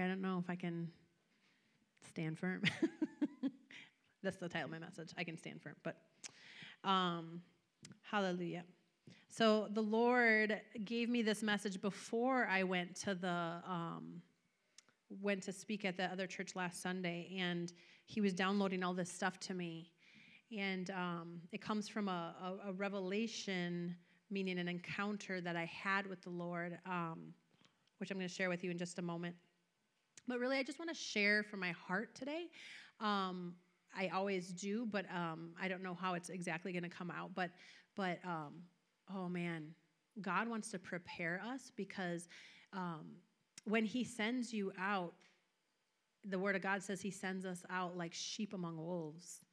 I 0.00 0.08
don't 0.08 0.22
know 0.22 0.38
if 0.42 0.48
I 0.48 0.54
can 0.54 0.90
stand 2.08 2.38
firm. 2.38 2.62
That's 4.22 4.36
the 4.36 4.48
title 4.48 4.66
of 4.66 4.70
my 4.70 4.78
message. 4.78 5.10
I 5.18 5.24
can 5.24 5.36
stand 5.36 5.60
firm, 5.60 5.74
but 5.82 5.96
um, 6.84 7.42
hallelujah. 8.02 8.64
So 9.28 9.68
the 9.72 9.82
Lord 9.82 10.60
gave 10.84 11.08
me 11.08 11.22
this 11.22 11.42
message 11.42 11.80
before 11.80 12.46
I 12.46 12.62
went 12.62 12.94
to 12.96 13.14
the 13.14 13.62
um, 13.66 14.20
went 15.20 15.42
to 15.44 15.52
speak 15.52 15.84
at 15.84 15.96
the 15.96 16.04
other 16.04 16.26
church 16.26 16.54
last 16.54 16.82
Sunday, 16.82 17.34
and 17.38 17.72
He 18.06 18.20
was 18.20 18.32
downloading 18.34 18.82
all 18.82 18.94
this 18.94 19.10
stuff 19.10 19.40
to 19.40 19.54
me, 19.54 19.90
and 20.56 20.90
um, 20.90 21.40
it 21.50 21.60
comes 21.60 21.88
from 21.88 22.08
a, 22.08 22.34
a, 22.64 22.68
a, 22.68 22.72
revelation, 22.72 23.96
meaning 24.30 24.58
an 24.58 24.68
encounter 24.68 25.40
that 25.40 25.56
I 25.56 25.64
had 25.64 26.06
with 26.06 26.22
the 26.22 26.30
Lord, 26.30 26.78
um, 26.86 27.32
which 27.98 28.10
I'm 28.10 28.18
going 28.18 28.28
to 28.28 28.34
share 28.34 28.48
with 28.48 28.62
you 28.62 28.70
in 28.70 28.78
just 28.78 28.98
a 28.98 29.02
moment. 29.02 29.34
But 30.28 30.38
really, 30.38 30.56
I 30.56 30.62
just 30.62 30.78
want 30.78 30.90
to 30.90 30.96
share 30.96 31.42
from 31.42 31.60
my 31.60 31.72
heart 31.72 32.14
today. 32.14 32.46
Um, 33.00 33.54
I 33.96 34.08
always 34.08 34.48
do, 34.48 34.86
but 34.90 35.04
um, 35.14 35.50
I 35.60 35.68
don't 35.68 35.82
know 35.82 35.94
how 35.94 36.14
it's 36.14 36.30
exactly 36.30 36.72
going 36.72 36.84
to 36.84 36.88
come 36.88 37.10
out. 37.10 37.30
But, 37.34 37.50
but 37.96 38.18
um, 38.24 38.62
oh 39.14 39.28
man, 39.28 39.74
God 40.20 40.48
wants 40.48 40.70
to 40.70 40.78
prepare 40.78 41.40
us 41.44 41.72
because 41.76 42.28
um, 42.72 43.06
when 43.64 43.84
He 43.84 44.04
sends 44.04 44.52
you 44.52 44.72
out, 44.78 45.14
the 46.24 46.38
Word 46.38 46.56
of 46.56 46.62
God 46.62 46.82
says 46.82 47.00
He 47.00 47.10
sends 47.10 47.44
us 47.44 47.64
out 47.68 47.96
like 47.96 48.14
sheep 48.14 48.54
among 48.54 48.76
wolves. 48.76 49.44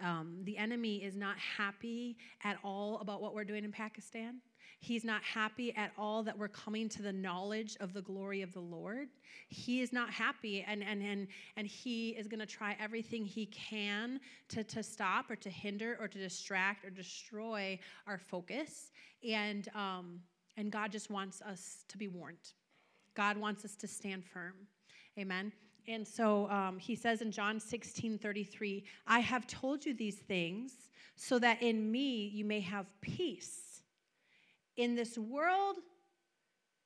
Um, 0.00 0.40
the 0.42 0.56
enemy 0.56 0.96
is 1.04 1.16
not 1.16 1.36
happy 1.38 2.16
at 2.42 2.58
all 2.64 2.98
about 2.98 3.22
what 3.22 3.34
we're 3.34 3.44
doing 3.44 3.64
in 3.64 3.72
Pakistan. 3.72 4.40
He's 4.80 5.04
not 5.04 5.22
happy 5.22 5.74
at 5.76 5.92
all 5.96 6.22
that 6.24 6.36
we're 6.36 6.48
coming 6.48 6.90
to 6.90 7.02
the 7.02 7.12
knowledge 7.12 7.76
of 7.80 7.94
the 7.94 8.02
glory 8.02 8.42
of 8.42 8.52
the 8.52 8.60
Lord. 8.60 9.08
He 9.48 9.80
is 9.80 9.92
not 9.92 10.10
happy, 10.10 10.62
and, 10.66 10.82
and, 10.82 11.02
and, 11.02 11.26
and 11.56 11.66
he 11.66 12.10
is 12.10 12.28
going 12.28 12.40
to 12.40 12.46
try 12.46 12.76
everything 12.78 13.24
he 13.24 13.46
can 13.46 14.20
to, 14.48 14.62
to 14.64 14.82
stop 14.82 15.30
or 15.30 15.36
to 15.36 15.48
hinder 15.48 15.96
or 15.98 16.08
to 16.08 16.18
distract 16.18 16.84
or 16.84 16.90
destroy 16.90 17.78
our 18.06 18.18
focus. 18.18 18.90
And, 19.26 19.68
um, 19.74 20.20
and 20.58 20.70
God 20.70 20.92
just 20.92 21.10
wants 21.10 21.40
us 21.40 21.84
to 21.88 21.96
be 21.96 22.08
warned. 22.08 22.52
God 23.14 23.38
wants 23.38 23.64
us 23.64 23.76
to 23.76 23.86
stand 23.86 24.24
firm. 24.24 24.54
Amen. 25.18 25.52
And 25.86 26.06
so 26.06 26.48
um, 26.50 26.78
he 26.78 26.94
says 26.94 27.20
in 27.20 27.30
John 27.30 27.60
16 27.60 28.18
33, 28.18 28.84
I 29.06 29.20
have 29.20 29.46
told 29.46 29.84
you 29.84 29.94
these 29.94 30.16
things 30.16 30.72
so 31.16 31.38
that 31.38 31.62
in 31.62 31.90
me 31.90 32.26
you 32.28 32.44
may 32.44 32.60
have 32.60 32.86
peace. 33.00 33.82
In 34.76 34.94
this 34.94 35.16
world, 35.16 35.76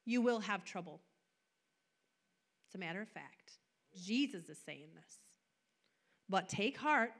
you 0.04 0.20
will 0.20 0.40
have 0.40 0.64
trouble. 0.64 1.00
It's 2.66 2.74
a 2.74 2.78
matter 2.78 3.00
of 3.00 3.08
fact. 3.08 3.52
Jesus 3.96 4.48
is 4.48 4.58
saying 4.64 4.88
this. 4.94 5.16
But 6.28 6.48
take 6.48 6.76
heart, 6.76 7.12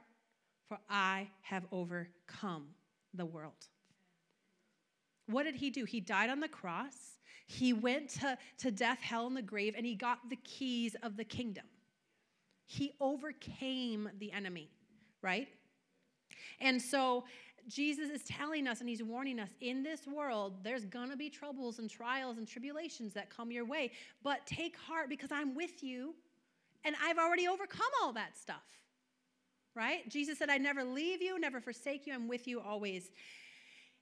for 0.67 0.77
I 0.89 1.29
have 1.41 1.65
overcome 1.71 2.67
the 3.13 3.25
world. 3.25 3.67
What 5.25 5.43
did 5.43 5.55
he 5.55 5.69
do? 5.69 5.85
He 5.85 5.99
died 5.99 6.29
on 6.29 6.39
the 6.39 6.47
cross. 6.47 7.18
He 7.51 7.73
went 7.73 8.09
to, 8.21 8.37
to 8.59 8.69
death, 8.69 8.99
hell, 9.01 9.25
and 9.25 9.35
the 9.35 9.41
grave, 9.41 9.73
and 9.75 9.83
he 9.83 9.95
got 9.95 10.29
the 10.29 10.35
keys 10.35 10.95
of 11.01 11.17
the 11.17 11.23
kingdom. 11.23 11.65
He 12.67 12.93
overcame 13.01 14.07
the 14.19 14.31
enemy, 14.31 14.69
right? 15.23 15.47
And 16.61 16.79
so 16.79 17.23
Jesus 17.67 18.11
is 18.11 18.21
telling 18.21 18.67
us 18.67 18.81
and 18.81 18.87
he's 18.87 19.01
warning 19.01 19.39
us 19.39 19.49
in 19.61 19.81
this 19.81 20.05
world, 20.05 20.63
there's 20.63 20.85
gonna 20.85 21.17
be 21.17 21.27
troubles 21.27 21.79
and 21.79 21.89
trials 21.89 22.37
and 22.37 22.47
tribulations 22.47 23.15
that 23.15 23.31
come 23.35 23.51
your 23.51 23.65
way. 23.65 23.93
But 24.23 24.45
take 24.45 24.77
heart 24.77 25.09
because 25.09 25.31
I'm 25.31 25.55
with 25.55 25.81
you 25.81 26.13
and 26.85 26.95
I've 27.03 27.17
already 27.17 27.47
overcome 27.47 27.89
all 28.03 28.13
that 28.13 28.37
stuff. 28.37 28.61
Right? 29.73 30.07
Jesus 30.07 30.37
said, 30.37 30.51
I 30.51 30.59
never 30.59 30.83
leave 30.83 31.19
you, 31.19 31.39
never 31.39 31.59
forsake 31.59 32.05
you. 32.05 32.13
I'm 32.13 32.27
with 32.27 32.47
you 32.47 32.59
always. 32.59 33.09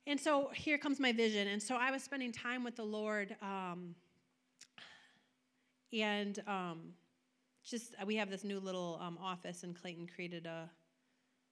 And 0.07 0.17
so 0.17 0.49
here 0.53 0.77
comes 0.77 1.01
my 1.01 1.11
vision. 1.11 1.49
And 1.49 1.61
so 1.61 1.75
I 1.75 1.91
was 1.91 2.01
spending 2.01 2.31
time 2.31 2.63
with 2.63 2.77
the 2.77 2.85
Lord. 2.85 3.35
Um, 3.41 3.93
and 5.91 6.41
um, 6.47 6.93
just, 7.65 7.93
we 8.05 8.15
have 8.15 8.29
this 8.29 8.45
new 8.45 8.61
little 8.61 8.99
um, 9.01 9.19
office, 9.21 9.63
and 9.63 9.75
Clayton 9.79 10.07
created 10.07 10.45
a, 10.45 10.69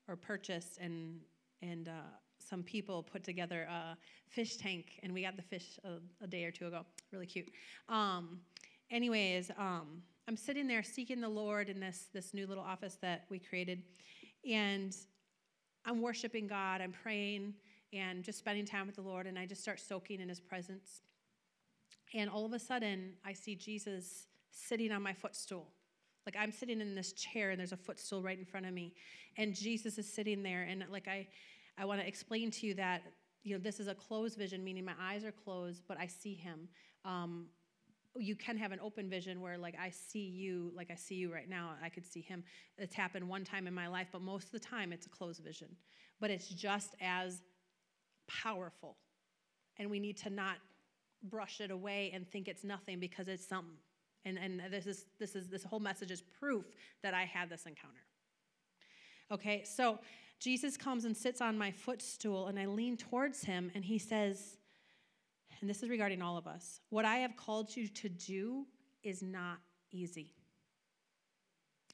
or 0.08 0.16
purchased, 0.16 0.78
and 0.80 1.20
and 1.62 1.90
uh, 1.90 2.08
some 2.38 2.64
people 2.64 3.04
put 3.04 3.24
together 3.24 3.64
a 3.64 3.98
fish 4.30 4.56
tank, 4.56 5.00
and 5.04 5.14
we 5.14 5.22
got 5.24 5.36
the 5.36 5.42
fish 5.42 5.80
a, 5.84 6.24
a 6.24 6.28
day 6.28 6.46
or 6.46 6.52
two 6.52 6.68
ago. 6.68 6.86
Really 7.12 7.26
cute. 7.26 7.50
Um, 7.90 8.40
anyways, 8.92 9.52
um, 9.58 10.02
I'm 10.28 10.38
sitting 10.38 10.68
there 10.68 10.84
seeking 10.84 11.20
the 11.20 11.30
Lord 11.30 11.70
in 11.70 11.80
this 11.80 12.08
this 12.14 12.34
new 12.34 12.48
little 12.48 12.64
office 12.64 12.98
that 13.02 13.26
we 13.30 13.40
created, 13.40 13.84
and 14.50 14.96
I'm 15.86 16.02
worshiping 16.02 16.48
God. 16.48 16.82
I'm 16.82 16.94
praying 16.94 17.56
and 17.96 18.24
just 18.24 18.40
spending 18.40 18.66
time 18.66 18.86
with 18.86 18.96
the 18.96 19.02
Lord, 19.02 19.26
and 19.26 19.40
I 19.40 19.46
just 19.46 19.62
start 19.62 19.80
soaking 19.80 20.20
in 20.20 20.30
His 20.30 20.40
presence. 20.40 21.02
And 22.14 22.30
all 22.30 22.46
of 22.46 22.54
a 22.54 22.60
sudden, 22.60 23.14
I 23.26 23.34
see 23.34 23.56
Jesus 23.56 24.28
sitting 24.52 24.92
on 24.92 25.02
my 25.02 25.14
footstool. 25.14 25.68
Like 26.26 26.36
I'm 26.40 26.52
sitting 26.52 26.82
in 26.82 26.96
this 26.96 27.14
chair 27.14 27.52
and 27.52 27.60
there's 27.60 27.72
a 27.72 27.78
footstool 27.78 28.24
right 28.24 28.38
in 28.38 28.46
front 28.46 28.66
of 28.66 28.74
me. 28.74 28.94
And 29.38 29.54
Jesus 29.54 29.98
is 29.98 30.12
sitting 30.12 30.42
there. 30.42 30.64
And 30.64 30.84
like 30.92 31.08
I, 31.08 31.28
I 31.78 31.86
want 31.86 32.02
to 32.02 32.08
explain 32.08 32.52
to 32.52 32.68
you 32.68 32.74
that, 32.76 33.04
you 33.44 33.56
know, 33.56 33.62
this 33.62 33.80
is 33.80 33.88
a 33.88 33.94
closed 33.94 34.38
vision, 34.38 34.64
meaning 34.64 34.86
my 34.86 34.96
eyes 35.00 35.24
are 35.24 35.32
closed, 35.32 35.84
but 35.88 36.00
I 36.00 36.08
see 36.08 36.34
him. 36.34 36.68
Um, 37.04 37.48
you 38.18 38.36
can 38.36 38.58
have 38.58 38.72
an 38.72 38.80
open 38.82 39.10
vision 39.10 39.42
where 39.42 39.58
like 39.58 39.76
i 39.78 39.90
see 39.90 40.26
you 40.26 40.72
like 40.74 40.90
i 40.90 40.96
see 40.96 41.16
you 41.16 41.34
right 41.34 41.50
now 41.50 41.72
i 41.84 41.90
could 41.90 42.06
see 42.06 42.22
him 42.22 42.46
it's 42.78 42.96
happened 42.96 43.28
one 43.28 43.44
time 43.44 43.68
in 43.68 43.74
my 43.74 43.88
life 43.88 44.08
but 44.10 44.22
most 44.22 44.46
of 44.46 44.52
the 44.54 44.60
time 44.60 44.94
it's 44.94 45.06
a 45.06 45.10
closed 45.10 45.44
vision 45.44 45.68
but 46.22 46.30
it's 46.30 46.48
just 46.48 46.96
as 47.02 47.42
powerful 48.28 48.98
and 49.78 49.90
we 49.90 50.00
need 50.00 50.18
to 50.18 50.30
not 50.30 50.58
brush 51.24 51.60
it 51.60 51.72
away 51.72 52.12
and 52.14 52.28
think 52.28 52.48
it's 52.48 52.64
nothing 52.64 53.00
because 53.00 53.28
it's 53.28 53.48
something 53.48 53.78
and, 54.26 54.38
and 54.38 54.62
this 54.72 54.88
is 54.88 55.06
this 55.20 55.36
is 55.36 55.48
this 55.48 55.64
whole 55.64 55.80
message 55.80 56.12
is 56.12 56.22
proof 56.22 56.66
that 57.04 57.14
I 57.14 57.24
had 57.24 57.50
this 57.50 57.66
encounter. 57.66 58.04
Okay, 59.32 59.64
so 59.64 60.00
Jesus 60.40 60.78
comes 60.78 61.06
and 61.06 61.16
sits 61.16 61.42
on 61.42 61.58
my 61.58 61.72
footstool, 61.72 62.48
and 62.48 62.60
I 62.60 62.66
lean 62.66 62.98
towards 62.98 63.44
him, 63.44 63.72
and 63.74 63.84
he 63.84 63.98
says, 63.98 64.58
and 65.62 65.70
this 65.70 65.82
is 65.82 65.90
regarding 65.90 66.22
all 66.22 66.38
of 66.38 66.48
us 66.48 66.82
what 66.90 67.06
I 67.06 67.18
have 67.18 67.38
called 67.38 67.76
you 67.76 67.88
to 67.88 68.10
do 68.10 68.66
is 69.04 69.22
not 69.22 69.58
easy. 69.92 70.34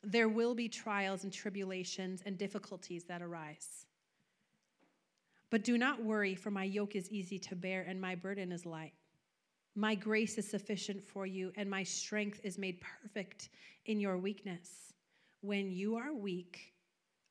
There 0.03 0.29
will 0.29 0.55
be 0.55 0.67
trials 0.67 1.23
and 1.23 1.31
tribulations 1.31 2.23
and 2.25 2.37
difficulties 2.37 3.03
that 3.03 3.21
arise. 3.21 3.85
But 5.51 5.63
do 5.65 5.77
not 5.77 6.03
worry, 6.03 6.33
for 6.33 6.49
my 6.49 6.63
yoke 6.63 6.95
is 6.95 7.11
easy 7.11 7.37
to 7.39 7.55
bear 7.55 7.81
and 7.87 7.99
my 7.99 8.15
burden 8.15 8.51
is 8.51 8.65
light. 8.65 8.93
My 9.75 9.95
grace 9.95 10.37
is 10.37 10.49
sufficient 10.49 11.03
for 11.03 11.25
you, 11.25 11.51
and 11.55 11.69
my 11.69 11.83
strength 11.83 12.41
is 12.43 12.57
made 12.57 12.81
perfect 12.81 13.49
in 13.85 13.99
your 13.99 14.17
weakness. 14.17 14.93
When 15.41 15.71
you 15.71 15.95
are 15.95 16.13
weak, 16.13 16.73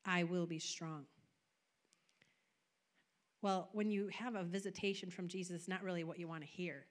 I 0.05 0.23
will 0.23 0.47
be 0.47 0.59
strong. 0.59 1.05
Well, 3.41 3.69
when 3.73 3.89
you 3.89 4.07
have 4.07 4.35
a 4.35 4.43
visitation 4.43 5.09
from 5.09 5.27
Jesus, 5.27 5.55
it's 5.55 5.67
not 5.67 5.83
really 5.83 6.03
what 6.03 6.19
you 6.19 6.27
want 6.27 6.41
to 6.41 6.47
hear. 6.47 6.85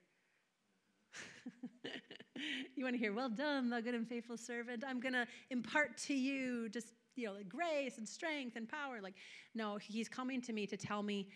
you 2.75 2.83
want 2.83 2.95
to 2.95 2.99
hear, 2.99 3.13
well 3.13 3.29
done, 3.29 3.69
thou 3.69 3.79
good 3.81 3.95
and 3.95 4.07
faithful 4.07 4.37
servant. 4.37 4.83
I'm 4.87 4.99
going 4.99 5.13
to 5.13 5.27
impart 5.49 5.97
to 6.07 6.13
you 6.13 6.69
just, 6.69 6.87
you 7.15 7.27
know, 7.27 7.33
like 7.33 7.49
grace 7.49 7.97
and 7.97 8.07
strength 8.07 8.55
and 8.55 8.67
power. 8.67 9.01
Like, 9.01 9.15
no, 9.53 9.77
he's 9.77 10.07
coming 10.07 10.41
to 10.41 10.53
me 10.53 10.65
to 10.67 10.77
tell 10.77 11.03
me 11.03 11.29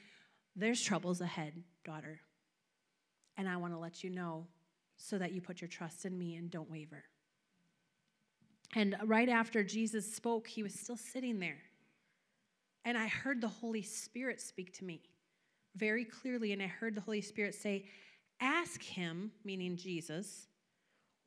there's 0.56 0.82
troubles 0.82 1.22
ahead, 1.22 1.54
daughter. 1.84 2.20
And 3.38 3.50
I 3.50 3.58
want 3.58 3.74
to 3.74 3.80
let 3.80 4.04
you 4.04 4.10
know 4.10 4.48
so 4.98 5.18
that 5.18 5.34
you 5.34 5.42
put 5.42 5.62
your 5.62 5.68
trust 5.68 6.06
in 6.06 6.18
me 6.18 6.36
and 6.36 6.50
don't 6.50 6.70
waver. 6.70 7.04
And 8.76 8.96
right 9.06 9.30
after 9.30 9.64
Jesus 9.64 10.16
spoke, 10.16 10.48
he 10.48 10.64
was 10.64 10.74
still 10.74 10.98
sitting 10.98 11.40
there. 11.40 11.62
And 12.84 12.98
I 12.98 13.08
heard 13.08 13.42
the 13.42 13.48
Holy 13.48 13.82
Spirit 13.82 14.40
speak 14.40 14.74
to 14.78 14.86
me 14.86 15.02
very 15.76 16.06
clearly. 16.06 16.54
And 16.54 16.62
I 16.62 16.68
heard 16.68 16.96
the 16.96 17.02
Holy 17.02 17.22
Spirit 17.22 17.56
say, 17.56 17.86
Ask 18.42 18.84
him, 18.84 19.32
meaning 19.46 19.78
Jesus, 19.78 20.48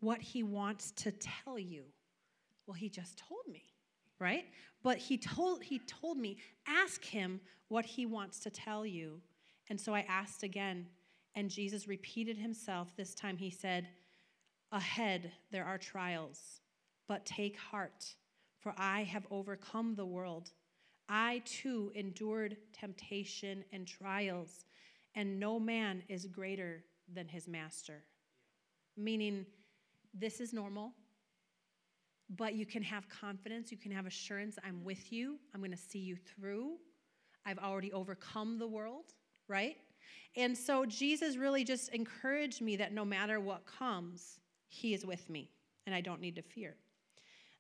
what 0.00 0.20
he 0.20 0.42
wants 0.42 0.90
to 0.92 1.10
tell 1.10 1.58
you. 1.58 1.84
Well, 2.66 2.74
he 2.74 2.90
just 2.90 3.18
told 3.18 3.40
me, 3.50 3.62
right? 4.18 4.44
But 4.82 4.98
he 4.98 5.18
told, 5.18 5.62
he 5.62 5.80
told 5.80 6.18
me, 6.18 6.38
Ask 6.66 7.04
him 7.04 7.40
what 7.68 7.84
he 7.84 8.06
wants 8.06 8.40
to 8.40 8.50
tell 8.50 8.86
you. 8.86 9.20
And 9.68 9.80
so 9.80 9.94
I 9.94 10.04
asked 10.08 10.42
again, 10.42 10.86
and 11.34 11.50
Jesus 11.50 11.86
repeated 11.86 12.36
himself. 12.36 12.96
This 12.96 13.14
time 13.14 13.36
he 13.36 13.50
said, 13.50 13.88
Ahead 14.72 15.32
there 15.50 15.64
are 15.64 15.78
trials, 15.78 16.60
but 17.06 17.24
take 17.24 17.56
heart, 17.56 18.14
for 18.60 18.74
I 18.76 19.02
have 19.04 19.26
overcome 19.30 19.94
the 19.94 20.06
world. 20.06 20.50
I 21.08 21.42
too 21.44 21.90
endured 21.94 22.56
temptation 22.72 23.64
and 23.72 23.86
trials, 23.86 24.66
and 25.14 25.40
no 25.40 25.58
man 25.58 26.02
is 26.08 26.26
greater 26.26 26.84
than 27.14 27.28
his 27.28 27.48
master. 27.48 28.04
Meaning, 28.96 29.46
this 30.12 30.40
is 30.40 30.52
normal. 30.52 30.92
But 32.36 32.54
you 32.54 32.66
can 32.66 32.82
have 32.82 33.08
confidence, 33.08 33.70
you 33.70 33.78
can 33.78 33.90
have 33.90 34.06
assurance 34.06 34.58
I'm 34.64 34.84
with 34.84 35.12
you, 35.12 35.38
I'm 35.54 35.60
going 35.60 35.70
to 35.70 35.76
see 35.76 35.98
you 35.98 36.16
through. 36.16 36.76
I've 37.46 37.58
already 37.58 37.92
overcome 37.92 38.58
the 38.58 38.66
world, 38.66 39.14
right? 39.48 39.76
And 40.36 40.56
so 40.56 40.84
Jesus 40.84 41.36
really 41.36 41.64
just 41.64 41.88
encouraged 41.90 42.60
me 42.60 42.76
that 42.76 42.92
no 42.92 43.04
matter 43.04 43.40
what 43.40 43.64
comes, 43.64 44.38
He 44.68 44.92
is 44.92 45.06
with 45.06 45.28
me 45.30 45.50
and 45.86 45.94
I 45.94 46.02
don't 46.02 46.20
need 46.20 46.36
to 46.36 46.42
fear. 46.42 46.74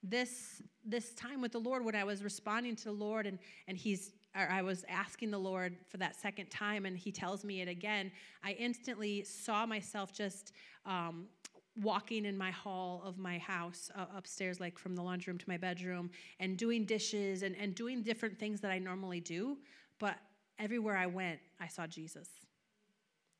This, 0.02 0.62
this 0.84 1.14
time 1.14 1.40
with 1.40 1.52
the 1.52 1.58
Lord, 1.58 1.84
when 1.84 1.94
I 1.94 2.04
was 2.04 2.22
responding 2.22 2.76
to 2.76 2.84
the 2.84 2.92
Lord 2.92 3.26
and, 3.26 3.38
and 3.66 3.76
He's 3.76 4.12
I 4.34 4.62
was 4.62 4.84
asking 4.88 5.30
the 5.30 5.38
Lord 5.38 5.76
for 5.88 5.96
that 5.96 6.14
second 6.14 6.50
time, 6.50 6.86
and 6.86 6.96
He 6.96 7.10
tells 7.10 7.44
me 7.44 7.60
it 7.60 7.68
again. 7.68 8.12
I 8.44 8.52
instantly 8.52 9.24
saw 9.24 9.66
myself 9.66 10.12
just 10.12 10.52
um, 10.86 11.26
walking 11.82 12.24
in 12.24 12.36
my 12.36 12.50
hall 12.50 13.02
of 13.04 13.18
my 13.18 13.38
house 13.38 13.90
uh, 13.94 14.06
upstairs, 14.16 14.60
like 14.60 14.78
from 14.78 14.96
the 14.96 15.02
laundry 15.02 15.30
room 15.30 15.38
to 15.38 15.48
my 15.48 15.56
bedroom, 15.56 16.10
and 16.40 16.56
doing 16.56 16.84
dishes 16.84 17.42
and, 17.42 17.56
and 17.56 17.74
doing 17.74 18.02
different 18.02 18.38
things 18.38 18.60
that 18.60 18.70
I 18.70 18.78
normally 18.78 19.20
do. 19.20 19.58
But 19.98 20.16
everywhere 20.58 20.96
I 20.96 21.06
went, 21.06 21.38
I 21.60 21.68
saw 21.68 21.86
Jesus. 21.86 22.28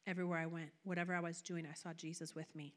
Everywhere 0.07 0.39
I 0.39 0.47
went, 0.47 0.71
whatever 0.85 1.15
I 1.15 1.21
was 1.21 1.43
doing, 1.43 1.67
I 1.71 1.75
saw 1.75 1.93
Jesus 1.93 2.35
with 2.35 2.55
me. 2.55 2.73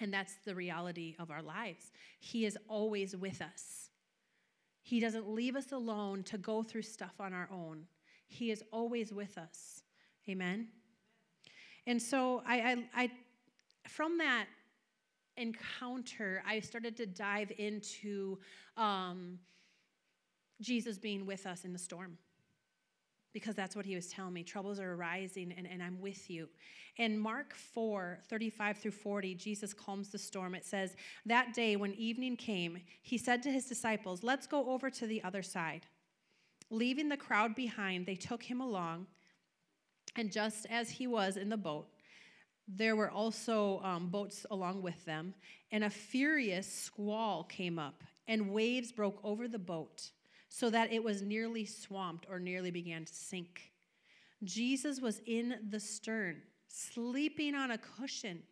And 0.00 0.12
that's 0.12 0.34
the 0.44 0.54
reality 0.54 1.14
of 1.18 1.30
our 1.30 1.42
lives. 1.42 1.92
He 2.18 2.44
is 2.44 2.58
always 2.68 3.16
with 3.16 3.40
us. 3.40 3.90
He 4.82 5.00
doesn't 5.00 5.28
leave 5.28 5.56
us 5.56 5.72
alone 5.72 6.24
to 6.24 6.36
go 6.36 6.62
through 6.62 6.82
stuff 6.82 7.14
on 7.20 7.32
our 7.32 7.48
own. 7.50 7.84
He 8.26 8.50
is 8.50 8.62
always 8.72 9.12
with 9.12 9.38
us. 9.38 9.82
Amen. 10.28 10.68
And 11.86 12.02
so 12.02 12.42
I, 12.46 12.60
I, 12.94 13.02
I 13.02 13.10
from 13.88 14.18
that 14.18 14.46
encounter, 15.36 16.42
I 16.46 16.60
started 16.60 16.96
to 16.98 17.06
dive 17.06 17.52
into 17.58 18.38
um, 18.76 19.38
Jesus 20.60 20.98
being 20.98 21.26
with 21.26 21.46
us 21.46 21.64
in 21.64 21.72
the 21.72 21.78
storm 21.78 22.18
because 23.34 23.56
that's 23.56 23.74
what 23.74 23.84
he 23.84 23.96
was 23.96 24.06
telling 24.06 24.32
me. 24.32 24.44
Troubles 24.44 24.78
are 24.78 24.94
arising, 24.94 25.52
and, 25.58 25.66
and 25.66 25.82
I'm 25.82 26.00
with 26.00 26.30
you. 26.30 26.48
In 26.96 27.18
Mark 27.18 27.54
4 27.54 28.20
35 28.28 28.78
through 28.78 28.90
40, 28.92 29.34
Jesus 29.34 29.74
calms 29.74 30.08
the 30.08 30.18
storm. 30.18 30.54
It 30.54 30.64
says, 30.64 30.96
That 31.26 31.52
day 31.52 31.76
when 31.76 31.92
evening 31.94 32.36
came, 32.36 32.78
he 33.02 33.18
said 33.18 33.42
to 33.42 33.50
his 33.50 33.66
disciples, 33.66 34.22
Let's 34.22 34.46
go 34.46 34.70
over 34.70 34.88
to 34.88 35.06
the 35.06 35.22
other 35.24 35.42
side. 35.42 35.86
Leaving 36.70 37.08
the 37.08 37.16
crowd 37.16 37.54
behind, 37.54 38.06
they 38.06 38.14
took 38.14 38.42
him 38.42 38.60
along, 38.60 39.06
and 40.16 40.30
just 40.30 40.66
as 40.70 40.88
he 40.88 41.06
was 41.06 41.36
in 41.36 41.48
the 41.48 41.56
boat, 41.56 41.88
there 42.66 42.96
were 42.96 43.10
also 43.10 43.80
um, 43.82 44.08
boats 44.08 44.46
along 44.50 44.82
with 44.82 45.04
them, 45.04 45.34
and 45.70 45.84
a 45.84 45.90
furious 45.90 46.70
squall 46.70 47.44
came 47.44 47.78
up, 47.78 48.02
and 48.26 48.50
waves 48.50 48.92
broke 48.92 49.20
over 49.22 49.48
the 49.48 49.58
boat 49.58 50.10
so 50.48 50.70
that 50.70 50.92
it 50.92 51.02
was 51.02 51.20
nearly 51.20 51.64
swamped 51.64 52.26
or 52.30 52.38
nearly 52.38 52.70
began 52.70 53.04
to 53.04 53.14
sink. 53.14 53.72
Jesus 54.44 55.00
was 55.00 55.20
in 55.26 55.56
the 55.70 55.80
stern, 55.80 56.40
sleeping 56.68 57.54
on 57.54 57.72
a 57.72 57.78
cushion. 57.78 58.42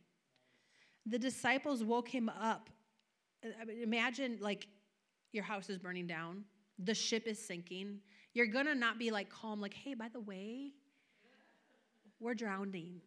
The 1.06 1.19
disciples 1.19 1.82
woke 1.82 2.08
him 2.08 2.29
up. 2.29 2.70
Imagine, 3.82 4.38
like, 4.41 4.69
your 5.32 5.44
house 5.44 5.70
is 5.70 5.79
burning 5.79 6.06
down, 6.06 6.44
the 6.79 6.94
ship 6.94 7.26
is 7.26 7.38
sinking. 7.38 8.00
You're 8.35 8.47
gonna 8.47 8.75
not 8.75 8.99
be 8.99 9.11
like 9.11 9.29
calm, 9.31 9.61
like, 9.61 9.75
hey, 9.75 9.94
by 9.94 10.08
the 10.08 10.20
way, 10.20 10.73
we're 12.20 12.35
drowning. 12.35 13.00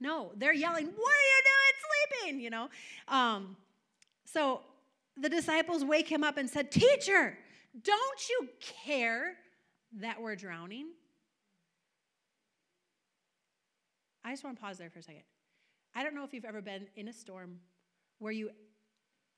No, 0.00 0.32
they're 0.36 0.54
yelling, 0.54 0.86
What 0.86 0.92
are 0.92 1.28
you 1.32 1.42
doing 1.44 2.30
sleeping? 2.30 2.40
You 2.40 2.50
know? 2.50 2.68
Um, 3.08 3.56
so 4.24 4.60
the 5.16 5.28
disciples 5.28 5.84
wake 5.84 6.08
him 6.08 6.24
up 6.24 6.36
and 6.36 6.48
said, 6.48 6.70
Teacher, 6.70 7.36
don't 7.82 8.28
you 8.28 8.48
care 8.84 9.34
that 10.00 10.20
we're 10.20 10.36
drowning? 10.36 10.86
I 14.24 14.30
just 14.30 14.42
want 14.42 14.56
to 14.56 14.62
pause 14.62 14.78
there 14.78 14.90
for 14.90 15.00
a 15.00 15.02
second. 15.02 15.22
I 15.94 16.02
don't 16.02 16.14
know 16.14 16.24
if 16.24 16.32
you've 16.32 16.44
ever 16.44 16.62
been 16.62 16.86
in 16.96 17.08
a 17.08 17.12
storm 17.12 17.60
where 18.18 18.32
you 18.32 18.50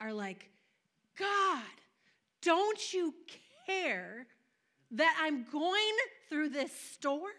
are 0.00 0.12
like, 0.12 0.48
God, 1.18 1.62
don't 2.40 2.92
you 2.94 3.14
care 3.66 4.26
that 4.92 5.18
I'm 5.20 5.44
going 5.50 5.96
through 6.28 6.50
this 6.50 6.70
storm? 6.92 7.32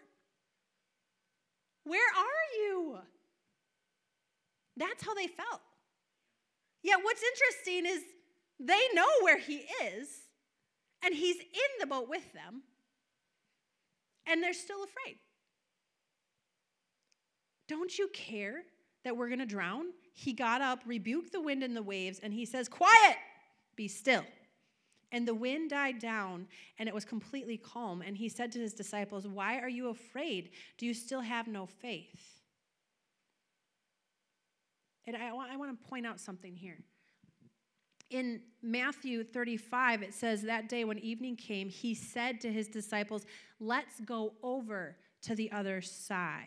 Where 1.88 2.00
are 2.00 2.58
you? 2.58 2.98
That's 4.76 5.02
how 5.04 5.14
they 5.14 5.26
felt. 5.26 5.60
Yet, 6.82 6.98
what's 7.02 7.22
interesting 7.22 7.86
is 7.90 8.02
they 8.60 8.80
know 8.94 9.08
where 9.22 9.38
he 9.38 9.64
is, 9.84 10.08
and 11.02 11.14
he's 11.14 11.36
in 11.36 11.80
the 11.80 11.86
boat 11.86 12.08
with 12.08 12.32
them, 12.32 12.62
and 14.26 14.42
they're 14.42 14.52
still 14.52 14.84
afraid. 14.84 15.16
Don't 17.68 17.98
you 17.98 18.08
care 18.12 18.62
that 19.04 19.16
we're 19.16 19.28
going 19.28 19.40
to 19.40 19.46
drown? 19.46 19.86
He 20.12 20.32
got 20.32 20.60
up, 20.60 20.80
rebuked 20.86 21.32
the 21.32 21.40
wind 21.40 21.62
and 21.62 21.76
the 21.76 21.82
waves, 21.82 22.20
and 22.22 22.32
he 22.32 22.44
says, 22.44 22.68
Quiet, 22.68 23.16
be 23.76 23.88
still. 23.88 24.24
And 25.10 25.26
the 25.26 25.34
wind 25.34 25.70
died 25.70 25.98
down, 25.98 26.46
and 26.78 26.88
it 26.88 26.94
was 26.94 27.04
completely 27.04 27.56
calm. 27.56 28.02
And 28.02 28.16
he 28.16 28.28
said 28.28 28.52
to 28.52 28.58
his 28.58 28.74
disciples, 28.74 29.26
Why 29.26 29.58
are 29.58 29.68
you 29.68 29.88
afraid? 29.88 30.50
Do 30.76 30.84
you 30.84 30.92
still 30.92 31.22
have 31.22 31.46
no 31.46 31.66
faith? 31.66 32.42
And 35.06 35.16
I 35.16 35.32
want, 35.32 35.50
I 35.50 35.56
want 35.56 35.82
to 35.82 35.88
point 35.88 36.06
out 36.06 36.20
something 36.20 36.54
here. 36.54 36.78
In 38.10 38.40
Matthew 38.62 39.24
35, 39.24 40.02
it 40.02 40.12
says, 40.12 40.42
That 40.42 40.68
day 40.68 40.84
when 40.84 40.98
evening 40.98 41.36
came, 41.36 41.70
he 41.70 41.94
said 41.94 42.40
to 42.42 42.52
his 42.52 42.68
disciples, 42.68 43.24
Let's 43.58 44.00
go 44.00 44.34
over 44.42 44.96
to 45.22 45.34
the 45.34 45.50
other 45.50 45.80
side. 45.80 46.46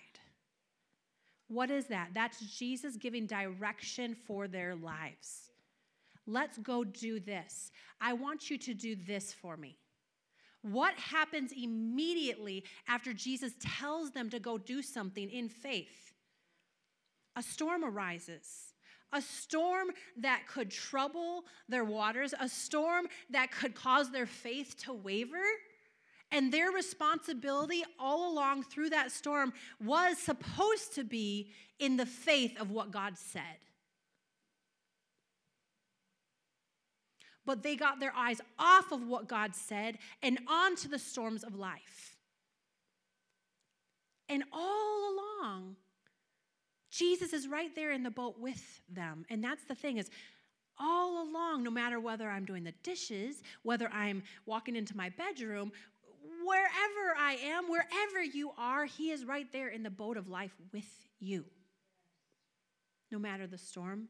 What 1.48 1.72
is 1.72 1.88
that? 1.88 2.12
That's 2.14 2.40
Jesus 2.40 2.96
giving 2.96 3.26
direction 3.26 4.16
for 4.16 4.48
their 4.48 4.76
lives. 4.76 5.51
Let's 6.28 6.58
go 6.58 6.84
do 6.84 7.20
this. 7.20 7.72
I 8.00 8.14
want 8.14 8.50
you 8.50 8.58
to 8.60 8.74
do 8.74 8.96
this 8.96 9.34
for 9.34 9.58
me. 9.58 9.78
What 10.62 10.94
happens 10.96 11.52
immediately 11.52 12.64
after 12.88 13.14
Jesus 13.14 13.54
tells 13.60 14.12
them 14.12 14.30
to 14.30 14.40
go 14.40 14.58
do 14.58 14.82
something 14.82 15.30
in 15.30 15.50
faith? 15.50 16.12
a 17.36 17.42
storm 17.44 17.84
arises. 17.84 18.74
A 19.14 19.22
storm 19.22 19.90
that 20.18 20.44
could 20.48 20.72
trouble 20.72 21.44
their 21.68 21.84
waters, 21.84 22.34
a 22.40 22.48
storm 22.48 23.08
that 23.30 23.52
could 23.52 23.76
cause 23.76 24.10
their 24.10 24.26
faith 24.26 24.76
to 24.86 24.94
waver. 24.94 25.44
And 26.32 26.52
their 26.52 26.72
responsibility 26.72 27.84
all 28.00 28.32
along 28.32 28.64
through 28.64 28.92
that 28.92 29.12
storm 29.12 29.52
was 29.84 30.18
supposed 30.18 30.96
to 30.96 31.04
be 31.04 31.52
in 31.78 31.98
the 31.98 32.06
faith 32.06 32.58
of 32.60 32.72
what 32.72 32.92
God 32.92 33.18
said. 33.18 33.44
But 37.46 37.64
they 37.64 37.76
got 37.76 38.00
their 38.00 38.14
eyes 38.16 38.40
off 38.60 38.92
of 38.92 39.08
what 39.08 39.28
God 39.28 39.56
said 39.56 39.98
and 40.22 40.40
onto 40.48 40.88
the 40.88 41.00
storms 41.00 41.44
of 41.44 41.56
life. 41.56 42.16
And 44.30 44.44
all 44.54 45.14
along, 45.14 45.76
Jesus 46.92 47.34
is 47.34 47.48
right 47.48 47.74
there 47.76 47.92
in 47.92 48.04
the 48.04 48.12
boat 48.12 48.40
with 48.40 48.82
them. 48.90 49.26
And 49.30 49.44
that's 49.44 49.64
the 49.64 49.76
thing 49.76 49.98
is 49.98 50.10
all 50.80 51.24
along, 51.24 51.64
no 51.64 51.72
matter 51.72 52.00
whether 52.00 52.30
I'm 52.30 52.46
doing 52.46 52.64
the 52.64 52.74
dishes, 52.84 53.44
whether 53.64 53.90
I'm 53.90 54.24
walking 54.46 54.76
into 54.76 54.96
my 54.96 55.10
bedroom, 55.10 55.72
wherever 56.46 57.16
I 57.18 57.34
am, 57.44 57.70
wherever 57.70 58.24
you 58.24 58.52
are, 58.58 58.86
He 58.86 59.12
is 59.12 59.26
right 59.26 59.52
there 59.52 59.70
in 59.70 59.84
the 59.84 59.90
boat 59.90 60.18
of 60.18 60.28
life 60.28 60.54
with 60.72 60.90
you. 61.20 61.46
No 63.12 63.20
matter 63.20 63.48
the 63.48 63.58
storm, 63.58 64.08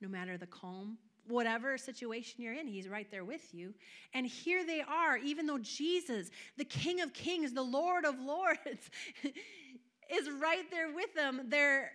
no 0.00 0.08
matter 0.08 0.36
the 0.38 0.46
calm, 0.46 0.98
whatever 1.28 1.78
situation 1.78 2.42
you're 2.42 2.54
in, 2.54 2.66
He's 2.66 2.88
right 2.88 3.10
there 3.10 3.24
with 3.24 3.54
you. 3.54 3.74
And 4.14 4.26
here 4.26 4.64
they 4.64 4.80
are, 4.80 5.16
even 5.18 5.46
though 5.46 5.58
Jesus, 5.58 6.30
the 6.56 6.64
King 6.64 7.00
of 7.00 7.12
Kings, 7.12 7.52
the 7.52 7.62
Lord 7.62 8.04
of 8.04 8.18
Lords, 8.18 8.90
is 10.10 10.28
right 10.40 10.70
there 10.70 10.92
with 10.94 11.14
them. 11.14 11.42
They're 11.48 11.92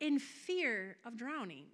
in 0.00 0.18
fear 0.18 0.96
of 1.04 1.16
drowning. 1.16 1.64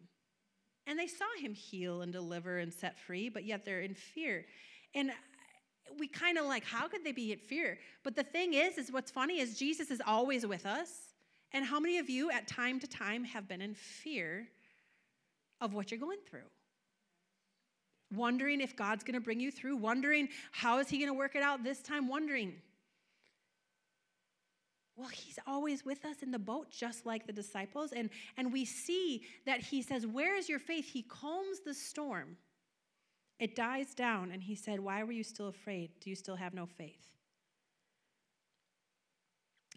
And 0.87 0.99
they 0.99 1.07
saw 1.07 1.27
him 1.39 1.55
heal 1.55 2.03
and 2.03 2.13
deliver 2.13 2.59
and 2.59 2.73
set 2.73 2.99
free, 2.99 3.29
but 3.29 3.45
yet 3.45 3.65
they're 3.65 3.83
in 3.83 3.95
fear. 3.95 4.47
And 4.95 5.13
we 5.99 6.09
kind 6.09 6.39
of 6.39 6.47
like, 6.47 6.65
how 6.65 6.89
could 6.89 7.05
they 7.05 7.13
be 7.13 7.33
in 7.33 7.39
fear? 7.39 7.79
But 8.03 8.17
the 8.17 8.25
thing 8.25 8.55
is, 8.55 8.79
is 8.79 8.91
what's 8.91 9.11
funny 9.11 9.41
is 9.41 9.59
Jesus 9.59 9.91
is 9.91 10.01
always 10.05 10.47
with 10.47 10.67
us. 10.67 10.89
And 11.53 11.65
how 11.65 11.79
many 11.79 11.99
of 11.99 12.09
you 12.09 12.31
at 12.31 12.49
time 12.49 12.81
to 12.81 12.87
time 12.87 13.25
have 13.25 13.47
been 13.47 13.61
in 13.61 13.75
fear 13.75 14.49
of 15.61 15.75
what 15.75 15.91
you're 15.91 16.01
going 16.01 16.19
through? 16.29 16.41
Wondering 18.15 18.61
if 18.61 18.77
God's 18.77 19.05
going 19.05 19.15
to 19.15 19.21
bring 19.21 19.41
you 19.41 19.51
through, 19.51 19.77
wondering 19.77 20.29
how 20.51 20.79
is 20.79 20.89
he 20.89 20.99
going 20.99 21.09
to 21.09 21.15
work 21.15 21.35
it 21.35 21.43
out 21.43 21.65
this 21.65 21.81
time, 21.81 22.09
wondering. 22.09 22.55
Well, 24.97 25.09
he's 25.09 25.39
always 25.47 25.85
with 25.85 26.05
us 26.05 26.23
in 26.23 26.31
the 26.31 26.39
boat, 26.39 26.71
just 26.71 27.07
like 27.07 27.27
the 27.27 27.33
disciples. 27.33 27.93
And, 27.93 28.11
and 28.37 28.53
we 28.53 28.65
see 28.65 29.23
that 29.47 29.61
he 29.61 29.83
says, 29.83 30.07
Where 30.07 30.37
is 30.37 30.49
your 30.49 30.59
faith? 30.59 30.87
He 30.87 31.03
calms 31.03 31.61
the 31.65 31.75
storm. 31.75 32.37
It 33.39 33.57
dies 33.57 33.95
down, 33.95 34.31
and 34.31 34.43
he 34.43 34.55
said, 34.55 34.79
Why 34.79 35.03
were 35.03 35.13
you 35.13 35.25
still 35.25 35.49
afraid? 35.49 35.91
Do 36.01 36.11
you 36.11 36.17
still 36.17 36.37
have 36.37 36.55
no 36.55 36.67
faith? 36.67 37.09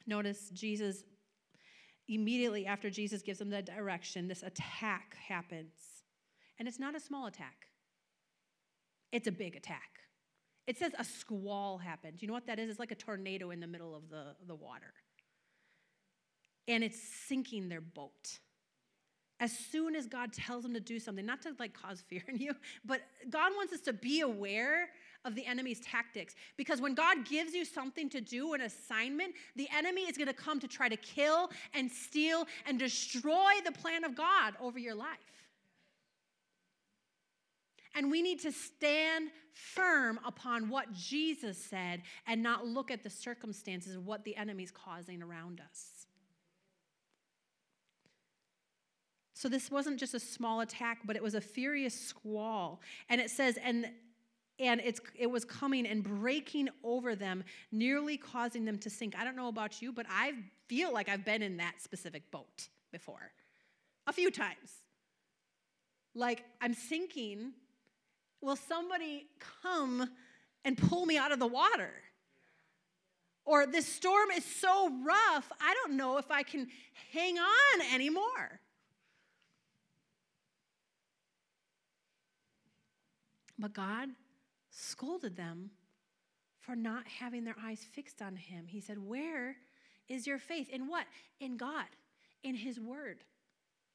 Notice 0.05 0.49
Jesus, 0.53 1.03
immediately 2.07 2.65
after 2.65 2.89
Jesus 2.89 3.21
gives 3.21 3.39
them 3.39 3.49
the 3.49 3.61
direction, 3.61 4.27
this 4.27 4.43
attack 4.43 5.15
happens. 5.15 6.03
And 6.59 6.67
it's 6.67 6.79
not 6.79 6.95
a 6.95 6.99
small 6.99 7.25
attack, 7.27 7.67
it's 9.15 9.27
a 9.27 9.31
big 9.31 9.55
attack. 9.55 10.01
It 10.67 10.77
says 10.77 10.91
a 10.99 11.05
squall 11.05 11.77
happened. 11.77 12.21
You 12.21 12.27
know 12.27 12.33
what 12.33 12.47
that 12.47 12.59
is? 12.59 12.69
It's 12.69 12.79
like 12.79 12.91
a 12.91 12.95
tornado 12.95 13.51
in 13.51 13.61
the 13.61 13.67
middle 13.67 13.95
of 13.95 14.09
the, 14.09 14.35
the 14.45 14.55
water. 14.55 14.93
And 16.67 16.83
it's 16.83 17.01
sinking 17.01 17.69
their 17.69 17.79
boat. 17.79 18.39
As 19.39 19.57
soon 19.57 19.95
as 19.95 20.05
God 20.05 20.33
tells 20.33 20.63
them 20.63 20.73
to 20.73 20.81
do 20.81 20.99
something, 20.99 21.25
not 21.25 21.41
to 21.43 21.55
like 21.59 21.73
cause 21.73 22.03
fear 22.09 22.23
in 22.27 22.39
you, 22.39 22.53
but 22.83 23.03
God 23.29 23.53
wants 23.55 23.71
us 23.71 23.79
to 23.81 23.93
be 23.93 24.19
aware 24.19 24.89
of 25.23 25.33
the 25.33 25.45
enemy's 25.45 25.79
tactics. 25.79 26.35
Because 26.57 26.81
when 26.81 26.93
God 26.93 27.25
gives 27.25 27.53
you 27.53 27.63
something 27.63 28.09
to 28.09 28.19
do, 28.19 28.53
an 28.53 28.61
assignment, 28.61 29.33
the 29.55 29.69
enemy 29.73 30.01
is 30.01 30.17
going 30.17 30.27
to 30.27 30.33
come 30.33 30.59
to 30.59 30.67
try 30.67 30.89
to 30.89 30.97
kill 30.97 31.51
and 31.73 31.89
steal 31.89 32.47
and 32.65 32.77
destroy 32.77 33.53
the 33.63 33.71
plan 33.71 34.03
of 34.03 34.13
God 34.13 34.55
over 34.59 34.77
your 34.77 34.95
life. 34.95 35.31
And 37.95 38.11
we 38.11 38.21
need 38.21 38.41
to 38.41 38.51
stand 38.51 39.29
firm 39.53 40.19
upon 40.25 40.69
what 40.69 40.91
Jesus 40.91 41.57
said 41.57 42.01
and 42.27 42.43
not 42.43 42.67
look 42.67 42.91
at 42.91 43.03
the 43.03 43.09
circumstances 43.09 43.95
of 43.95 44.05
what 44.05 44.25
the 44.25 44.35
enemy's 44.35 44.71
causing 44.71 45.23
around 45.23 45.61
us. 45.61 46.05
So 49.33 49.49
this 49.49 49.71
wasn't 49.71 49.99
just 49.99 50.13
a 50.13 50.19
small 50.19 50.61
attack, 50.61 50.99
but 51.05 51.15
it 51.15 51.23
was 51.23 51.35
a 51.35 51.41
furious 51.41 51.97
squall. 51.97 52.81
And 53.09 53.21
it 53.21 53.29
says, 53.29 53.57
and 53.63 53.87
and 54.57 54.79
it's, 54.83 55.01
it 55.15 55.29
was 55.29 55.43
coming 55.43 55.85
and 55.85 56.01
breaking 56.01 56.69
over 56.81 57.13
them, 57.13 57.43
nearly 57.73 58.15
causing 58.15 58.63
them 58.63 58.77
to 58.79 58.89
sink. 58.89 59.13
I 59.17 59.25
don't 59.25 59.35
know 59.35 59.49
about 59.49 59.81
you, 59.81 59.91
but 59.91 60.05
I 60.09 60.33
feel 60.67 60.93
like 60.93 61.09
I've 61.09 61.25
been 61.25 61.41
in 61.41 61.57
that 61.57 61.81
specific 61.81 62.31
boat 62.31 62.69
before 62.91 63.33
a 64.07 64.13
few 64.13 64.31
times. 64.31 64.71
Like 66.13 66.45
I'm 66.61 66.73
sinking 66.73 67.51
will 68.45 68.55
somebody 68.55 69.27
come 69.63 70.07
and 70.63 70.77
pull 70.77 71.05
me 71.05 71.17
out 71.17 71.31
of 71.31 71.39
the 71.39 71.47
water? 71.47 71.91
Or 73.43 73.65
this 73.65 73.87
storm 73.87 74.31
is 74.31 74.45
so 74.45 74.91
rough, 75.03 75.51
I 75.59 75.73
don't 75.73 75.97
know 75.97 76.17
if 76.17 76.31
I 76.31 76.43
can 76.43 76.67
hang 77.11 77.37
on 77.37 77.81
anymore. 77.93 78.59
But 83.57 83.73
God 83.73 84.09
scolded 84.69 85.35
them 85.35 85.71
for 86.59 86.75
not 86.75 87.07
having 87.07 87.45
their 87.45 87.55
eyes 87.63 87.85
fixed 87.93 88.21
on 88.21 88.35
Him. 88.35 88.65
He 88.67 88.81
said, 88.81 88.97
Where 88.97 89.55
is 90.09 90.27
your 90.27 90.39
faith? 90.39 90.69
In 90.69 90.87
what? 90.87 91.05
In 91.39 91.55
God, 91.55 91.85
in 92.43 92.55
His 92.55 92.79
Word, 92.79 93.23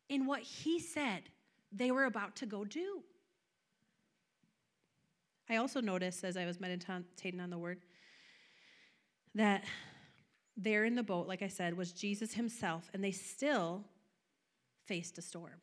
in 0.08 0.26
what 0.26 0.40
He 0.40 0.80
said 0.80 1.24
they 1.72 1.90
were 1.90 2.04
about 2.04 2.36
to 2.36 2.46
go 2.46 2.64
do. 2.64 3.02
I 5.50 5.56
also 5.56 5.80
noticed 5.80 6.22
as 6.22 6.36
I 6.36 6.46
was 6.46 6.60
meditating 6.60 7.40
on 7.40 7.50
the 7.50 7.58
word 7.58 7.80
that 9.34 9.64
there 10.56 10.84
in 10.84 10.94
the 10.94 11.02
boat, 11.02 11.26
like 11.26 11.42
I 11.42 11.48
said, 11.48 11.76
was 11.76 11.92
Jesus 11.92 12.32
himself, 12.34 12.88
and 12.94 13.02
they 13.02 13.10
still 13.10 13.84
faced 14.86 15.18
a 15.18 15.22
storm. 15.22 15.60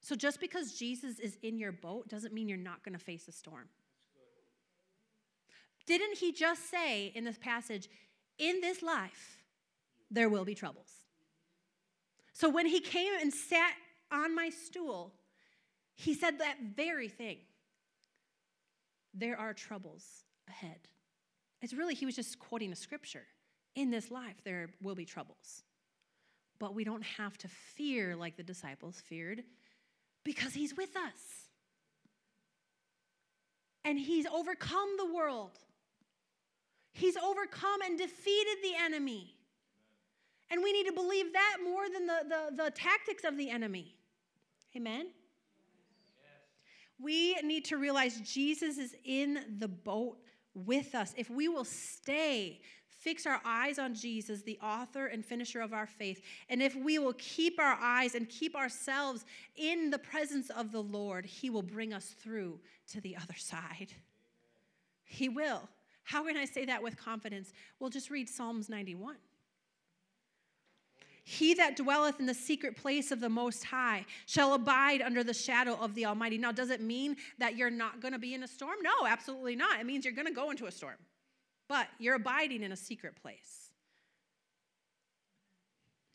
So 0.00 0.16
just 0.16 0.40
because 0.40 0.72
Jesus 0.72 1.18
is 1.18 1.36
in 1.42 1.58
your 1.58 1.72
boat 1.72 2.08
doesn't 2.08 2.32
mean 2.32 2.48
you're 2.48 2.56
not 2.56 2.82
going 2.84 2.94
to 2.94 3.04
face 3.04 3.28
a 3.28 3.32
storm. 3.32 3.68
Didn't 5.86 6.16
he 6.16 6.32
just 6.32 6.70
say 6.70 7.12
in 7.14 7.24
this 7.24 7.38
passage, 7.38 7.88
in 8.38 8.60
this 8.62 8.82
life, 8.82 9.42
there 10.10 10.30
will 10.30 10.44
be 10.44 10.54
troubles? 10.54 10.90
So 12.32 12.48
when 12.48 12.66
he 12.66 12.80
came 12.80 13.12
and 13.20 13.32
sat 13.32 13.74
on 14.10 14.34
my 14.34 14.48
stool, 14.48 15.12
he 15.94 16.14
said 16.14 16.38
that 16.38 16.56
very 16.74 17.08
thing 17.08 17.38
there 19.14 19.38
are 19.38 19.52
troubles 19.52 20.04
ahead. 20.48 20.88
It's 21.60 21.72
really, 21.72 21.94
he 21.94 22.06
was 22.06 22.16
just 22.16 22.38
quoting 22.38 22.72
a 22.72 22.76
scripture. 22.76 23.24
In 23.74 23.90
this 23.90 24.10
life, 24.10 24.36
there 24.44 24.70
will 24.82 24.94
be 24.94 25.04
troubles. 25.04 25.62
But 26.58 26.74
we 26.74 26.84
don't 26.84 27.02
have 27.02 27.38
to 27.38 27.48
fear 27.48 28.14
like 28.16 28.36
the 28.36 28.42
disciples 28.42 29.02
feared 29.08 29.42
because 30.24 30.54
he's 30.54 30.76
with 30.76 30.96
us. 30.96 31.48
And 33.84 33.98
he's 33.98 34.26
overcome 34.26 34.96
the 34.96 35.12
world, 35.12 35.58
he's 36.92 37.16
overcome 37.16 37.82
and 37.84 37.98
defeated 37.98 38.58
the 38.62 38.74
enemy. 38.84 39.36
And 40.50 40.62
we 40.62 40.72
need 40.72 40.84
to 40.84 40.92
believe 40.92 41.32
that 41.32 41.56
more 41.64 41.88
than 41.88 42.06
the, 42.06 42.18
the, 42.28 42.64
the 42.64 42.70
tactics 42.70 43.24
of 43.24 43.38
the 43.38 43.48
enemy. 43.48 43.94
Amen? 44.76 45.06
We 47.02 47.34
need 47.42 47.64
to 47.66 47.76
realize 47.76 48.20
Jesus 48.20 48.78
is 48.78 48.94
in 49.04 49.56
the 49.58 49.68
boat 49.68 50.18
with 50.54 50.94
us. 50.94 51.14
If 51.16 51.30
we 51.30 51.48
will 51.48 51.64
stay, 51.64 52.60
fix 52.88 53.26
our 53.26 53.40
eyes 53.44 53.78
on 53.78 53.94
Jesus, 53.94 54.42
the 54.42 54.58
author 54.62 55.06
and 55.06 55.24
finisher 55.24 55.60
of 55.60 55.72
our 55.72 55.86
faith, 55.86 56.20
and 56.48 56.62
if 56.62 56.76
we 56.76 56.98
will 56.98 57.14
keep 57.14 57.58
our 57.58 57.76
eyes 57.80 58.14
and 58.14 58.28
keep 58.28 58.54
ourselves 58.54 59.24
in 59.56 59.90
the 59.90 59.98
presence 59.98 60.50
of 60.50 60.70
the 60.70 60.82
Lord, 60.82 61.24
He 61.24 61.50
will 61.50 61.62
bring 61.62 61.92
us 61.92 62.14
through 62.22 62.60
to 62.92 63.00
the 63.00 63.16
other 63.16 63.36
side. 63.36 63.94
He 65.04 65.28
will. 65.28 65.68
How 66.04 66.26
can 66.26 66.36
I 66.36 66.44
say 66.44 66.64
that 66.66 66.82
with 66.82 66.96
confidence? 66.96 67.52
Well, 67.78 67.90
just 67.90 68.10
read 68.10 68.28
Psalms 68.28 68.68
91. 68.68 69.16
He 71.24 71.54
that 71.54 71.76
dwelleth 71.76 72.18
in 72.18 72.26
the 72.26 72.34
secret 72.34 72.76
place 72.76 73.12
of 73.12 73.20
the 73.20 73.28
Most 73.28 73.64
High 73.64 74.04
shall 74.26 74.54
abide 74.54 75.00
under 75.00 75.22
the 75.22 75.34
shadow 75.34 75.78
of 75.80 75.94
the 75.94 76.06
Almighty. 76.06 76.36
Now, 76.36 76.50
does 76.50 76.70
it 76.70 76.80
mean 76.80 77.16
that 77.38 77.56
you're 77.56 77.70
not 77.70 78.00
going 78.00 78.12
to 78.12 78.18
be 78.18 78.34
in 78.34 78.42
a 78.42 78.48
storm? 78.48 78.76
No, 78.82 79.06
absolutely 79.06 79.54
not. 79.54 79.78
It 79.78 79.86
means 79.86 80.04
you're 80.04 80.14
going 80.14 80.26
to 80.26 80.32
go 80.32 80.50
into 80.50 80.66
a 80.66 80.72
storm, 80.72 80.96
but 81.68 81.86
you're 81.98 82.16
abiding 82.16 82.62
in 82.64 82.72
a 82.72 82.76
secret 82.76 83.14
place. 83.22 83.70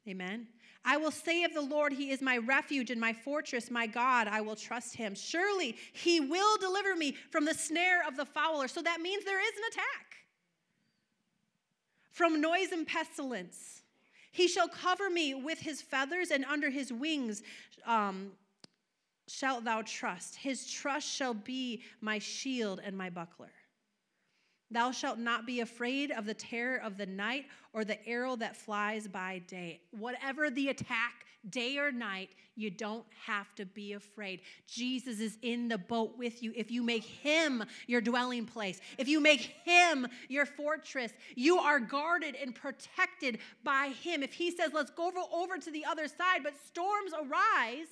Amen. 0.10 0.48
I 0.84 0.98
will 0.98 1.12
say 1.12 1.44
of 1.44 1.54
the 1.54 1.62
Lord, 1.62 1.94
He 1.94 2.12
is 2.12 2.22
my 2.22 2.38
refuge 2.38 2.92
and 2.92 3.00
my 3.00 3.12
fortress, 3.12 3.72
my 3.72 3.88
God, 3.88 4.28
I 4.28 4.42
will 4.42 4.56
trust 4.56 4.96
Him. 4.96 5.16
Surely 5.16 5.78
He 5.94 6.20
will 6.20 6.58
deliver 6.58 6.96
me 6.96 7.16
from 7.30 7.46
the 7.46 7.54
snare 7.54 8.06
of 8.08 8.18
the 8.18 8.26
fowler. 8.26 8.68
So 8.68 8.82
that 8.82 9.02
means 9.02 9.24
there 9.24 9.42
is 9.42 9.58
an 9.58 9.64
attack 9.72 10.18
from 12.12 12.42
noise 12.42 12.72
and 12.72 12.88
pestilence. 12.88 13.77
He 14.38 14.48
shall 14.48 14.68
cover 14.68 15.10
me 15.10 15.34
with 15.34 15.58
his 15.58 15.82
feathers, 15.82 16.30
and 16.30 16.46
under 16.46 16.70
his 16.70 16.94
wings 16.94 17.42
um, 17.88 18.34
shalt 19.28 19.64
thou 19.64 19.82
trust. 19.82 20.36
His 20.36 20.72
trust 20.72 21.12
shall 21.12 21.34
be 21.34 21.82
my 22.02 22.20
shield 22.20 22.80
and 22.84 22.96
my 22.96 23.10
buckler. 23.10 23.52
Thou 24.70 24.92
shalt 24.92 25.18
not 25.18 25.48
be 25.48 25.62
afraid 25.62 26.12
of 26.12 26.28
the 26.28 26.36
terror 26.36 26.78
of 26.78 26.98
the 26.98 27.08
night 27.08 27.46
or 27.74 27.84
the 27.84 27.98
arrow 28.08 28.36
that 28.36 28.56
flies 28.56 29.08
by 29.08 29.40
day. 29.48 29.82
Whatever 29.90 30.52
the 30.52 30.70
attack, 30.70 31.26
day 31.50 31.78
or 31.78 31.92
night, 31.92 32.30
you 32.56 32.72
don't 32.72 33.06
have 33.26 33.54
to 33.56 33.66
be 33.66 33.94
afraid. 33.94 34.42
Jesus 34.68 35.20
is 35.20 35.38
in 35.42 35.68
the 35.68 35.78
boat 35.78 36.18
with 36.18 36.42
you. 36.42 36.52
If 36.56 36.72
you 36.72 36.82
make 36.84 37.04
him 37.04 37.64
your 37.86 38.02
dwelling 38.02 38.46
place, 38.46 38.82
if 38.98 39.08
you 39.08 39.20
make 39.20 39.54
him 39.64 40.08
your 40.28 40.46
fortress, 40.46 41.14
you 41.36 41.60
are 41.60 41.80
guarded 41.80 42.36
and 42.36 42.54
protected 42.56 43.40
by 43.64 43.90
him. 44.02 44.24
If 44.24 44.34
he 44.34 44.52
says, 44.52 44.72
let's 44.74 44.92
go 44.92 45.12
over 45.32 45.58
to 45.58 45.72
the 45.72 45.86
other 45.86 46.08
side, 46.08 46.42
but 46.44 46.54
storms 46.66 47.12
arise, 47.14 47.88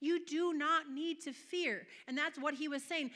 you 0.00 0.24
do 0.24 0.52
not 0.52 0.90
need 0.90 1.20
to 1.22 1.32
fear. 1.32 1.86
And 2.06 2.16
that's 2.16 2.38
what 2.38 2.54
he 2.54 2.68
was 2.68 2.82
saying. 2.82 3.10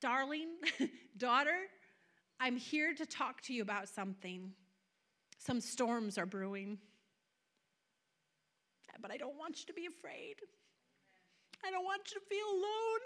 Darling, 0.00 0.48
daughter, 1.18 1.58
I'm 2.40 2.56
here 2.56 2.94
to 2.94 3.06
talk 3.06 3.42
to 3.42 3.54
you 3.54 3.62
about 3.62 3.88
something. 3.88 4.52
Some 5.38 5.60
storms 5.60 6.18
are 6.18 6.26
brewing. 6.26 6.78
But 9.00 9.10
I 9.10 9.16
don't 9.16 9.36
want 9.36 9.60
you 9.60 9.66
to 9.66 9.74
be 9.74 9.86
afraid. 9.86 10.36
I 11.64 11.70
don't 11.70 11.84
want 11.84 12.02
you 12.10 12.20
to 12.20 12.26
feel 12.26 12.46
alone. 12.46 13.04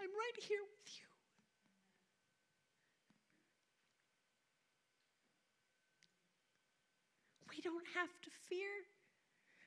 I'm 0.00 0.10
right 0.10 0.44
here 0.48 0.60
with 0.62 0.86
you. 0.94 1.06
We 7.50 7.62
don't 7.62 7.86
have 7.94 8.10
to 8.22 8.30
fear. 8.48 8.68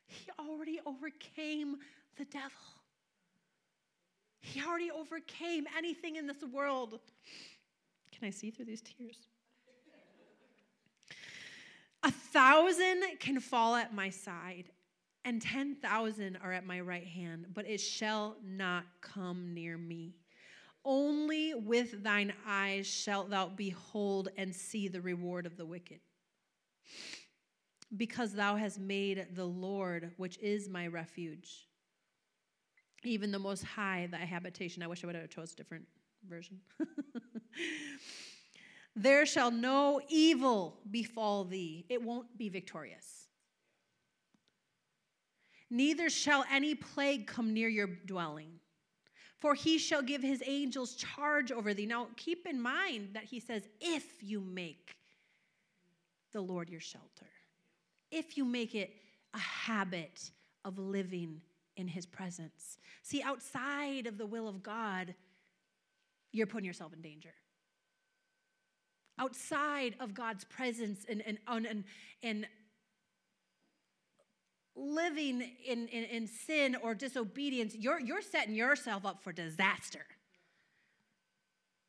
He 0.06 0.30
already 0.40 0.80
overcame 0.86 1.78
the 2.18 2.26
devil. 2.26 2.50
He 4.42 4.62
already 4.62 4.92
overcame 4.92 5.66
anything 5.78 6.16
in 6.16 6.28
this 6.28 6.44
world. 6.54 7.00
Can 8.12 8.28
I 8.28 8.32
see 8.32 8.52
through 8.52 8.66
these 8.66 8.82
tears? 8.82 9.18
A 12.04 12.12
thousand 12.12 13.04
can 13.20 13.40
fall 13.40 13.76
at 13.76 13.94
my 13.94 14.10
side 14.10 14.72
and 15.26 15.42
10,000 15.42 16.38
are 16.38 16.54
at 16.54 16.66
my 16.66 16.80
right 16.80 17.06
hand, 17.06 17.48
but 17.54 17.68
it 17.68 17.80
shall 17.80 18.38
not 18.44 18.86
come 19.02 19.54
near 19.54 19.78
me. 19.78 20.16
Only 20.86 21.54
with 21.54 22.04
thine 22.04 22.34
eyes 22.48 22.88
shalt 22.88 23.30
thou 23.30 23.50
behold 23.50 24.30
and 24.38 24.56
see 24.56 24.88
the 24.88 25.02
reward 25.02 25.46
of 25.46 25.58
the 25.58 25.66
wicked. 25.66 26.00
Because 27.96 28.34
thou 28.34 28.56
hast 28.56 28.80
made 28.80 29.36
the 29.36 29.46
Lord, 29.46 30.12
which 30.18 30.38
is 30.40 30.70
my 30.70 30.88
refuge, 30.88 31.68
even 33.04 33.32
the 33.32 33.40
Most 33.40 33.64
High, 33.64 34.08
thy 34.10 34.20
habitation. 34.20 34.84
I 34.84 34.88
wish 34.88 35.04
I 35.04 35.08
would 35.08 35.16
have 35.16 35.30
chose 35.30 35.54
a 35.54 35.56
different 35.56 35.86
version. 36.28 36.60
there 39.02 39.26
shall 39.26 39.52
no 39.52 40.02
evil 40.10 40.78
befall 40.90 41.44
thee, 41.44 41.86
it 41.90 42.02
won't 42.02 42.38
be 42.38 42.50
victorious. 42.50 43.28
Neither 45.70 46.10
shall 46.10 46.46
any 46.52 46.76
plague 46.76 47.28
come 47.28 47.54
near 47.54 47.70
your 47.70 47.88
dwelling, 48.06 48.60
for 49.38 49.54
he 49.54 49.78
shall 49.78 50.02
give 50.02 50.22
his 50.22 50.42
angels 50.46 50.96
charge 50.96 51.52
over 51.52 51.74
thee. 51.74 51.86
Now, 51.86 52.08
keep 52.18 52.48
in 52.48 52.60
mind 52.60 53.10
that 53.14 53.24
he 53.24 53.40
says, 53.40 53.68
if 53.80 54.22
you 54.22 54.42
make 54.42 54.96
the 56.32 56.42
Lord 56.42 56.70
your 56.70 56.82
shelter, 56.82 57.30
if 58.12 58.36
you 58.36 58.44
make 58.44 58.74
it 58.76 58.96
a 59.34 59.40
habit 59.40 60.32
of 60.66 60.78
living 60.78 61.42
in 61.78 61.88
his 61.88 62.06
presence. 62.06 62.78
See, 63.04 63.22
outside 63.22 64.06
of 64.06 64.18
the 64.18 64.26
will 64.26 64.48
of 64.48 64.62
God, 64.62 65.16
you're 66.32 66.48
putting 66.48 66.66
yourself 66.66 66.94
in 66.94 67.02
danger. 67.02 67.34
Outside 69.20 69.96
of 70.00 70.14
God's 70.14 70.46
presence 70.46 71.06
and, 71.08 71.22
and, 71.28 71.38
and, 71.48 71.84
and 72.24 72.48
living 74.76 75.44
in, 75.66 75.88
in, 75.90 76.04
in, 76.06 76.28
sin 76.28 76.78
or 76.82 76.96
disobedience, 76.96 77.76
you're, 77.76 78.00
you're 78.00 78.22
setting 78.22 78.56
yourself 78.56 79.06
up 79.06 79.22
for 79.22 79.34
disaster. 79.34 80.06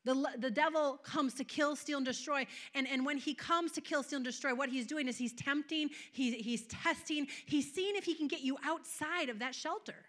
The, 0.03 0.25
the 0.37 0.49
devil 0.49 0.99
comes 1.03 1.35
to 1.35 1.43
kill, 1.43 1.75
steal, 1.75 1.97
and 1.97 2.05
destroy. 2.05 2.47
And, 2.73 2.87
and 2.87 3.05
when 3.05 3.17
he 3.17 3.33
comes 3.33 3.71
to 3.73 3.81
kill, 3.81 4.03
steal, 4.03 4.17
and 4.17 4.25
destroy, 4.25 4.53
what 4.53 4.69
he's 4.69 4.87
doing 4.87 5.07
is 5.07 5.17
he's 5.17 5.33
tempting, 5.33 5.89
he's, 6.11 6.43
he's 6.43 6.63
testing, 6.67 7.27
he's 7.45 7.71
seeing 7.71 7.95
if 7.95 8.03
he 8.03 8.15
can 8.15 8.27
get 8.27 8.41
you 8.41 8.57
outside 8.65 9.29
of 9.29 9.39
that 9.39 9.53
shelter 9.53 10.05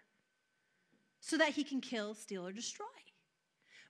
so 1.19 1.37
that 1.37 1.49
he 1.49 1.63
can 1.63 1.79
kill, 1.79 2.15
steal, 2.15 2.45
or 2.45 2.51
destroy. 2.51 2.85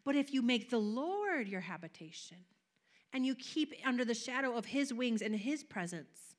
But 0.04 0.16
if 0.16 0.34
you 0.34 0.42
make 0.42 0.70
the 0.70 0.80
Lord 0.80 1.48
your 1.48 1.62
habitation 1.62 2.38
and 3.14 3.26
you 3.26 3.36
keep 3.36 3.74
under 3.86 4.04
the 4.04 4.14
shadow 4.14 4.58
of 4.58 4.66
his 4.66 4.94
wings 4.94 5.22
and 5.22 5.36
his 5.36 5.64
presence, 5.64 6.36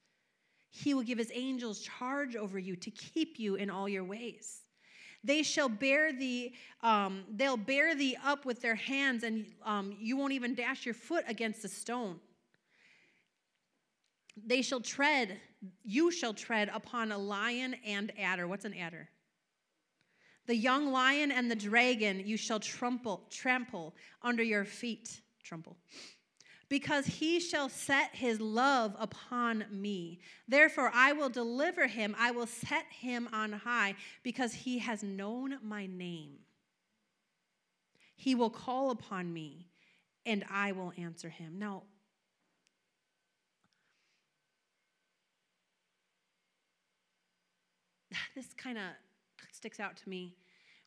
he 0.70 0.92
will 0.92 1.02
give 1.02 1.18
his 1.18 1.30
angels 1.32 1.80
charge 1.80 2.34
over 2.34 2.58
you 2.58 2.74
to 2.74 2.90
keep 2.90 3.38
you 3.38 3.54
in 3.54 3.70
all 3.70 3.88
your 3.88 4.04
ways. 4.04 4.62
They 5.22 5.42
shall 5.42 5.68
bear 5.68 6.12
thee, 6.12 6.54
um, 6.82 7.24
they'll 7.30 7.56
bear 7.56 7.94
thee 7.94 8.16
up 8.22 8.44
with 8.44 8.60
their 8.60 8.74
hands, 8.74 9.22
and 9.22 9.46
um, 9.64 9.96
you 9.98 10.16
won't 10.16 10.32
even 10.32 10.54
dash 10.54 10.84
your 10.84 10.94
foot 10.94 11.24
against 11.28 11.64
a 11.64 11.68
stone. 11.68 12.20
They 14.36 14.60
shall 14.62 14.80
tread, 14.80 15.40
you 15.84 16.10
shall 16.10 16.34
tread 16.34 16.70
upon 16.74 17.12
a 17.12 17.16
lion 17.16 17.76
and 17.86 18.12
adder. 18.18 18.48
What's 18.48 18.64
an 18.64 18.74
adder? 18.74 19.08
The 20.46 20.56
young 20.56 20.92
lion 20.92 21.30
and 21.30 21.50
the 21.50 21.56
dragon 21.56 22.20
you 22.26 22.36
shall 22.36 22.60
trample, 22.60 23.22
trample 23.30 23.94
under 24.22 24.42
your 24.42 24.64
feet. 24.64 25.22
Trample 25.42 25.76
because 26.74 27.06
he 27.06 27.38
shall 27.38 27.68
set 27.68 28.16
his 28.16 28.40
love 28.40 28.96
upon 28.98 29.64
me. 29.70 30.18
Therefore, 30.48 30.90
I 30.92 31.12
will 31.12 31.28
deliver 31.28 31.86
him, 31.86 32.16
I 32.18 32.32
will 32.32 32.48
set 32.48 32.86
him 32.90 33.28
on 33.32 33.52
high, 33.52 33.94
because 34.24 34.52
he 34.52 34.80
has 34.80 35.04
known 35.04 35.58
my 35.62 35.86
name. 35.86 36.32
He 38.16 38.34
will 38.34 38.50
call 38.50 38.90
upon 38.90 39.32
me, 39.32 39.68
and 40.26 40.44
I 40.50 40.72
will 40.72 40.92
answer 40.98 41.28
him. 41.28 41.60
Now, 41.60 41.84
this 48.34 48.52
kind 48.54 48.78
of 48.78 48.84
sticks 49.52 49.78
out 49.78 49.96
to 49.98 50.08
me 50.08 50.34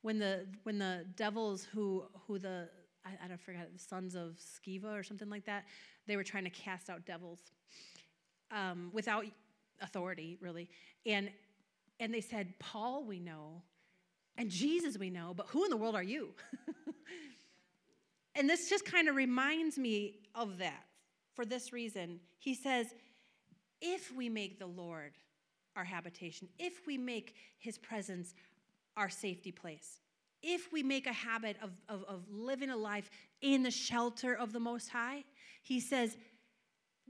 when 0.01 0.19
the 0.19 0.47
when 0.63 0.79
the 0.79 1.05
devils 1.15 1.63
who 1.63 2.03
who 2.27 2.39
the 2.39 2.67
I, 3.05 3.25
I 3.25 3.27
don't 3.27 3.39
forget, 3.39 3.69
the 3.73 3.79
sons 3.79 4.15
of 4.15 4.37
Sceva 4.37 4.97
or 4.97 5.03
something 5.03 5.29
like 5.29 5.45
that. 5.45 5.65
They 6.07 6.15
were 6.15 6.23
trying 6.23 6.43
to 6.45 6.49
cast 6.49 6.89
out 6.89 7.05
devils 7.05 7.39
um, 8.51 8.89
without 8.93 9.25
authority, 9.81 10.37
really. 10.41 10.69
And, 11.05 11.29
and 11.99 12.13
they 12.13 12.21
said, 12.21 12.53
Paul, 12.59 13.03
we 13.03 13.19
know, 13.19 13.61
and 14.37 14.49
Jesus, 14.49 14.97
we 14.97 15.09
know, 15.09 15.33
but 15.35 15.47
who 15.47 15.63
in 15.63 15.69
the 15.69 15.77
world 15.77 15.95
are 15.95 16.03
you? 16.03 16.29
and 18.35 18.49
this 18.49 18.69
just 18.69 18.85
kind 18.85 19.09
of 19.09 19.15
reminds 19.15 19.77
me 19.77 20.19
of 20.35 20.59
that 20.59 20.85
for 21.33 21.45
this 21.45 21.73
reason. 21.73 22.19
He 22.39 22.53
says, 22.53 22.87
if 23.81 24.13
we 24.15 24.29
make 24.29 24.59
the 24.59 24.67
Lord 24.67 25.13
our 25.75 25.83
habitation, 25.83 26.47
if 26.57 26.85
we 26.87 26.97
make 26.97 27.35
his 27.59 27.77
presence 27.77 28.33
our 28.95 29.09
safety 29.09 29.51
place, 29.51 29.99
if 30.41 30.71
we 30.71 30.83
make 30.83 31.07
a 31.07 31.13
habit 31.13 31.57
of, 31.61 31.71
of, 31.89 32.03
of 32.05 32.23
living 32.29 32.69
a 32.69 32.77
life 32.77 33.09
in 33.41 33.63
the 33.63 33.71
shelter 33.71 34.33
of 34.33 34.53
the 34.53 34.59
Most 34.59 34.89
High, 34.89 35.23
he 35.61 35.79
says, 35.79 36.17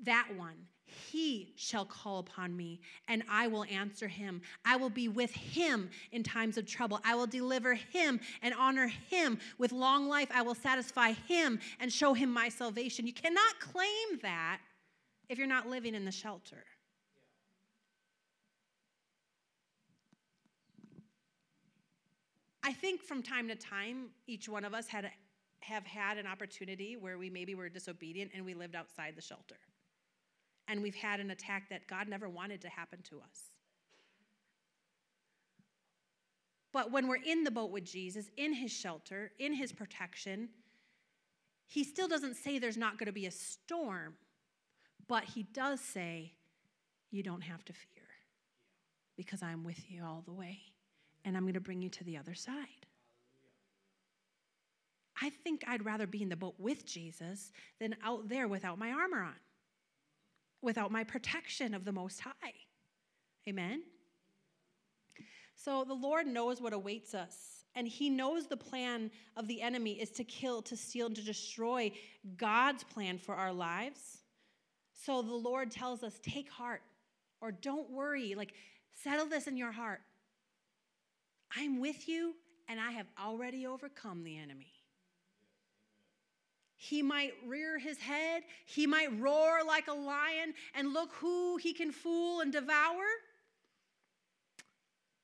that 0.04 0.28
one, 0.36 0.68
he 0.86 1.54
shall 1.56 1.86
call 1.86 2.20
upon 2.20 2.56
me, 2.56 2.80
and 3.08 3.24
I 3.30 3.48
will 3.48 3.66
answer 3.66 4.08
him. 4.08 4.42
I 4.64 4.78
will 4.78 4.90
be 4.90 5.08
with 5.08 5.32
him 5.32 5.90
in 6.12 6.24
times 6.24 6.58
of 6.58 6.66
trouble. 6.66 7.00
I 7.04 7.16
will 7.16 7.28
deliver 7.28 7.74
him 7.74 8.20
and 8.42 8.54
honor 8.54 8.88
him. 8.88 9.40
With 9.58 9.72
long 9.72 10.08
life, 10.08 10.30
I 10.34 10.44
will 10.44 10.56
satisfy 10.56 11.12
him 11.12 11.60
and 11.80 11.92
show 11.92 12.14
him 12.14 12.32
my 12.32 12.50
salvation. 12.50 13.06
You 13.06 13.14
cannot 13.14 13.60
claim 13.60 14.20
that 14.22 14.60
if 15.30 15.38
you're 15.38 15.48
not 15.48 15.68
living 15.68 15.94
in 15.94 16.06
the 16.06 16.12
shelter. 16.12 16.64
I 22.68 22.74
think 22.74 23.02
from 23.02 23.24
time 23.24 23.48
to 23.48 23.56
time, 23.56 24.10
each 24.28 24.50
one 24.50 24.66
of 24.66 24.74
us 24.74 24.90
had 24.90 25.10
have 25.62 25.86
had 25.86 26.18
an 26.18 26.28
opportunity 26.28 26.98
where 26.98 27.18
we 27.18 27.30
maybe 27.30 27.56
were 27.56 27.70
disobedient 27.70 28.32
and 28.36 28.46
we 28.46 28.54
lived 28.54 28.76
outside 28.76 29.14
the 29.16 29.22
shelter. 29.22 29.56
And 30.68 30.84
we've 30.84 30.96
had 30.96 31.22
an 31.22 31.32
attack 31.32 31.70
that 31.70 31.88
God 31.88 32.10
never 32.10 32.28
wanted 32.28 32.60
to 32.62 32.68
happen 32.68 33.00
to 33.10 33.20
us. 33.22 33.40
But 36.74 36.92
when 36.92 37.08
we're 37.08 37.24
in 37.26 37.46
the 37.46 37.52
boat 37.52 37.72
with 37.72 37.86
Jesus, 37.86 38.30
in 38.36 38.54
his 38.54 38.72
shelter, 38.72 39.32
in 39.40 39.54
his 39.54 39.72
protection, 39.72 40.50
he 41.66 41.86
still 41.86 42.10
doesn't 42.10 42.36
say 42.36 42.60
there's 42.60 42.76
not 42.76 42.98
going 42.98 43.08
to 43.08 43.14
be 43.14 43.28
a 43.28 43.32
storm, 43.32 44.16
but 45.08 45.24
he 45.24 45.44
does 45.44 45.80
say, 45.80 46.34
You 47.12 47.24
don't 47.24 47.42
have 47.42 47.64
to 47.64 47.74
fear 47.74 48.04
because 49.16 49.42
I'm 49.42 49.64
with 49.64 49.90
you 49.90 50.04
all 50.04 50.22
the 50.26 50.34
way 50.34 50.60
and 51.28 51.36
I'm 51.36 51.44
going 51.44 51.56
to 51.56 51.60
bring 51.60 51.82
you 51.82 51.90
to 51.90 52.04
the 52.06 52.18
other 52.18 52.34
side. 52.34 52.86
I 55.22 55.30
think 55.30 55.66
I'd 55.68 55.84
rather 55.84 56.08
be 56.08 56.24
in 56.24 56.30
the 56.30 56.38
boat 56.38 56.56
with 56.58 56.86
Jesus 56.86 57.52
than 57.82 57.98
out 58.02 58.30
there 58.30 58.48
without 58.48 58.80
my 58.80 58.92
armor 58.92 59.24
on, 59.24 59.36
without 60.62 60.90
my 60.90 61.04
protection 61.04 61.74
of 61.74 61.84
the 61.84 61.92
Most 61.92 62.22
High. 62.22 62.54
Amen? 63.46 63.84
So 65.58 65.84
the 65.84 65.94
Lord 65.94 66.28
knows 66.28 66.62
what 66.62 66.72
awaits 66.72 67.14
us, 67.14 67.66
and 67.76 67.86
He 67.86 68.10
knows 68.10 68.48
the 68.48 68.56
plan 68.56 69.12
of 69.36 69.50
the 69.50 69.62
enemy 69.62 70.00
is 70.00 70.12
to 70.12 70.24
kill, 70.24 70.62
to 70.62 70.78
steal, 70.78 71.08
and 71.08 71.16
to 71.18 71.24
destroy 71.24 71.92
God's 72.38 72.86
plan 72.86 73.18
for 73.18 73.36
our 73.36 73.52
lives. 73.52 74.20
So 74.94 75.22
the 75.22 75.34
Lord 75.34 75.72
tells 75.72 76.04
us, 76.04 76.22
take 76.24 76.50
heart, 76.50 76.84
or 77.42 77.52
don't 77.52 77.90
worry. 77.90 78.34
Like, 78.34 78.54
settle 79.04 79.26
this 79.26 79.48
in 79.48 79.58
your 79.58 79.74
heart. 79.74 80.00
I'm 81.56 81.80
with 81.80 82.08
you, 82.08 82.36
and 82.68 82.80
I 82.80 82.92
have 82.92 83.08
already 83.24 83.66
overcome 83.66 84.24
the 84.24 84.38
enemy. 84.38 84.74
He 86.76 87.02
might 87.02 87.34
rear 87.46 87.80
his 87.80 87.98
head, 87.98 88.44
he 88.66 88.86
might 88.86 89.20
roar 89.20 89.64
like 89.66 89.88
a 89.88 89.94
lion, 89.94 90.54
and 90.76 90.94
look 90.94 91.12
who 91.14 91.58
he 91.58 91.74
can 91.74 91.92
fool 91.92 92.42
and 92.42 92.52
devour. 92.52 93.04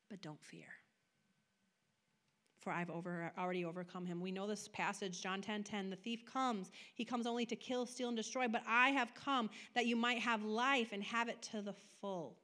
But 0.09 0.21
don't 0.21 0.41
fear. 0.43 0.65
For 2.63 2.71
I've 2.71 2.89
over, 2.89 3.31
already 3.37 3.65
overcome 3.65 4.05
him. 4.05 4.21
We 4.21 4.31
know 4.31 4.47
this 4.47 4.69
passage, 4.69 5.21
John 5.21 5.41
10 5.41 5.63
10. 5.63 5.89
The 5.89 5.97
thief 5.97 6.25
comes. 6.25 6.71
He 6.95 7.03
comes 7.03 7.27
only 7.27 7.45
to 7.47 7.57
kill, 7.57 7.85
steal, 7.85 8.07
and 8.07 8.15
destroy. 8.15 8.47
But 8.47 8.63
I 8.65 8.89
have 8.89 9.13
come 9.15 9.49
that 9.75 9.85
you 9.85 9.97
might 9.97 10.19
have 10.19 10.43
life 10.43 10.89
and 10.93 11.03
have 11.03 11.27
it 11.27 11.41
to 11.51 11.61
the 11.61 11.73
full. 11.99 12.37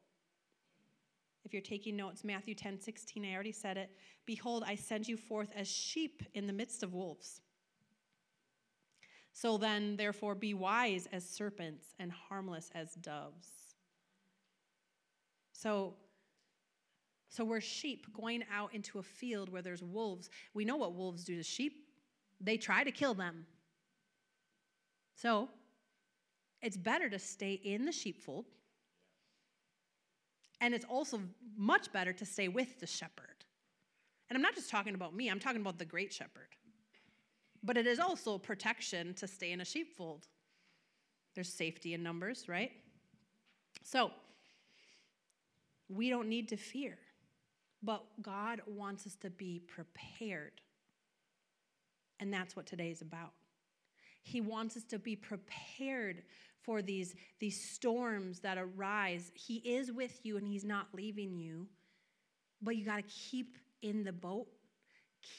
If 1.46 1.54
you're 1.54 1.62
taking 1.62 1.96
notes, 1.96 2.24
Matthew 2.24 2.54
10 2.56 2.80
16, 2.80 3.26
I 3.26 3.34
already 3.34 3.52
said 3.52 3.78
it. 3.78 3.92
Behold, 4.26 4.64
I 4.68 4.76
send 4.76 5.08
you 5.08 5.18
forth 5.18 5.52
as 5.56 5.68
sheep 5.68 6.24
in 6.34 6.48
the 6.48 6.54
midst 6.54 6.84
of 6.84 6.94
wolves. 6.94 7.42
So 9.32 9.58
then, 9.58 9.96
therefore, 9.96 10.36
be 10.36 10.54
wise 10.54 11.08
as 11.14 11.28
serpents 11.28 11.94
and 12.00 12.12
harmless 12.12 12.72
as 12.76 12.96
doves. 12.96 13.48
So, 15.54 15.96
So 17.30 17.46
we're 17.46 17.62
sheep 17.62 18.08
going 18.14 18.44
out 18.54 18.74
into 18.74 19.00
a 19.00 19.04
field 19.04 19.50
where 19.50 19.62
there's 19.62 19.84
wolves. 19.84 20.30
We 20.54 20.66
know 20.66 20.78
what 20.78 20.96
wolves 20.96 21.24
do 21.24 21.36
to 21.36 21.44
sheep, 21.44 21.86
they 22.42 22.58
try 22.58 22.84
to 22.84 22.92
kill 22.92 23.14
them. 23.14 23.46
So 25.16 25.50
it's 26.62 26.78
better 26.78 27.10
to 27.10 27.20
stay 27.20 27.54
in 27.54 27.86
the 27.86 27.92
sheepfold. 27.92 28.46
And 30.62 30.74
it's 30.74 30.86
also 30.86 31.22
much 31.58 31.92
better 31.92 32.14
to 32.14 32.26
stay 32.26 32.48
with 32.48 32.80
the 32.80 32.88
shepherd. 32.88 33.46
And 34.30 34.36
I'm 34.36 34.42
not 34.42 34.56
just 34.56 34.70
talking 34.70 34.96
about 34.96 35.16
me, 35.16 35.30
I'm 35.30 35.40
talking 35.40 35.62
about 35.62 35.80
the 35.80 35.86
great 35.86 36.14
shepherd. 36.14 36.50
But 37.64 37.78
it 37.78 37.88
is 37.88 38.00
also 38.00 38.38
protection 38.38 39.14
to 39.16 39.28
stay 39.28 39.52
in 39.52 39.62
a 39.62 39.66
sheepfold. 39.66 40.28
There's 41.36 41.52
safety 41.52 41.94
in 41.94 42.04
numbers, 42.04 42.48
right? 42.48 42.72
So, 43.84 44.12
we 45.90 46.10
don't 46.10 46.30
need 46.30 46.50
to 46.50 46.58
fear, 46.58 46.98
but 47.82 48.04
God 48.22 48.62
wants 48.68 49.08
us 49.08 49.16
to 49.18 49.30
be 49.30 49.62
prepared. 49.68 50.62
And 52.20 52.32
that's 52.34 52.56
what 52.56 52.66
today 52.66 52.92
is 52.92 53.02
about. 53.02 53.32
He 54.22 54.42
wants 54.42 54.78
us 54.78 54.84
to 54.86 55.00
be 55.00 55.16
prepared 55.16 56.22
for 56.70 56.84
these, 56.84 57.16
these 57.40 57.60
storms 57.60 58.42
that 58.42 58.60
arise. 58.60 59.32
He 59.34 59.56
is 59.56 59.92
with 59.92 60.20
you 60.22 60.38
and 60.38 60.46
He's 60.46 60.64
not 60.64 60.86
leaving 60.94 61.36
you, 61.36 61.66
but 62.62 62.76
you 62.76 62.86
got 62.86 62.98
to 62.98 63.02
keep 63.02 63.58
in 63.82 64.04
the 64.04 64.14
boat, 64.14 64.46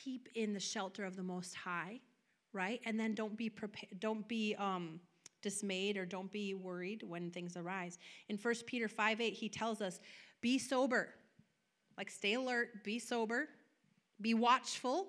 keep 0.02 0.28
in 0.34 0.52
the 0.52 0.58
shelter 0.58 1.04
of 1.04 1.14
the 1.14 1.22
Most 1.22 1.54
High, 1.54 2.00
right? 2.52 2.80
And 2.84 2.98
then 2.98 3.14
don't 3.14 3.36
be 3.36 3.48
prepared, 3.48 4.00
don't 4.00 4.26
be 4.26 4.56
um, 4.56 4.98
dismayed 5.40 5.96
or 5.96 6.04
don't 6.04 6.32
be 6.32 6.54
worried 6.54 7.04
when 7.06 7.30
things 7.30 7.56
arise. 7.56 7.96
In 8.28 8.36
1 8.36 8.54
Peter 8.66 8.88
5 8.88 9.20
8, 9.20 9.32
he 9.32 9.48
tells 9.48 9.80
us, 9.80 10.00
be 10.40 10.58
sober. 10.58 11.10
Like 11.96 12.10
stay 12.10 12.34
alert, 12.34 12.82
be 12.82 12.98
sober, 12.98 13.48
be 14.20 14.34
watchful. 14.34 15.06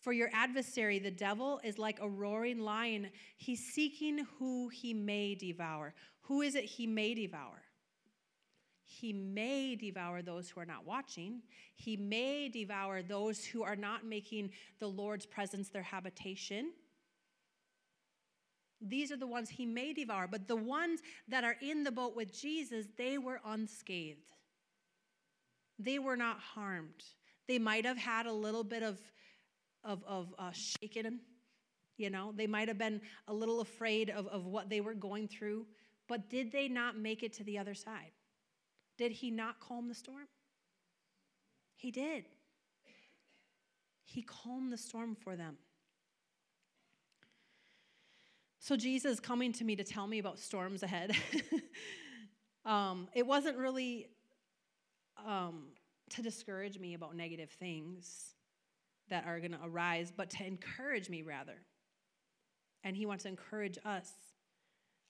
For 0.00 0.12
your 0.12 0.30
adversary, 0.32 0.98
the 0.98 1.10
devil, 1.10 1.60
is 1.64 1.78
like 1.78 1.98
a 2.00 2.08
roaring 2.08 2.60
lion. 2.60 3.10
He's 3.36 3.72
seeking 3.72 4.26
who 4.38 4.68
he 4.68 4.94
may 4.94 5.34
devour. 5.34 5.94
Who 6.22 6.42
is 6.42 6.54
it 6.54 6.64
he 6.64 6.86
may 6.86 7.14
devour? 7.14 7.62
He 8.84 9.12
may 9.12 9.74
devour 9.74 10.22
those 10.22 10.48
who 10.48 10.60
are 10.60 10.66
not 10.66 10.86
watching. 10.86 11.42
He 11.74 11.96
may 11.96 12.48
devour 12.48 13.02
those 13.02 13.44
who 13.44 13.64
are 13.64 13.76
not 13.76 14.06
making 14.06 14.52
the 14.78 14.86
Lord's 14.86 15.26
presence 15.26 15.68
their 15.68 15.82
habitation. 15.82 16.70
These 18.80 19.10
are 19.10 19.16
the 19.16 19.26
ones 19.26 19.48
he 19.48 19.66
may 19.66 19.92
devour, 19.92 20.28
but 20.28 20.46
the 20.46 20.56
ones 20.56 21.00
that 21.28 21.44
are 21.44 21.56
in 21.60 21.82
the 21.82 21.90
boat 21.90 22.14
with 22.14 22.32
Jesus, 22.32 22.86
they 22.96 23.18
were 23.18 23.40
unscathed. 23.44 24.30
They 25.78 25.98
were 25.98 26.16
not 26.16 26.38
harmed. 26.38 27.04
They 27.48 27.58
might 27.58 27.84
have 27.84 27.98
had 27.98 28.26
a 28.26 28.32
little 28.32 28.64
bit 28.64 28.82
of, 28.82 29.00
of, 29.86 30.02
of 30.06 30.34
uh, 30.38 30.50
shaken, 30.52 31.20
you 31.96 32.10
know, 32.10 32.32
they 32.36 32.46
might 32.46 32.68
have 32.68 32.76
been 32.76 33.00
a 33.28 33.32
little 33.32 33.60
afraid 33.60 34.10
of, 34.10 34.26
of 34.26 34.44
what 34.44 34.68
they 34.68 34.80
were 34.80 34.94
going 34.94 35.28
through, 35.28 35.64
but 36.08 36.28
did 36.28 36.52
they 36.52 36.68
not 36.68 36.98
make 36.98 37.22
it 37.22 37.32
to 37.34 37.44
the 37.44 37.56
other 37.58 37.74
side? 37.74 38.10
Did 38.98 39.12
he 39.12 39.30
not 39.30 39.60
calm 39.60 39.88
the 39.88 39.94
storm? 39.94 40.26
He 41.76 41.90
did. 41.90 42.24
He 44.04 44.22
calmed 44.22 44.72
the 44.72 44.78
storm 44.78 45.14
for 45.14 45.36
them. 45.36 45.56
So, 48.58 48.76
Jesus 48.76 49.20
coming 49.20 49.52
to 49.54 49.64
me 49.64 49.76
to 49.76 49.84
tell 49.84 50.06
me 50.06 50.18
about 50.18 50.38
storms 50.38 50.82
ahead, 50.82 51.12
um, 52.64 53.08
it 53.14 53.24
wasn't 53.24 53.56
really 53.58 54.08
um, 55.24 55.68
to 56.10 56.22
discourage 56.22 56.78
me 56.78 56.94
about 56.94 57.14
negative 57.14 57.50
things 57.50 58.35
that 59.08 59.24
are 59.26 59.38
going 59.38 59.52
to 59.52 59.60
arise, 59.64 60.12
but 60.16 60.30
to 60.30 60.46
encourage 60.46 61.08
me 61.08 61.22
rather. 61.22 61.58
And 62.84 62.96
He 62.96 63.06
wants 63.06 63.24
to 63.24 63.28
encourage 63.28 63.78
us 63.84 64.10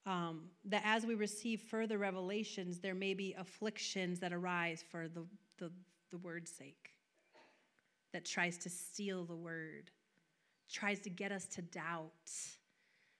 um, 0.06 0.44
that 0.64 0.82
as 0.84 1.04
we 1.04 1.14
receive 1.14 1.60
further 1.60 1.98
revelations, 1.98 2.78
there 2.78 2.94
may 2.94 3.12
be 3.12 3.34
afflictions 3.38 4.20
that 4.20 4.32
arise 4.32 4.84
for 4.88 5.08
the, 5.08 5.24
the, 5.58 5.70
the 6.10 6.18
word's 6.18 6.50
sake, 6.50 6.92
that 8.12 8.24
tries 8.24 8.56
to 8.58 8.70
steal 8.70 9.24
the 9.24 9.34
word, 9.34 9.90
tries 10.70 11.00
to 11.00 11.10
get 11.10 11.32
us 11.32 11.46
to 11.46 11.62
doubt, 11.62 12.12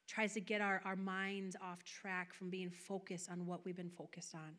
tries 0.06 0.34
to 0.34 0.40
get 0.40 0.60
our, 0.60 0.80
our 0.84 0.96
minds 0.96 1.56
off 1.60 1.82
track 1.84 2.32
from 2.32 2.50
being 2.50 2.70
focused 2.70 3.30
on 3.30 3.46
what 3.46 3.64
we've 3.64 3.76
been 3.76 3.90
focused 3.90 4.34
on. 4.34 4.54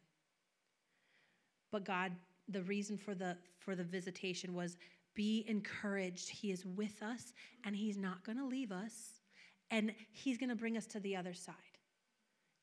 But 1.72 1.86
God, 1.86 2.12
the 2.50 2.64
reason 2.64 2.98
for 2.98 3.14
the 3.14 3.38
for 3.60 3.76
the 3.76 3.84
visitation 3.84 4.54
was 4.54 4.78
be 5.18 5.44
encouraged. 5.48 6.30
He 6.30 6.52
is 6.52 6.64
with 6.66 7.02
us 7.02 7.34
and 7.66 7.76
he's 7.76 7.98
not 7.98 8.24
going 8.24 8.38
to 8.38 8.46
leave 8.46 8.72
us 8.72 8.94
and 9.72 9.92
he's 10.14 10.38
going 10.38 10.50
to 10.50 10.56
bring 10.56 10.78
us 10.78 10.86
to 10.86 11.00
the 11.02 11.18
other 11.18 11.34
side. 11.34 11.56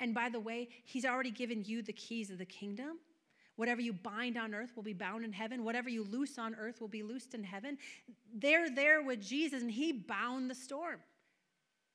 And 0.01 0.15
by 0.15 0.29
the 0.29 0.41
way, 0.41 0.69
He's 0.85 1.05
already 1.05 1.31
given 1.31 1.65
you 1.65 1.83
the 1.83 1.93
keys 1.93 2.31
of 2.31 2.39
the 2.39 2.45
kingdom. 2.45 2.99
Whatever 3.57 3.81
you 3.81 3.93
bind 3.93 4.37
on 4.37 4.53
earth 4.53 4.73
will 4.75 4.83
be 4.83 4.93
bound 4.93 5.25
in 5.25 5.33
heaven. 5.33 5.65
Whatever 5.65 5.89
you 5.89 6.03
loose 6.05 6.39
on 6.39 6.57
earth 6.57 6.81
will 6.81 6.89
be 6.89 7.03
loosed 7.03 7.35
in 7.35 7.45
heaven. 7.45 7.79
They're 8.35 8.69
there 8.69 9.03
with 9.03 9.23
Jesus, 9.23 9.63
and 9.63 9.71
He 9.71 9.93
bound 9.93 10.51
the 10.51 10.55
storm, 10.55 10.99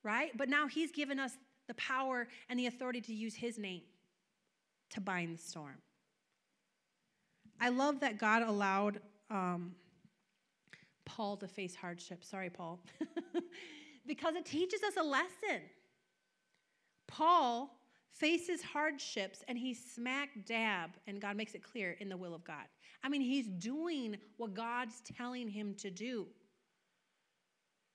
right? 0.03 0.31
But 0.37 0.47
now 0.47 0.67
He's 0.67 0.91
given 0.91 1.19
us 1.19 1.33
the 1.67 1.73
power 1.73 2.27
and 2.49 2.57
the 2.57 2.67
authority 2.67 3.01
to 3.01 3.13
use 3.13 3.35
His 3.35 3.57
name 3.59 3.81
to 4.91 5.01
bind 5.01 5.37
the 5.37 5.41
storm. 5.41 5.77
I 7.59 7.69
love 7.69 7.99
that 7.99 8.17
God 8.17 8.41
allowed 8.41 9.01
um, 9.29 9.75
Paul 11.09 11.37
to 11.37 11.47
face 11.47 11.75
hardship. 11.75 12.23
Sorry, 12.23 12.51
Paul. 12.51 12.79
because 14.07 14.35
it 14.35 14.45
teaches 14.45 14.83
us 14.83 14.93
a 14.97 15.03
lesson. 15.03 15.61
Paul 17.07 17.75
faces 18.11 18.61
hardships 18.61 19.43
and 19.47 19.57
he's 19.57 19.83
smack 19.93 20.29
dab, 20.45 20.91
and 21.07 21.19
God 21.19 21.35
makes 21.35 21.55
it 21.55 21.63
clear 21.63 21.97
in 21.99 22.09
the 22.09 22.17
will 22.17 22.35
of 22.35 22.43
God. 22.43 22.65
I 23.03 23.09
mean, 23.09 23.21
he's 23.21 23.47
doing 23.47 24.17
what 24.37 24.53
God's 24.53 25.01
telling 25.17 25.47
him 25.47 25.73
to 25.79 25.89
do. 25.89 26.27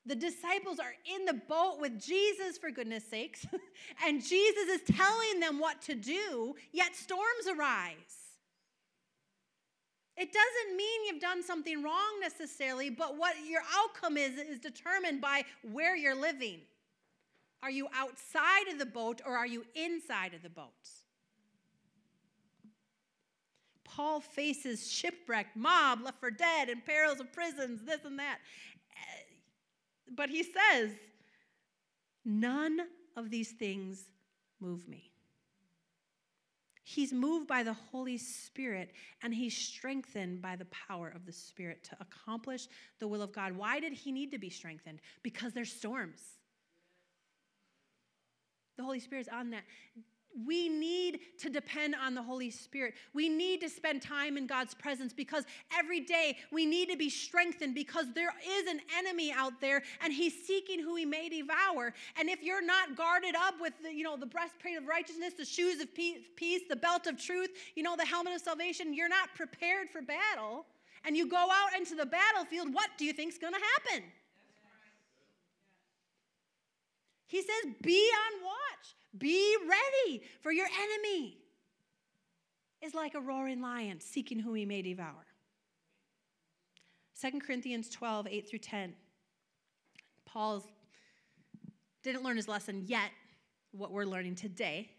The 0.07 0.17
disciples 0.17 0.81
are 0.81 0.95
in 1.15 1.25
the 1.25 1.41
boat 1.49 1.77
with 1.81 2.01
Jesus, 2.01 2.59
for 2.59 2.71
goodness 2.71 3.05
sakes, 3.09 3.47
and 4.05 4.21
Jesus 4.21 4.69
is 4.69 4.97
telling 4.97 5.41
them 5.41 5.61
what 5.61 5.81
to 5.83 5.95
do, 5.95 6.57
yet 6.73 6.97
storms 6.97 7.47
arise. 7.57 8.24
It 10.17 10.33
doesn't 10.33 10.77
mean 10.77 11.07
you've 11.07 11.21
done 11.21 11.43
something 11.43 11.83
wrong 11.83 12.21
necessarily, 12.21 12.89
but 12.89 13.19
what 13.19 13.35
your 13.49 13.63
outcome 13.77 14.17
is 14.17 14.39
is 14.39 14.61
determined 14.61 15.21
by 15.21 15.45
where 15.73 15.97
you're 15.97 16.15
living. 16.15 16.61
Are 17.63 17.71
you 17.71 17.89
outside 17.95 18.69
of 18.71 18.79
the 18.79 18.87
boat 18.87 19.23
or 19.27 19.37
are 19.37 19.47
you 19.47 19.65
inside 19.75 20.35
of 20.35 20.43
the 20.43 20.51
boat? 20.51 20.71
Paul 23.85 24.21
faces 24.21 24.91
shipwreck, 24.91 25.49
mob, 25.55 26.03
left 26.03 26.21
for 26.21 26.31
dead, 26.31 26.69
and 26.69 26.85
perils 26.85 27.21
of 27.21 27.33
prisons, 27.33 27.81
this 27.85 28.05
and 28.05 28.19
that. 28.19 28.39
But 30.15 30.29
he 30.31 30.43
says, 30.43 30.91
None 32.25 32.81
of 33.17 33.31
these 33.31 33.51
things 33.53 34.05
move 34.61 34.89
me. 34.89 35.14
He's 36.87 37.15
moved 37.15 37.49
by 37.49 37.63
the 37.63 37.73
Holy 37.73 38.19
Spirit 38.19 38.93
and 39.23 39.35
he's 39.35 39.57
strengthened 39.57 40.43
by 40.43 40.55
the 40.55 40.67
power 40.67 41.09
of 41.09 41.25
the 41.25 41.33
Spirit 41.33 41.83
to 41.85 41.97
accomplish 41.99 42.69
the 42.99 43.09
will 43.09 43.23
of 43.23 43.33
God. 43.33 43.57
Why 43.57 43.81
did 43.81 43.95
he 43.95 44.13
need 44.13 44.31
to 44.33 44.39
be 44.39 44.51
strengthened? 44.51 45.01
Because 45.23 45.55
there's 45.55 45.73
storms. 45.73 46.21
The 48.77 48.85
Holy 48.85 49.01
Spirit's 49.01 49.31
on 49.31 49.51
that. 49.51 49.63
We 50.47 50.69
need 50.69 51.21
to 51.39 51.49
depend 51.49 51.95
on 51.95 52.15
the 52.15 52.23
Holy 52.23 52.51
Spirit. 52.51 52.95
We 53.13 53.29
need 53.29 53.61
to 53.61 53.69
spend 53.69 54.03
time 54.03 54.37
in 54.37 54.47
God's 54.47 54.75
presence 54.75 55.13
because 55.13 55.45
every 55.77 56.01
day 56.01 56.37
we 56.51 56.67
need 56.67 56.89
to 56.91 56.97
be 56.97 57.09
strengthened 57.09 57.75
because 57.75 58.07
there 58.15 58.33
is 58.47 58.67
an 58.69 58.81
enemy 58.99 59.33
out 59.33 59.61
there 59.61 59.83
and 60.03 60.13
he's 60.13 60.35
seeking 60.47 60.81
who 60.81 60.97
he 60.97 61.05
may 61.05 61.29
devour. 61.29 61.95
And 62.19 62.29
if 62.29 62.43
you're 62.43 62.65
not 62.65 62.97
guarded 62.97 63.35
up 63.37 63.55
with 63.61 63.75
the, 63.83 63.93
you 63.95 64.03
know, 64.03 64.17
the 64.17 64.27
breastplate 64.27 64.77
of 64.77 64.87
righteousness, 64.87 65.35
the 65.35 65.45
shoes 65.45 65.81
of 65.81 65.95
peace, 65.95 66.63
the 66.69 66.77
belt 66.77 67.07
of 67.07 67.17
truth, 67.17 67.51
you 67.77 67.83
know, 67.83 67.97
the 67.97 68.07
helmet 68.07 68.35
of 68.35 68.41
salvation, 68.41 68.93
you're 68.93 69.09
not 69.09 69.35
prepared 69.37 69.89
for 69.89 70.03
battle. 70.03 70.67
And 71.05 71.17
you 71.17 71.29
go 71.29 71.37
out 71.37 71.79
into 71.79 71.95
the 71.95 72.07
battlefield, 72.07 72.73
what 72.73 72.91
do 72.97 73.05
you 73.05 73.13
think's 73.13 73.39
going 73.39 73.53
to 73.53 73.61
happen? 73.61 74.05
He 77.27 77.41
says, 77.41 77.75
be 77.83 78.11
on 78.27 78.45
watch, 78.45 78.95
be 79.17 79.57
ready, 79.69 80.23
for 80.41 80.53
your 80.53 80.67
enemy 80.67 81.39
is 82.83 82.95
like 82.95 83.15
a 83.15 83.21
roaring 83.21 83.61
lion 83.61 84.01
seeking 84.01 84.39
whom 84.39 84.55
he 84.55 84.67
may 84.67 84.83
devour. 84.83 85.27
2 87.21 87.41
Corinthians 87.41 87.89
12, 87.89 88.27
8 88.29 88.49
through 88.51 88.59
10. 88.59 88.95
Paul 90.27 90.65
didn't 92.03 92.23
learn 92.23 92.37
his 92.37 92.49
lesson 92.49 92.83
yet, 92.87 93.11
what 93.73 93.93
we're 93.93 94.05
learning 94.05 94.35
today. 94.35 94.91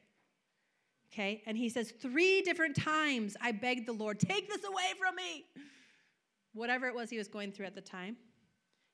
Okay? 1.12 1.44
And 1.46 1.58
he 1.58 1.70
says, 1.70 1.92
Three 1.92 2.42
different 2.42 2.76
times 2.76 3.38
I 3.42 3.52
begged 3.52 3.88
the 3.88 3.94
Lord, 3.94 4.20
take 4.20 4.50
this 4.50 4.64
away 4.64 4.94
from 5.00 5.16
me. 5.16 5.46
Whatever 6.54 6.88
it 6.88 6.96
was 6.96 7.10
he 7.10 7.18
was 7.18 7.28
going 7.28 7.52
through 7.52 7.66
at 7.66 7.76
the 7.76 7.82
time. 7.82 8.16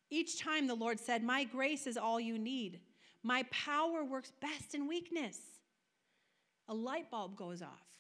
Each 0.10 0.40
time 0.40 0.68
the 0.68 0.76
Lord 0.76 1.00
said, 1.00 1.24
My 1.24 1.44
grace 1.44 1.88
is 1.88 1.96
all 1.96 2.20
you 2.20 2.38
need. 2.38 2.82
My 3.24 3.44
power 3.52 4.04
works 4.04 4.32
best 4.42 4.74
in 4.74 4.88
weakness. 4.88 5.40
A 6.68 6.74
light 6.74 7.12
bulb 7.12 7.36
goes 7.36 7.62
off. 7.62 7.92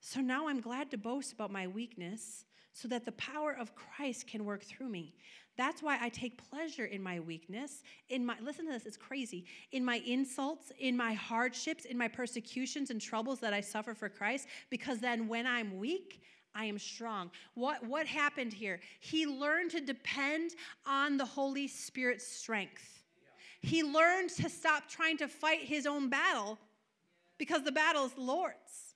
So 0.00 0.20
now 0.20 0.48
I'm 0.48 0.60
glad 0.60 0.90
to 0.92 0.98
boast 0.98 1.32
about 1.32 1.50
my 1.50 1.66
weakness 1.66 2.44
so 2.72 2.88
that 2.88 3.04
the 3.04 3.12
power 3.12 3.56
of 3.58 3.74
Christ 3.74 4.26
can 4.26 4.44
work 4.44 4.62
through 4.62 4.88
me. 4.88 5.14
That's 5.56 5.82
why 5.82 5.98
I 6.00 6.10
take 6.10 6.48
pleasure 6.50 6.84
in 6.84 7.02
my 7.02 7.18
weakness, 7.20 7.82
in 8.10 8.24
my 8.24 8.36
listen 8.42 8.66
to 8.66 8.72
this, 8.72 8.84
it's 8.84 8.98
crazy. 8.98 9.46
In 9.72 9.84
my 9.84 10.02
insults, 10.06 10.70
in 10.78 10.96
my 10.96 11.14
hardships, 11.14 11.86
in 11.86 11.96
my 11.96 12.08
persecutions 12.08 12.90
and 12.90 13.00
troubles 13.00 13.40
that 13.40 13.54
I 13.54 13.62
suffer 13.62 13.94
for 13.94 14.10
Christ, 14.10 14.48
because 14.68 14.98
then 15.00 15.26
when 15.26 15.46
I'm 15.46 15.78
weak, 15.78 16.20
I 16.54 16.66
am 16.66 16.78
strong. 16.78 17.30
What 17.54 17.84
what 17.86 18.06
happened 18.06 18.52
here? 18.52 18.80
He 19.00 19.26
learned 19.26 19.70
to 19.72 19.80
depend 19.80 20.52
on 20.86 21.16
the 21.16 21.24
Holy 21.24 21.68
Spirit's 21.68 22.26
strength. 22.26 22.95
He 23.60 23.82
learned 23.82 24.30
to 24.36 24.48
stop 24.48 24.88
trying 24.88 25.18
to 25.18 25.28
fight 25.28 25.60
his 25.60 25.86
own 25.86 26.08
battle 26.08 26.58
because 27.38 27.62
the 27.62 27.72
battle 27.72 28.04
is 28.04 28.12
the 28.12 28.20
Lord's. 28.20 28.94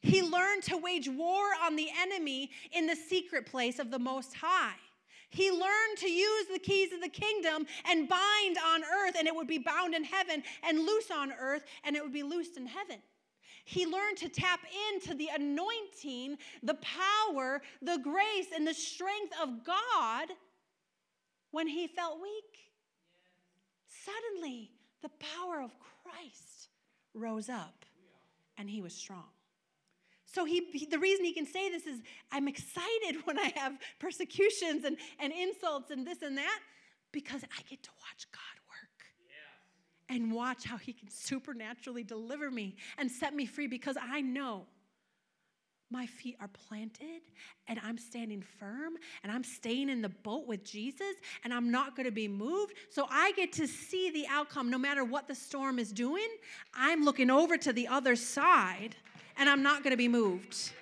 He 0.00 0.22
learned 0.22 0.62
to 0.64 0.78
wage 0.78 1.08
war 1.08 1.44
on 1.62 1.76
the 1.76 1.88
enemy 2.00 2.50
in 2.72 2.86
the 2.86 2.96
secret 2.96 3.46
place 3.46 3.78
of 3.78 3.90
the 3.90 3.98
Most 3.98 4.34
High. 4.34 4.76
He 5.28 5.50
learned 5.50 5.98
to 5.98 6.10
use 6.10 6.46
the 6.52 6.58
keys 6.58 6.92
of 6.92 7.00
the 7.00 7.08
kingdom 7.08 7.66
and 7.88 8.08
bind 8.08 8.56
on 8.64 8.82
earth, 8.82 9.14
and 9.16 9.28
it 9.28 9.34
would 9.34 9.46
be 9.46 9.58
bound 9.58 9.94
in 9.94 10.02
heaven, 10.02 10.42
and 10.62 10.80
loose 10.80 11.10
on 11.10 11.32
earth, 11.38 11.64
and 11.84 11.94
it 11.94 12.02
would 12.02 12.12
be 12.12 12.24
loosed 12.24 12.56
in 12.56 12.66
heaven. 12.66 13.00
He 13.64 13.86
learned 13.86 14.16
to 14.18 14.28
tap 14.28 14.60
into 14.92 15.14
the 15.14 15.28
anointing, 15.32 16.38
the 16.62 16.74
power, 16.74 17.62
the 17.80 17.98
grace, 17.98 18.48
and 18.54 18.66
the 18.66 18.74
strength 18.74 19.32
of 19.40 19.64
God 19.64 20.30
when 21.52 21.68
he 21.68 21.86
felt 21.86 22.20
weak. 22.20 22.69
Suddenly, 24.04 24.70
the 25.02 25.10
power 25.18 25.60
of 25.62 25.72
Christ 26.02 26.68
rose 27.14 27.48
up, 27.48 27.84
and 28.56 28.68
he 28.68 28.80
was 28.80 28.94
strong. 28.94 29.28
So 30.26 30.44
he, 30.44 30.66
he, 30.72 30.86
the 30.86 30.98
reason 30.98 31.24
he 31.24 31.32
can 31.32 31.46
say 31.46 31.70
this 31.70 31.86
is 31.86 32.00
I'm 32.30 32.46
excited 32.46 33.16
when 33.24 33.38
I 33.38 33.52
have 33.56 33.78
persecutions 33.98 34.84
and, 34.84 34.96
and 35.18 35.32
insults 35.32 35.90
and 35.90 36.06
this 36.06 36.22
and 36.22 36.38
that 36.38 36.60
because 37.12 37.42
I 37.42 37.62
get 37.68 37.82
to 37.82 37.90
watch 37.90 38.26
God 38.30 38.60
work 38.68 39.04
yeah. 39.28 40.14
and 40.14 40.32
watch 40.32 40.64
how 40.64 40.76
he 40.76 40.92
can 40.92 41.10
supernaturally 41.10 42.04
deliver 42.04 42.50
me 42.50 42.76
and 42.96 43.10
set 43.10 43.34
me 43.34 43.44
free 43.44 43.66
because 43.66 43.96
I 44.00 44.20
know 44.20 44.66
my 45.90 46.06
feet 46.06 46.36
are 46.40 46.48
planted 46.48 47.22
and 47.66 47.80
I'm 47.84 47.98
standing 47.98 48.42
firm 48.42 48.94
and 49.22 49.32
I'm 49.32 49.42
staying 49.42 49.88
in 49.88 50.02
the 50.02 50.08
boat 50.08 50.46
with 50.46 50.64
Jesus 50.64 51.16
and 51.44 51.52
I'm 51.52 51.70
not 51.70 51.96
going 51.96 52.06
to 52.06 52.12
be 52.12 52.28
moved. 52.28 52.74
So 52.90 53.06
I 53.10 53.32
get 53.32 53.52
to 53.54 53.66
see 53.66 54.10
the 54.10 54.26
outcome 54.28 54.70
no 54.70 54.78
matter 54.78 55.04
what 55.04 55.26
the 55.26 55.34
storm 55.34 55.78
is 55.78 55.90
doing. 55.90 56.28
I'm 56.74 57.04
looking 57.04 57.28
over 57.28 57.56
to 57.58 57.72
the 57.72 57.88
other 57.88 58.14
side 58.14 58.94
and 59.36 59.48
I'm 59.48 59.62
not 59.62 59.82
going 59.82 59.90
to 59.90 59.96
be 59.96 60.08
moved. 60.08 60.72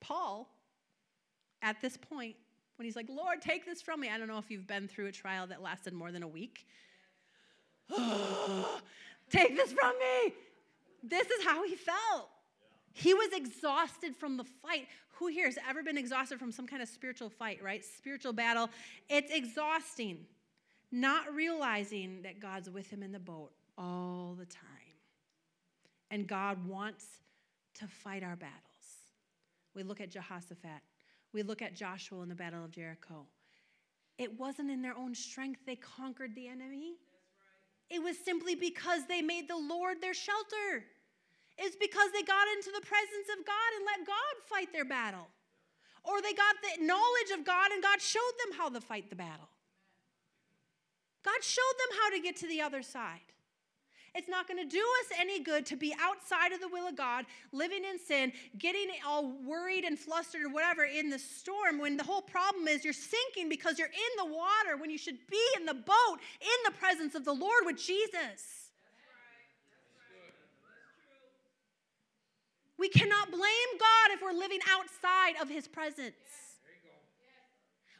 Paul, 0.00 0.50
at 1.62 1.80
this 1.80 1.96
point, 1.96 2.36
when 2.76 2.84
he's 2.84 2.96
like, 2.96 3.08
Lord, 3.08 3.40
take 3.40 3.64
this 3.64 3.80
from 3.80 4.00
me. 4.00 4.10
I 4.10 4.18
don't 4.18 4.28
know 4.28 4.38
if 4.38 4.50
you've 4.50 4.66
been 4.66 4.88
through 4.88 5.06
a 5.06 5.12
trial 5.12 5.46
that 5.46 5.62
lasted 5.62 5.94
more 5.94 6.12
than 6.12 6.22
a 6.22 6.28
week. 6.28 6.66
take 9.30 9.56
this 9.56 9.72
from 9.72 9.92
me. 9.98 10.34
This 11.02 11.26
is 11.26 11.44
how 11.44 11.64
he 11.64 11.74
felt. 11.74 12.28
He 12.92 13.14
was 13.14 13.32
exhausted 13.32 14.14
from 14.14 14.36
the 14.36 14.44
fight. 14.44 14.86
Who 15.16 15.28
here 15.28 15.46
has 15.46 15.58
ever 15.68 15.82
been 15.82 15.98
exhausted 15.98 16.38
from 16.38 16.52
some 16.52 16.66
kind 16.66 16.82
of 16.82 16.88
spiritual 16.88 17.30
fight, 17.30 17.62
right? 17.62 17.84
Spiritual 17.84 18.32
battle. 18.32 18.70
It's 19.08 19.32
exhausting 19.32 20.26
not 20.92 21.34
realizing 21.34 22.20
that 22.22 22.38
God's 22.38 22.68
with 22.68 22.88
him 22.90 23.02
in 23.02 23.10
the 23.10 23.18
boat 23.18 23.50
all 23.78 24.36
the 24.38 24.44
time. 24.44 24.62
And 26.10 26.26
God 26.26 26.68
wants 26.68 27.06
to 27.80 27.86
fight 27.86 28.22
our 28.22 28.36
battles. 28.36 28.58
We 29.74 29.82
look 29.82 30.02
at 30.02 30.10
Jehoshaphat, 30.10 30.82
we 31.32 31.42
look 31.42 31.62
at 31.62 31.74
Joshua 31.74 32.20
in 32.22 32.28
the 32.28 32.34
Battle 32.34 32.62
of 32.62 32.70
Jericho. 32.70 33.24
It 34.18 34.38
wasn't 34.38 34.70
in 34.70 34.82
their 34.82 34.96
own 34.96 35.14
strength 35.14 35.60
they 35.66 35.76
conquered 35.76 36.34
the 36.34 36.46
enemy. 36.46 36.96
It 37.92 38.02
was 38.02 38.16
simply 38.18 38.54
because 38.54 39.06
they 39.06 39.20
made 39.20 39.48
the 39.48 39.56
Lord 39.56 40.00
their 40.00 40.14
shelter. 40.14 40.84
It's 41.58 41.76
because 41.76 42.10
they 42.12 42.22
got 42.22 42.48
into 42.56 42.70
the 42.74 42.86
presence 42.86 43.28
of 43.38 43.44
God 43.44 43.70
and 43.76 43.84
let 43.84 44.06
God 44.06 44.34
fight 44.48 44.72
their 44.72 44.86
battle. 44.86 45.28
Or 46.02 46.22
they 46.22 46.32
got 46.32 46.56
the 46.62 46.84
knowledge 46.84 47.38
of 47.38 47.44
God 47.44 47.70
and 47.70 47.82
God 47.82 48.00
showed 48.00 48.32
them 48.44 48.56
how 48.56 48.70
to 48.70 48.80
fight 48.80 49.10
the 49.10 49.16
battle. 49.16 49.48
God 51.22 51.42
showed 51.42 51.76
them 51.78 51.98
how 52.02 52.16
to 52.16 52.22
get 52.22 52.36
to 52.38 52.48
the 52.48 52.62
other 52.62 52.82
side. 52.82 53.31
It's 54.14 54.28
not 54.28 54.46
going 54.46 54.58
to 54.58 54.68
do 54.68 54.84
us 55.00 55.18
any 55.18 55.40
good 55.40 55.64
to 55.66 55.76
be 55.76 55.94
outside 55.98 56.52
of 56.52 56.60
the 56.60 56.68
will 56.68 56.86
of 56.86 56.96
God, 56.96 57.24
living 57.50 57.82
in 57.84 57.98
sin, 57.98 58.32
getting 58.58 58.88
all 59.06 59.32
worried 59.42 59.84
and 59.84 59.98
flustered 59.98 60.42
or 60.42 60.50
whatever 60.50 60.84
in 60.84 61.08
the 61.08 61.18
storm 61.18 61.78
when 61.78 61.96
the 61.96 62.04
whole 62.04 62.20
problem 62.20 62.68
is 62.68 62.84
you're 62.84 62.92
sinking 62.92 63.48
because 63.48 63.78
you're 63.78 63.88
in 63.88 64.12
the 64.18 64.26
water 64.26 64.76
when 64.78 64.90
you 64.90 64.98
should 64.98 65.16
be 65.30 65.40
in 65.56 65.64
the 65.64 65.74
boat 65.74 66.18
in 66.40 66.48
the 66.66 66.72
presence 66.72 67.14
of 67.14 67.24
the 67.24 67.32
Lord 67.32 67.64
with 67.64 67.78
Jesus. 67.78 68.70
We 72.78 72.88
cannot 72.88 73.30
blame 73.30 73.78
God 73.78 74.10
if 74.10 74.20
we're 74.20 74.38
living 74.38 74.58
outside 74.70 75.40
of 75.40 75.48
his 75.48 75.68
presence. 75.68 76.16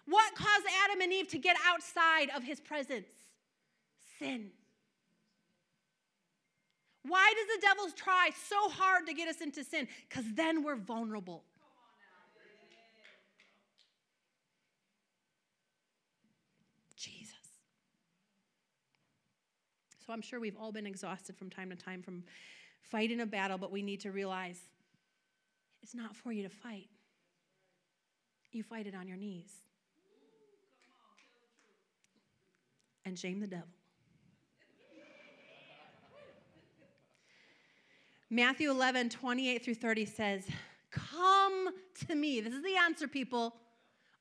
What 0.06 0.34
caused 0.34 0.66
Adam 0.84 1.00
and 1.00 1.12
Eve 1.12 1.28
to 1.28 1.38
get 1.38 1.56
outside 1.64 2.28
of 2.34 2.42
his 2.42 2.60
presence? 2.60 3.06
Sin. 4.18 4.50
Why 7.02 7.32
does 7.36 7.56
the 7.56 7.66
devil 7.66 7.90
try 7.96 8.30
so 8.48 8.68
hard 8.68 9.06
to 9.06 9.14
get 9.14 9.28
us 9.28 9.40
into 9.40 9.64
sin? 9.64 9.88
Because 10.08 10.24
then 10.34 10.62
we're 10.62 10.76
vulnerable. 10.76 11.44
Jesus. 16.96 17.34
So 20.06 20.12
I'm 20.12 20.22
sure 20.22 20.38
we've 20.38 20.56
all 20.56 20.70
been 20.70 20.86
exhausted 20.86 21.36
from 21.36 21.50
time 21.50 21.70
to 21.70 21.76
time 21.76 22.02
from 22.02 22.22
fighting 22.80 23.20
a 23.20 23.26
battle, 23.26 23.58
but 23.58 23.72
we 23.72 23.82
need 23.82 24.00
to 24.02 24.12
realize 24.12 24.60
it's 25.82 25.94
not 25.94 26.14
for 26.14 26.30
you 26.30 26.44
to 26.44 26.48
fight. 26.48 26.88
You 28.52 28.62
fight 28.62 28.86
it 28.86 28.94
on 28.94 29.08
your 29.08 29.16
knees. 29.16 29.62
and 33.04 33.18
shame 33.18 33.40
the 33.40 33.46
devil. 33.46 33.68
Matthew 38.32 38.70
11, 38.70 39.10
28 39.10 39.62
through 39.62 39.74
30 39.74 40.06
says, 40.06 40.46
Come 40.90 41.68
to 42.06 42.14
me. 42.14 42.40
This 42.40 42.54
is 42.54 42.62
the 42.62 42.76
answer, 42.76 43.06
people. 43.06 43.54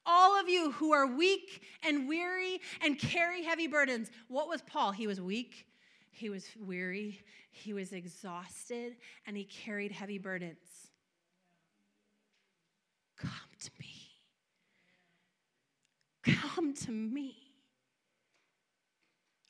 All 0.05 0.37
of 0.37 0.49
you 0.49 0.71
who 0.73 0.91
are 0.91 1.07
weak 1.07 1.63
and 1.81 2.09
weary 2.09 2.59
and 2.81 2.99
carry 2.99 3.41
heavy 3.41 3.67
burdens. 3.67 4.11
What 4.27 4.49
was 4.49 4.61
Paul? 4.63 4.91
He 4.91 5.07
was 5.07 5.21
weak, 5.21 5.65
he 6.09 6.29
was 6.29 6.45
weary, 6.59 7.21
he 7.51 7.71
was 7.71 7.93
exhausted, 7.93 8.97
and 9.25 9.37
he 9.37 9.45
carried 9.45 9.93
heavy 9.93 10.17
burdens. 10.17 10.89
Come 13.15 13.31
to 13.61 13.71
me. 13.79 13.95
Come 16.35 16.73
to 16.73 16.91
me 16.91 17.37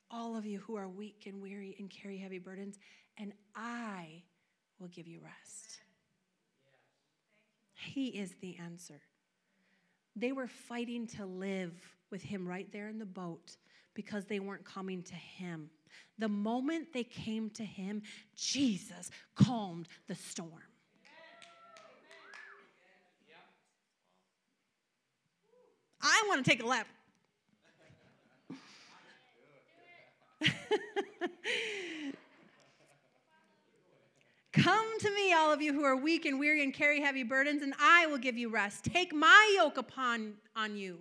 all 0.08 0.36
of 0.36 0.46
you 0.46 0.58
who 0.60 0.76
are 0.76 0.88
weak 0.88 1.24
and 1.26 1.40
weary 1.42 1.74
and 1.80 1.90
carry 1.90 2.18
heavy 2.18 2.38
burdens, 2.38 2.78
and 3.18 3.32
I 3.56 4.22
will 4.82 4.88
give 4.88 5.06
you 5.06 5.20
rest. 5.22 5.78
He 7.72 8.08
is 8.08 8.34
the 8.40 8.58
answer. 8.58 9.00
They 10.16 10.32
were 10.32 10.48
fighting 10.48 11.06
to 11.18 11.24
live 11.24 11.72
with 12.10 12.22
him 12.22 12.46
right 12.46 12.70
there 12.72 12.88
in 12.88 12.98
the 12.98 13.06
boat 13.06 13.56
because 13.94 14.26
they 14.26 14.40
weren't 14.40 14.64
coming 14.64 15.02
to 15.04 15.14
him. 15.14 15.70
The 16.18 16.28
moment 16.28 16.92
they 16.92 17.04
came 17.04 17.48
to 17.50 17.64
him, 17.64 18.02
Jesus 18.34 19.10
calmed 19.36 19.86
the 20.08 20.16
storm. 20.16 20.50
I 26.02 26.24
want 26.28 26.44
to 26.44 26.50
take 26.50 26.62
a 26.62 26.66
lap. 26.66 26.88
Come 34.62 35.00
to 35.00 35.12
me, 35.12 35.32
all 35.32 35.52
of 35.52 35.60
you 35.60 35.72
who 35.72 35.82
are 35.82 35.96
weak 35.96 36.24
and 36.24 36.38
weary 36.38 36.62
and 36.62 36.72
carry 36.72 37.00
heavy 37.00 37.24
burdens, 37.24 37.62
and 37.62 37.74
I 37.80 38.06
will 38.06 38.18
give 38.18 38.38
you 38.38 38.48
rest. 38.48 38.84
Take 38.84 39.12
my 39.12 39.54
yoke 39.56 39.76
upon 39.76 40.34
on 40.54 40.76
you 40.76 40.98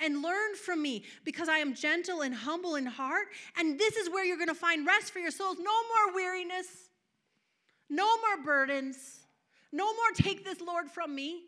and 0.00 0.22
learn 0.22 0.56
from 0.56 0.82
me 0.82 1.04
because 1.24 1.48
I 1.48 1.58
am 1.58 1.72
gentle 1.72 2.22
and 2.22 2.34
humble 2.34 2.74
in 2.74 2.84
heart. 2.84 3.28
And 3.56 3.78
this 3.78 3.94
is 3.94 4.10
where 4.10 4.24
you're 4.24 4.36
going 4.36 4.48
to 4.48 4.54
find 4.56 4.84
rest 4.84 5.12
for 5.12 5.20
your 5.20 5.30
souls. 5.30 5.56
No 5.58 5.64
more 5.64 6.16
weariness, 6.16 6.66
no 7.88 8.06
more 8.16 8.44
burdens, 8.44 9.20
no 9.70 9.84
more 9.84 10.10
take 10.12 10.44
this, 10.44 10.60
Lord, 10.60 10.90
from 10.90 11.14
me. 11.14 11.42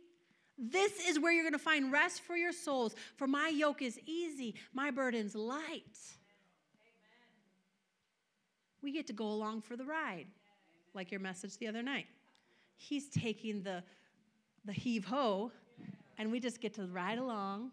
This 0.57 1.09
is 1.09 1.19
where 1.19 1.33
you're 1.33 1.43
going 1.45 1.53
to 1.55 1.59
find 1.59 1.91
rest 1.91 2.23
for 2.23 2.37
your 2.37 2.53
souls. 2.53 2.95
For 3.17 3.27
my 3.27 3.49
yoke 3.49 3.83
is 3.83 3.99
easy, 4.07 4.55
my 4.73 4.93
burden's 4.93 5.35
light. 5.35 5.99
We 8.81 8.93
get 8.93 9.09
to 9.09 9.13
go 9.13 9.27
along 9.27 9.63
for 9.63 9.77
the 9.77 9.85
ride, 9.85 10.29
like 10.95 11.11
your 11.11 11.21
message 11.21 11.57
the 11.59 11.69
other 11.69 11.83
night. 11.83 12.07
He's 12.77 13.09
taking 13.09 13.63
the, 13.63 13.83
the 14.65 14.73
heave 14.73 15.05
ho, 15.05 15.53
and 16.19 16.31
we 16.31 16.41
just 16.41 16.61
get 16.61 16.75
to 16.75 16.87
ride 16.87 17.19
along 17.19 17.71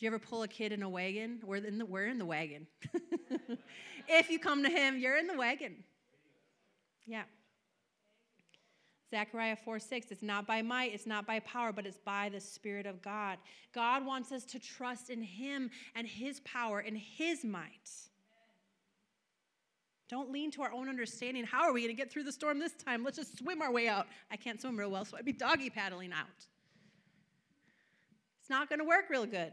do 0.00 0.06
you 0.06 0.10
ever 0.12 0.18
pull 0.18 0.42
a 0.42 0.48
kid 0.48 0.72
in 0.72 0.82
a 0.82 0.88
wagon? 0.88 1.40
We're 1.44 1.56
in 1.56 1.76
the, 1.76 1.84
we're 1.84 2.06
in 2.06 2.16
the 2.16 2.24
wagon. 2.24 2.66
if 4.08 4.30
you 4.30 4.38
come 4.38 4.62
to 4.62 4.70
him, 4.70 4.98
you're 4.98 5.18
in 5.18 5.26
the 5.26 5.36
wagon. 5.36 5.84
Yeah. 7.06 7.24
Zechariah 9.10 9.56
4 9.56 9.78
6, 9.78 10.06
it's 10.10 10.22
not 10.22 10.46
by 10.46 10.62
might, 10.62 10.94
it's 10.94 11.06
not 11.06 11.26
by 11.26 11.40
power, 11.40 11.70
but 11.70 11.84
it's 11.84 11.98
by 11.98 12.30
the 12.30 12.40
Spirit 12.40 12.86
of 12.86 13.02
God. 13.02 13.36
God 13.74 14.06
wants 14.06 14.32
us 14.32 14.44
to 14.44 14.58
trust 14.58 15.10
in 15.10 15.20
Him 15.20 15.68
and 15.94 16.06
His 16.06 16.40
power 16.40 16.78
and 16.78 16.96
His 16.96 17.44
might. 17.44 17.90
Don't 20.10 20.32
lean 20.32 20.50
to 20.52 20.62
our 20.62 20.72
own 20.72 20.88
understanding. 20.88 21.44
How 21.44 21.62
are 21.62 21.72
we 21.72 21.82
going 21.82 21.94
to 21.94 21.96
get 21.96 22.10
through 22.10 22.24
the 22.24 22.32
storm 22.32 22.58
this 22.58 22.72
time? 22.72 23.04
Let's 23.04 23.16
just 23.16 23.38
swim 23.38 23.62
our 23.62 23.72
way 23.72 23.88
out. 23.88 24.08
I 24.30 24.36
can't 24.36 24.60
swim 24.60 24.76
real 24.76 24.90
well, 24.90 25.04
so 25.04 25.16
I'd 25.16 25.24
be 25.24 25.32
doggy 25.32 25.70
paddling 25.70 26.12
out. 26.12 26.26
It's 28.40 28.50
not 28.50 28.68
going 28.68 28.80
to 28.80 28.84
work 28.84 29.04
real 29.08 29.26
good 29.26 29.52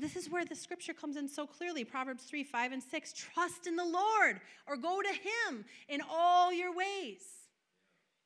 this 0.00 0.16
is 0.16 0.30
where 0.30 0.44
the 0.44 0.54
scripture 0.54 0.94
comes 0.94 1.16
in 1.16 1.28
so 1.28 1.46
clearly 1.46 1.84
Proverbs 1.84 2.24
3 2.24 2.44
5 2.44 2.72
and 2.72 2.82
6. 2.82 3.12
Trust 3.12 3.66
in 3.66 3.76
the 3.76 3.84
Lord 3.84 4.40
or 4.66 4.76
go 4.76 5.02
to 5.02 5.08
Him 5.08 5.64
in 5.88 6.00
all 6.10 6.52
your 6.52 6.74
ways. 6.74 7.22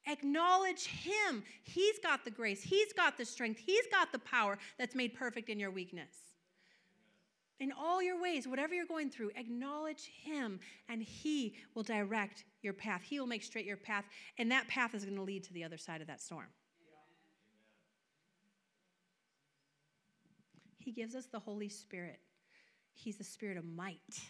Acknowledge 0.07 0.87
Him. 0.87 1.43
He's 1.63 1.99
got 1.99 2.25
the 2.25 2.31
grace, 2.31 2.63
He's 2.63 2.93
got 2.93 3.17
the 3.17 3.25
strength, 3.25 3.61
He's 3.65 3.87
got 3.91 4.13
the 4.13 4.19
power 4.21 4.59
that's 4.79 4.95
made 4.95 5.15
perfect 5.15 5.49
in 5.49 5.59
your 5.59 5.71
weakness. 5.71 6.15
In 7.59 7.73
all 7.73 8.03
your 8.03 8.21
ways, 8.21 8.47
whatever 8.47 8.75
you're 8.75 8.85
going 8.87 9.09
through, 9.11 9.31
acknowledge 9.35 10.11
Him 10.23 10.61
and 10.89 11.03
He 11.03 11.55
will 11.75 11.83
direct 11.83 12.45
your 12.63 12.75
path. 12.75 13.03
He 13.03 13.19
will 13.19 13.27
make 13.27 13.43
straight 13.43 13.65
your 13.65 13.79
path, 13.79 14.05
and 14.37 14.51
that 14.51 14.69
path 14.69 14.95
is 14.95 15.05
going 15.05 15.17
to 15.17 15.23
lead 15.23 15.45
to 15.45 15.53
the 15.55 15.65
other 15.65 15.79
side 15.79 16.01
of 16.01 16.07
that 16.09 16.21
storm. 16.21 16.49
He 20.79 20.93
gives 20.93 21.15
us 21.15 21.27
the 21.27 21.39
Holy 21.39 21.69
Spirit. 21.69 22.21
He's 22.93 23.17
the 23.17 23.25
spirit 23.25 23.57
of 23.57 23.65
might, 23.65 24.21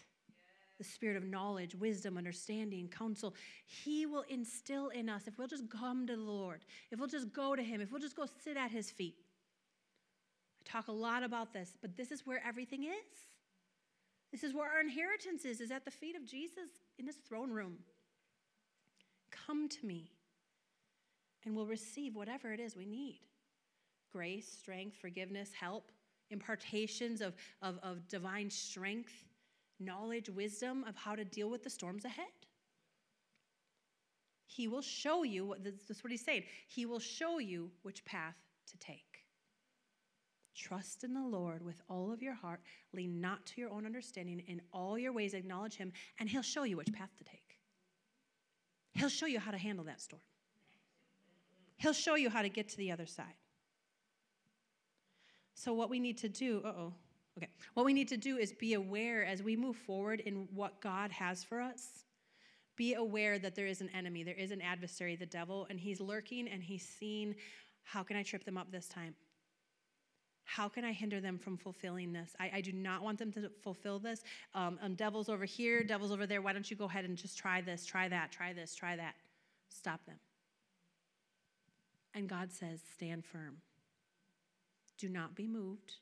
the 0.77 0.83
spirit 0.83 1.15
of 1.15 1.23
knowledge, 1.23 1.75
wisdom, 1.75 2.17
understanding, 2.17 2.87
counsel. 2.87 3.35
He 3.65 4.05
will 4.05 4.23
instill 4.29 4.89
in 4.89 5.09
us 5.09 5.27
if 5.27 5.37
we'll 5.37 5.47
just 5.47 5.69
come 5.69 6.07
to 6.07 6.15
the 6.15 6.21
Lord, 6.21 6.65
if 6.91 6.99
we'll 6.99 7.09
just 7.09 7.31
go 7.31 7.55
to 7.55 7.61
Him, 7.61 7.81
if 7.81 7.91
we'll 7.91 8.01
just 8.01 8.15
go 8.15 8.25
sit 8.43 8.57
at 8.57 8.71
His 8.71 8.89
feet. 8.89 9.15
Talk 10.67 10.89
a 10.89 10.91
lot 10.91 11.23
about 11.23 11.53
this, 11.53 11.77
but 11.81 11.95
this 11.95 12.11
is 12.11 12.25
where 12.25 12.41
everything 12.45 12.83
is. 12.83 13.27
This 14.31 14.43
is 14.43 14.53
where 14.53 14.69
our 14.69 14.81
inheritance 14.81 15.45
is, 15.45 15.61
is 15.61 15.71
at 15.71 15.85
the 15.85 15.91
feet 15.91 16.15
of 16.17 16.25
Jesus 16.25 16.69
in 16.99 17.07
His 17.07 17.15
throne 17.15 17.51
room. 17.51 17.77
Come 19.31 19.69
to 19.69 19.85
me, 19.85 20.11
and 21.45 21.55
we'll 21.55 21.65
receive 21.65 22.15
whatever 22.15 22.51
it 22.51 22.59
is 22.59 22.75
we 22.75 22.85
need 22.85 23.19
grace, 24.11 24.47
strength, 24.47 24.97
forgiveness, 24.99 25.51
help 25.57 25.91
impartations 26.29 27.21
of, 27.21 27.33
of, 27.61 27.79
of 27.83 28.07
divine 28.07 28.49
strength, 28.49 29.13
knowledge, 29.79 30.29
wisdom 30.29 30.83
of 30.87 30.95
how 30.95 31.15
to 31.15 31.23
deal 31.23 31.49
with 31.49 31.63
the 31.63 31.69
storms 31.69 32.03
ahead. 32.03 32.25
He 34.45 34.67
will 34.67 34.81
show 34.81 35.23
you, 35.23 35.45
what, 35.45 35.63
that's 35.63 36.03
what 36.03 36.11
he's 36.11 36.25
saying, 36.25 36.43
he 36.67 36.85
will 36.85 36.99
show 36.99 37.39
you 37.39 37.69
which 37.83 38.03
path 38.05 38.35
to 38.71 38.77
take. 38.77 39.06
Trust 40.57 41.03
in 41.03 41.13
the 41.13 41.21
Lord 41.21 41.63
with 41.63 41.81
all 41.87 42.11
of 42.11 42.21
your 42.21 42.33
heart. 42.33 42.61
Lean 42.91 43.21
not 43.21 43.45
to 43.45 43.61
your 43.61 43.69
own 43.69 43.85
understanding. 43.85 44.41
In 44.47 44.59
all 44.73 44.97
your 44.97 45.13
ways, 45.13 45.35
acknowledge 45.35 45.75
him, 45.75 45.93
and 46.19 46.27
he'll 46.27 46.41
show 46.41 46.63
you 46.63 46.77
which 46.77 46.91
path 46.91 47.11
to 47.19 47.23
take. 47.23 47.59
He'll 48.93 49.09
show 49.09 49.27
you 49.27 49.39
how 49.39 49.51
to 49.51 49.57
handle 49.57 49.85
that 49.85 50.01
storm. 50.01 50.21
He'll 51.77 51.93
show 51.93 52.15
you 52.15 52.31
how 52.31 52.41
to 52.41 52.49
get 52.49 52.69
to 52.69 52.77
the 52.77 52.91
other 52.91 53.05
side. 53.05 53.35
So, 55.53 55.73
what 55.73 55.91
we 55.91 55.99
need 55.99 56.17
to 56.19 56.29
do, 56.29 56.61
oh, 56.65 56.93
okay. 57.37 57.49
What 57.75 57.85
we 57.85 57.93
need 57.93 58.07
to 58.07 58.17
do 58.17 58.37
is 58.37 58.51
be 58.51 58.73
aware 58.73 59.25
as 59.25 59.43
we 59.43 59.55
move 59.55 59.75
forward 59.75 60.21
in 60.21 60.47
what 60.55 60.81
God 60.81 61.11
has 61.11 61.43
for 61.43 61.61
us. 61.61 62.03
Be 62.75 62.95
aware 62.95 63.37
that 63.37 63.53
there 63.53 63.67
is 63.67 63.81
an 63.81 63.89
enemy, 63.95 64.23
there 64.23 64.35
is 64.35 64.49
an 64.51 64.61
adversary, 64.61 65.15
the 65.15 65.25
devil, 65.27 65.67
and 65.69 65.79
he's 65.79 65.99
lurking 65.99 66.47
and 66.47 66.63
he's 66.63 66.87
seeing 66.87 67.35
how 67.83 68.03
can 68.03 68.17
I 68.17 68.23
trip 68.23 68.43
them 68.43 68.57
up 68.57 68.71
this 68.71 68.87
time? 68.87 69.15
How 70.49 70.69
can 70.69 70.85
I 70.85 70.93
hinder 70.93 71.19
them 71.19 71.37
from 71.37 71.57
fulfilling 71.57 72.13
this? 72.13 72.33
I, 72.39 72.49
I 72.55 72.61
do 72.61 72.71
not 72.71 73.03
want 73.03 73.19
them 73.19 73.33
to 73.33 73.51
fulfill 73.61 73.99
this. 73.99 74.23
Um, 74.55 74.79
um, 74.81 74.95
devil's 74.95 75.27
over 75.27 75.43
here, 75.43 75.83
devil's 75.83 76.09
over 76.09 76.25
there. 76.25 76.41
Why 76.41 76.53
don't 76.53 76.71
you 76.71 76.77
go 76.77 76.85
ahead 76.85 77.03
and 77.03 77.17
just 77.17 77.37
try 77.37 77.59
this, 77.59 77.85
try 77.85 78.07
that, 78.07 78.31
try 78.31 78.53
this, 78.53 78.73
try 78.73 78.95
that? 78.95 79.15
Stop 79.67 80.05
them. 80.05 80.15
And 82.15 82.29
God 82.29 82.53
says, 82.53 82.79
stand 82.93 83.25
firm. 83.25 83.57
Do 84.97 85.09
not 85.09 85.35
be 85.35 85.47
moved. 85.47 85.95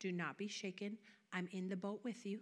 Do 0.00 0.10
not 0.10 0.36
be 0.36 0.48
shaken. 0.48 0.98
I'm 1.32 1.48
in 1.52 1.68
the 1.68 1.76
boat 1.76 2.00
with 2.02 2.26
you. 2.26 2.40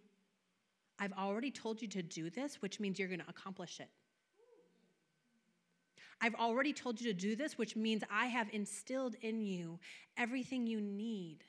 I've 0.98 1.12
already 1.12 1.50
told 1.50 1.82
you 1.82 1.88
to 1.88 2.02
do 2.02 2.30
this, 2.30 2.62
which 2.62 2.80
means 2.80 2.98
you're 2.98 3.06
going 3.06 3.20
to 3.20 3.28
accomplish 3.28 3.80
it. 3.80 3.90
I've 6.22 6.34
already 6.36 6.72
told 6.72 7.02
you 7.02 7.12
to 7.12 7.18
do 7.18 7.36
this, 7.36 7.58
which 7.58 7.76
means 7.76 8.02
I 8.10 8.26
have 8.26 8.48
instilled 8.50 9.16
in 9.20 9.42
you 9.42 9.78
everything 10.16 10.66
you 10.66 10.80
need 10.80 11.44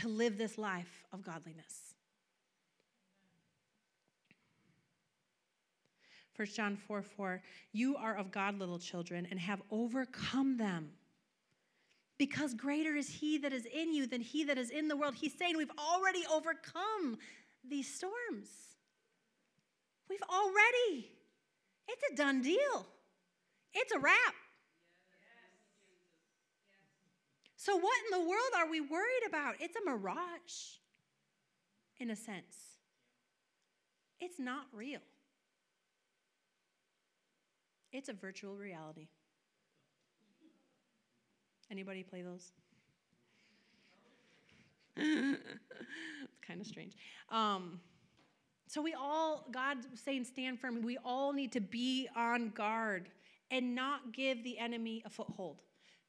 to 0.00 0.08
live 0.08 0.38
this 0.38 0.58
life 0.58 1.04
of 1.12 1.22
godliness. 1.22 1.94
1 6.36 6.48
John 6.48 6.76
4 6.76 7.02
4, 7.02 7.42
you 7.72 7.96
are 7.96 8.16
of 8.16 8.32
God, 8.32 8.58
little 8.58 8.78
children, 8.78 9.26
and 9.30 9.38
have 9.38 9.62
overcome 9.70 10.56
them 10.56 10.90
because 12.18 12.54
greater 12.54 12.94
is 12.96 13.08
he 13.08 13.38
that 13.38 13.52
is 13.52 13.66
in 13.66 13.92
you 13.92 14.06
than 14.06 14.20
he 14.20 14.44
that 14.44 14.58
is 14.58 14.70
in 14.70 14.88
the 14.88 14.96
world. 14.96 15.14
He's 15.14 15.36
saying 15.36 15.56
we've 15.56 15.70
already 15.78 16.24
overcome 16.32 17.18
these 17.68 17.92
storms. 17.92 18.48
We've 20.08 20.22
already. 20.22 21.10
It's 21.88 22.02
a 22.12 22.16
done 22.16 22.42
deal. 22.42 22.86
It's 23.72 23.92
a 23.92 23.98
wrap. 23.98 24.34
So, 27.64 27.74
what 27.78 27.94
in 28.04 28.20
the 28.20 28.28
world 28.28 28.52
are 28.58 28.68
we 28.70 28.82
worried 28.82 29.22
about? 29.26 29.54
It's 29.58 29.74
a 29.74 29.90
mirage, 29.90 30.76
in 31.98 32.10
a 32.10 32.16
sense. 32.16 32.56
It's 34.20 34.38
not 34.38 34.66
real, 34.70 35.00
it's 37.90 38.10
a 38.10 38.12
virtual 38.12 38.54
reality. 38.54 39.08
Anybody 41.70 42.02
play 42.02 42.20
those? 42.20 42.52
it's 44.98 45.40
kind 46.46 46.60
of 46.60 46.66
strange. 46.66 46.98
Um, 47.30 47.80
so 48.68 48.82
we 48.82 48.92
all, 48.92 49.46
God 49.50 49.78
saying, 49.94 50.24
stand 50.24 50.60
firm. 50.60 50.82
We 50.82 50.98
all 51.02 51.32
need 51.32 51.52
to 51.52 51.60
be 51.60 52.10
on 52.14 52.50
guard 52.50 53.08
and 53.50 53.74
not 53.74 54.12
give 54.12 54.44
the 54.44 54.58
enemy 54.58 55.02
a 55.06 55.08
foothold, 55.08 55.62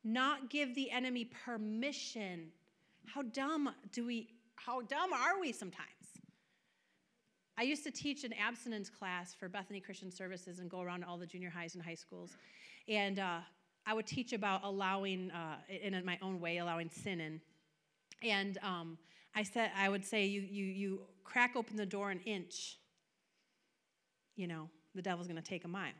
not 0.05 0.49
give 0.49 0.75
the 0.75 0.89
enemy 0.91 1.25
permission. 1.45 2.51
How 3.07 3.23
dumb 3.23 3.69
do 3.91 4.05
we? 4.05 4.29
How 4.55 4.81
dumb 4.81 5.11
are 5.11 5.39
we 5.41 5.51
sometimes? 5.51 5.89
I 7.57 7.63
used 7.63 7.83
to 7.85 7.91
teach 7.91 8.23
an 8.23 8.33
abstinence 8.33 8.89
class 8.89 9.33
for 9.33 9.47
Bethany 9.47 9.79
Christian 9.79 10.11
Services 10.11 10.59
and 10.59 10.69
go 10.69 10.81
around 10.81 11.01
to 11.01 11.07
all 11.07 11.17
the 11.17 11.25
junior 11.25 11.49
highs 11.49 11.75
and 11.75 11.83
high 11.83 11.95
schools. 11.95 12.37
And 12.87 13.17
uh, 13.17 13.39
I 13.85 13.93
would 13.93 14.05
teach 14.05 14.33
about 14.33 14.63
allowing, 14.63 15.31
uh, 15.31 15.57
in 15.69 16.03
my 16.05 16.19
own 16.21 16.41
way, 16.41 16.57
allowing 16.57 16.89
sin 16.89 17.21
in. 17.21 17.41
And 18.21 18.57
um, 18.61 18.97
I 19.35 19.43
said, 19.43 19.71
I 19.77 19.87
would 19.87 20.03
say, 20.03 20.25
you, 20.25 20.41
you, 20.41 20.65
you 20.65 21.01
crack 21.23 21.55
open 21.55 21.77
the 21.77 21.85
door 21.85 22.11
an 22.11 22.19
inch, 22.25 22.77
you 24.35 24.47
know, 24.47 24.69
the 24.93 25.01
devil's 25.01 25.27
going 25.27 25.41
to 25.41 25.49
take 25.49 25.63
a 25.63 25.69
mile. 25.69 25.91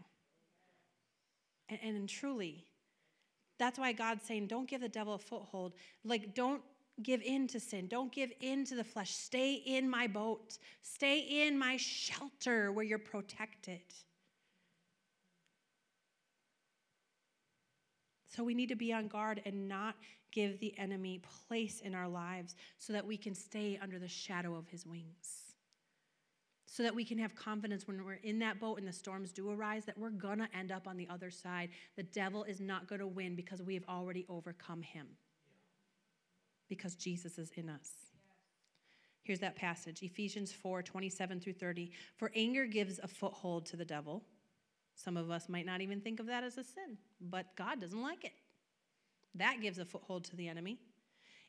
And, 1.70 1.80
and 1.84 2.10
truly, 2.10 2.66
that's 3.58 3.80
why 3.80 3.93
God's 3.93 4.26
saying, 4.26 4.47
don't 4.47 4.68
give 4.68 4.82
the 4.82 4.89
devil 4.89 5.14
a 5.14 5.20
foothold. 5.20 5.74
Like, 6.03 6.34
don't 6.36 6.62
give 7.03 7.22
in 7.22 7.47
to 7.47 7.60
sin. 7.60 7.88
Don't 7.88 8.12
give 8.12 8.32
in 8.41 8.66
to 8.66 8.76
the 8.76 8.84
flesh. 8.84 9.12
Stay 9.12 9.53
in 9.53 9.89
my 9.89 10.08
boat. 10.08 10.58
Stay 10.82 11.20
in 11.20 11.58
my 11.58 11.78
shelter 11.78 12.72
where 12.72 12.86
you're 12.86 12.99
protected. 12.99 13.82
So 18.28 18.43
we 18.43 18.53
need 18.53 18.70
to 18.70 18.76
be 18.76 18.91
on 18.91 19.08
guard 19.08 19.41
and 19.45 19.70
not 19.70 19.95
give 20.32 20.60
the 20.60 20.78
enemy 20.78 21.22
place 21.47 21.80
in 21.80 21.95
our 21.95 22.08
lives 22.08 22.56
so 22.78 22.91
that 22.91 23.06
we 23.06 23.16
can 23.16 23.34
stay 23.34 23.80
under 23.82 23.97
the 23.97 24.10
shadow 24.10 24.56
of 24.56 24.68
his 24.68 24.86
wings. 24.86 25.45
So 26.76 26.84
that 26.84 26.93
we 26.93 27.05
can 27.05 27.17
have 27.19 27.34
confidence 27.36 27.88
when 27.88 28.03
we're 28.03 28.19
in 28.21 28.38
that 28.39 28.59
boat 28.59 28.80
and 28.80 28.86
the 28.86 28.91
storms 28.91 29.32
do 29.32 29.49
arise 29.49 29.86
that 29.86 29.97
we're 29.97 30.09
going 30.09 30.39
to 30.39 30.49
end 30.53 30.73
up 30.73 30.89
on 30.89 30.97
the 30.97 31.07
other 31.09 31.32
side. 31.32 31.69
The 31.95 32.03
devil 32.03 32.43
is 32.43 32.59
not 32.59 32.86
going 32.86 32.99
to 32.99 33.07
win 33.07 33.34
because 33.34 33.61
we 33.61 33.76
have 33.76 33.86
already 33.88 34.26
overcome 34.28 34.82
him. 34.82 35.07
Because 36.67 36.95
Jesus 36.95 37.38
is 37.38 37.49
in 37.55 37.69
us. 37.69 37.91
Here's 39.23 39.39
that 39.39 39.55
passage 39.55 40.03
Ephesians 40.03 40.51
4 40.51 40.84
27 40.84 41.39
through 41.39 41.53
30. 41.53 41.93
For 42.17 42.30
anger 42.36 42.65
gives 42.65 42.99
a 43.01 43.07
foothold 43.07 43.65
to 43.67 43.78
the 43.78 43.86
devil. 43.86 44.26
Some 44.95 45.15
of 45.15 45.32
us 45.32 45.47
might 45.47 45.65
not 45.65 45.80
even 45.80 46.01
think 46.01 46.19
of 46.19 46.26
that 46.26 46.43
as 46.43 46.57
a 46.57 46.63
sin, 46.65 46.97
but 47.21 47.55
God 47.55 47.80
doesn't 47.80 48.01
like 48.01 48.26
it. 48.26 48.34
That 49.34 49.61
gives 49.61 49.80
a 49.80 49.86
foothold 49.86 50.26
to 50.26 50.36
the 50.36 50.49
enemy. 50.49 50.78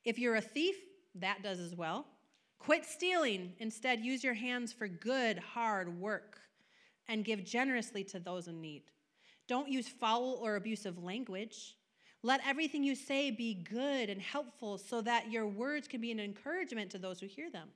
If 0.04 0.20
you're 0.20 0.36
a 0.36 0.40
thief, 0.40 0.76
that 1.16 1.42
does 1.42 1.58
as 1.58 1.74
well. 1.74 2.06
Quit 2.58 2.84
stealing. 2.84 3.52
Instead, 3.58 4.00
use 4.00 4.24
your 4.24 4.34
hands 4.34 4.72
for 4.72 4.88
good, 4.88 5.38
hard 5.38 6.00
work 6.00 6.40
and 7.08 7.24
give 7.24 7.44
generously 7.44 8.02
to 8.04 8.18
those 8.18 8.48
in 8.48 8.60
need. 8.60 8.82
Don't 9.48 9.68
use 9.68 9.88
foul 9.88 10.38
or 10.42 10.56
abusive 10.56 11.02
language. 11.02 11.76
Let 12.22 12.40
everything 12.46 12.82
you 12.82 12.96
say 12.96 13.30
be 13.30 13.54
good 13.54 14.10
and 14.10 14.20
helpful 14.20 14.78
so 14.78 15.00
that 15.02 15.30
your 15.30 15.46
words 15.46 15.86
can 15.86 16.00
be 16.00 16.10
an 16.10 16.18
encouragement 16.18 16.90
to 16.90 16.98
those 16.98 17.20
who 17.20 17.26
hear 17.26 17.50
them. 17.50 17.68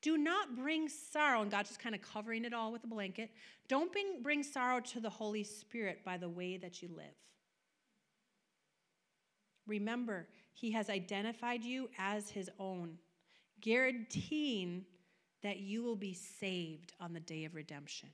Do 0.00 0.16
not 0.16 0.56
bring 0.56 0.88
sorrow, 0.88 1.42
and 1.42 1.50
God's 1.50 1.70
just 1.70 1.80
kind 1.80 1.94
of 1.94 2.02
covering 2.02 2.44
it 2.44 2.54
all 2.54 2.72
with 2.72 2.84
a 2.84 2.88
blanket. 2.88 3.30
Don't 3.68 3.92
bring, 3.92 4.22
bring 4.22 4.42
sorrow 4.42 4.80
to 4.80 5.00
the 5.00 5.10
Holy 5.10 5.42
Spirit 5.42 6.04
by 6.04 6.16
the 6.16 6.28
way 6.28 6.56
that 6.56 6.82
you 6.82 6.88
live. 6.96 7.14
Remember, 9.66 10.28
He 10.52 10.70
has 10.72 10.88
identified 10.88 11.62
you 11.64 11.90
as 11.98 12.30
His 12.30 12.48
own, 12.58 12.98
guaranteeing 13.60 14.84
that 15.42 15.58
you 15.58 15.82
will 15.82 15.96
be 15.96 16.14
saved 16.14 16.92
on 17.00 17.12
the 17.12 17.20
day 17.20 17.44
of 17.44 17.54
redemption. 17.54 18.08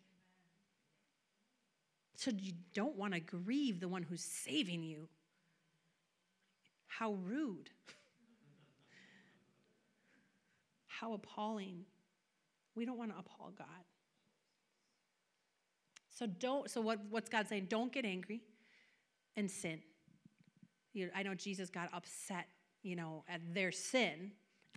So 2.16 2.30
you 2.30 2.52
don't 2.74 2.96
want 2.96 3.14
to 3.14 3.20
grieve 3.20 3.80
the 3.80 3.88
one 3.88 4.02
who's 4.02 4.22
saving 4.22 4.82
you. 4.82 5.08
How 6.86 7.14
rude. 7.14 7.70
How 10.86 11.14
appalling. 11.14 11.84
We 12.74 12.84
don't 12.84 12.98
want 12.98 13.12
to 13.12 13.18
appall 13.18 13.52
God. 13.56 13.66
So 16.10 16.26
don't 16.26 16.70
so 16.70 16.80
what, 16.80 17.00
what's 17.10 17.28
God 17.28 17.48
saying? 17.48 17.66
Don't 17.68 17.92
get 17.92 18.04
angry 18.04 18.42
and 19.36 19.50
sin. 19.50 19.80
You 20.92 21.10
I 21.14 21.24
know 21.24 21.34
Jesus 21.34 21.70
got 21.70 21.92
upset, 21.92 22.46
you 22.82 22.94
know, 22.94 23.24
at 23.28 23.40
their 23.52 23.72
sin, 23.72 24.30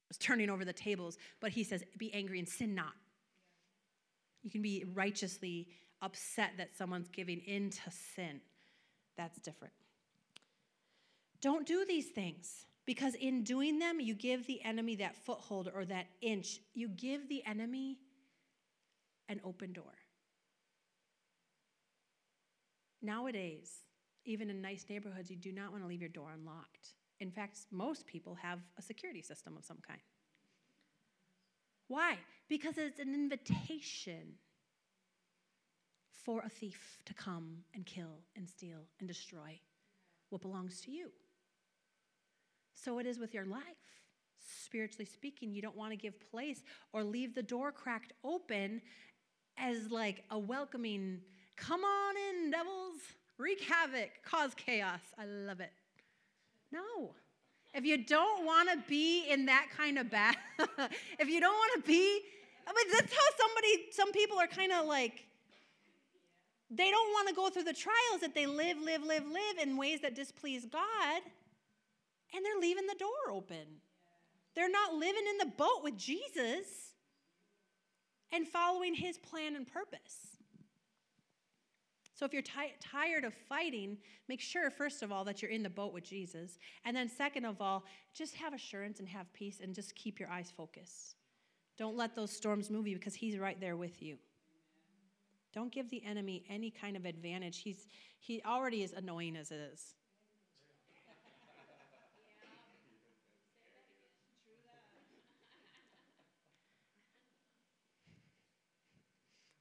was 0.08 0.18
turning 0.18 0.50
over 0.50 0.66
the 0.66 0.74
tables, 0.74 1.18
but 1.40 1.52
he 1.52 1.64
says, 1.64 1.84
be 1.98 2.14
angry 2.14 2.40
and 2.40 2.48
sin 2.48 2.74
not. 2.76 2.94
You 4.44 4.52
can 4.52 4.62
be 4.62 4.86
righteously 4.94 5.68
upset 6.02 6.52
that 6.58 6.76
someone's 6.78 7.10
giving 7.10 7.40
in 7.40 7.70
to 7.70 7.92
sin. 8.16 8.42
That's 9.18 9.40
different. 9.40 9.74
Don't 11.42 11.66
do 11.66 11.86
these 11.88 12.08
things 12.08 12.66
because 12.86 13.16
in 13.16 13.44
doing 13.44 13.80
them, 13.80 14.00
you 14.00 14.14
give 14.14 14.48
the 14.48 14.64
enemy 14.64 14.96
that 14.98 15.16
foothold 15.16 15.70
or 15.74 15.86
that 15.86 16.08
inch. 16.22 16.62
You 16.74 16.88
give 16.88 17.28
the 17.28 17.44
enemy 17.46 17.98
an 19.28 19.42
open 19.44 19.74
door. 19.74 19.84
Nowadays, 23.02 23.72
even 24.26 24.50
in 24.50 24.62
nice 24.62 24.86
neighborhoods, 24.90 25.30
you 25.30 25.36
do 25.36 25.52
not 25.52 25.72
want 25.72 25.84
to 25.84 25.88
leave 25.88 26.02
your 26.02 26.10
door 26.10 26.32
unlocked. 26.34 26.94
In 27.20 27.32
fact, 27.32 27.60
most 27.72 28.06
people 28.06 28.36
have 28.36 28.60
a 28.78 28.82
security 28.82 29.22
system 29.22 29.58
of 29.58 29.66
some 29.66 29.80
kind. 29.86 30.00
Why? 31.88 32.18
Because 32.50 32.78
it's 32.78 33.00
an 33.00 33.14
invitation 33.14 34.36
for 36.24 36.42
a 36.46 36.50
thief 36.50 37.00
to 37.06 37.14
come 37.14 37.60
and 37.74 37.86
kill 37.86 38.20
and 38.36 38.48
steal 38.50 38.86
and 39.00 39.08
destroy 39.08 39.60
what 40.30 40.42
belongs 40.42 40.82
to 40.82 40.92
you. 40.92 41.10
So 42.74 43.00
it 43.00 43.06
is 43.06 43.18
with 43.18 43.34
your 43.34 43.46
life. 43.46 43.64
Spiritually 44.64 45.06
speaking, 45.06 45.54
you 45.54 45.62
don't 45.62 45.76
want 45.76 45.92
to 45.92 45.98
give 45.98 46.20
place 46.32 46.64
or 46.94 47.04
leave 47.04 47.34
the 47.34 47.44
door 47.44 47.72
cracked 47.72 48.14
open 48.24 48.82
as 49.58 49.90
like 49.90 50.24
a 50.30 50.38
welcoming, 50.38 51.20
come 51.56 51.82
on 51.84 52.16
in, 52.30 52.52
devils, 52.52 53.02
wreak 53.38 53.62
havoc, 53.62 54.10
cause 54.24 54.52
chaos. 54.56 55.00
I 55.18 55.26
love 55.26 55.60
it. 55.60 55.72
No. 56.72 57.16
If 57.74 57.86
you 57.86 58.04
don't 58.04 58.46
want 58.46 58.70
to 58.72 58.78
be 58.88 59.30
in 59.30 59.46
that 59.46 59.68
kind 59.76 59.98
of 59.98 60.10
bad, 60.10 60.36
if 61.20 61.28
you 61.28 61.40
don't 61.40 61.54
want 61.54 61.72
to 61.76 61.88
be, 61.88 62.22
I 62.66 62.74
mean, 62.74 62.92
that's 62.92 63.14
how 63.14 63.28
somebody, 63.38 63.86
some 63.92 64.12
people 64.12 64.40
are 64.40 64.48
kind 64.48 64.72
of 64.72 64.86
like, 64.86 65.26
they 66.70 66.90
don't 66.90 67.12
want 67.12 67.30
to 67.30 67.34
go 67.34 67.50
through 67.50 67.64
the 67.64 67.74
trials 67.74 68.22
that 68.22 68.34
they 68.34 68.46
live, 68.46 68.78
live, 68.80 69.04
live, 69.04 69.26
live 69.26 69.58
in 69.62 69.78
ways 69.78 70.02
that 70.02 70.16
displease 70.16 70.66
God, 70.66 71.22
and 72.36 72.46
they're 72.46 72.60
leaving 72.60 72.88
the 72.88 72.96
door 72.96 73.32
open. 73.32 73.82
They're 74.56 74.72
not 74.72 74.96
living 74.96 75.24
in 75.30 75.38
the 75.38 75.54
boat 75.56 75.82
with 75.84 75.98
Jesus 75.98 76.94
and 78.32 78.48
following 78.48 78.96
his 78.96 79.18
plan 79.18 79.56
and 79.56 79.72
purpose. 79.72 80.37
So 82.18 82.26
if 82.26 82.34
you're 82.34 82.42
tired 82.42 83.26
of 83.26 83.34
fighting, 83.48 83.96
make 84.28 84.42
sure, 84.42 84.72
first 84.72 85.04
of 85.04 85.12
all, 85.12 85.24
that 85.26 85.44
you're 85.44 85.52
in 85.52 85.62
the 85.62 85.70
boat 85.70 85.94
with 85.94 86.04
Jesus. 86.04 86.58
And 86.84 86.98
then, 86.98 87.08
second 87.08 87.46
of 87.46 87.62
all, 87.62 87.86
just 88.12 88.34
have 88.34 88.56
assurance 88.56 88.98
and 88.98 89.08
have 89.08 89.32
peace 89.34 89.60
and 89.62 89.76
just 89.76 89.94
keep 89.94 90.20
your 90.20 90.28
eyes 90.28 90.52
focused. 90.58 91.16
Don't 91.78 91.96
let 91.96 92.16
those 92.16 92.32
storms 92.32 92.72
move 92.72 92.88
you 92.88 92.96
because 92.96 93.14
he's 93.14 93.38
right 93.38 93.62
there 93.62 93.78
with 93.78 94.02
you. 94.02 94.18
Don't 95.54 95.72
give 95.72 95.92
the 95.92 96.04
enemy 96.04 96.44
any 96.50 96.72
kind 96.72 96.98
of 96.98 97.06
advantage. 97.06 97.60
He's, 97.60 97.86
he 98.20 98.42
already 98.44 98.82
is 98.82 98.94
annoying 98.94 99.36
as 99.36 99.52
it 99.52 99.60
is. 99.72 99.94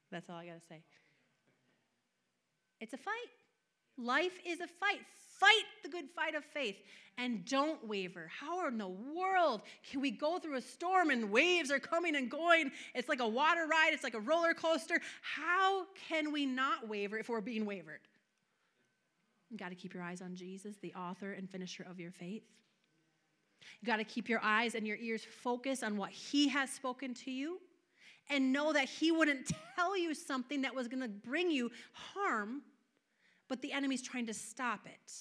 That's 0.09 0.27
all 0.27 0.37
I 0.37 0.47
got 0.47 0.59
to 0.59 0.65
say. 0.67 0.81
It's 2.79 2.93
a 2.93 2.97
fight. 2.97 3.13
Life 3.97 4.37
is 4.45 4.59
a 4.59 4.67
fight. 4.67 5.01
Fight 5.39 5.65
the 5.83 5.89
good 5.89 6.09
fight 6.15 6.35
of 6.35 6.43
faith 6.43 6.77
and 7.17 7.45
don't 7.45 7.85
waver. 7.87 8.29
How 8.39 8.67
in 8.67 8.77
the 8.77 8.87
world 8.87 9.61
can 9.89 10.01
we 10.01 10.11
go 10.11 10.39
through 10.39 10.55
a 10.55 10.61
storm 10.61 11.09
and 11.09 11.31
waves 11.31 11.71
are 11.71 11.79
coming 11.79 12.15
and 12.15 12.29
going? 12.29 12.71
It's 12.93 13.09
like 13.09 13.19
a 13.19 13.27
water 13.27 13.67
ride, 13.67 13.91
it's 13.93 14.03
like 14.03 14.13
a 14.13 14.19
roller 14.19 14.53
coaster. 14.53 14.99
How 15.21 15.85
can 16.07 16.31
we 16.31 16.45
not 16.45 16.87
waver 16.87 17.17
if 17.17 17.29
we're 17.29 17.41
being 17.41 17.65
wavered? 17.65 18.01
You 19.49 19.57
got 19.57 19.69
to 19.69 19.75
keep 19.75 19.93
your 19.93 20.03
eyes 20.03 20.21
on 20.21 20.35
Jesus, 20.35 20.75
the 20.81 20.93
author 20.93 21.31
and 21.31 21.49
finisher 21.49 21.85
of 21.89 21.99
your 21.99 22.11
faith. 22.11 22.43
You 23.81 23.85
got 23.85 23.97
to 23.97 24.03
keep 24.03 24.29
your 24.29 24.41
eyes 24.43 24.75
and 24.75 24.85
your 24.85 24.97
ears 24.97 25.23
focused 25.23 25.83
on 25.83 25.97
what 25.97 26.11
He 26.11 26.47
has 26.49 26.69
spoken 26.71 27.13
to 27.15 27.31
you 27.31 27.59
and 28.29 28.51
know 28.51 28.73
that 28.73 28.85
He 28.85 29.11
wouldn't 29.11 29.51
tell 29.75 29.97
you 29.97 30.13
something 30.13 30.61
that 30.61 30.75
was 30.75 30.87
going 30.87 31.01
to 31.01 31.09
bring 31.09 31.51
you 31.51 31.71
harm, 31.93 32.61
but 33.47 33.61
the 33.61 33.71
enemy's 33.71 34.01
trying 34.01 34.27
to 34.27 34.33
stop 34.33 34.81
it. 34.85 35.11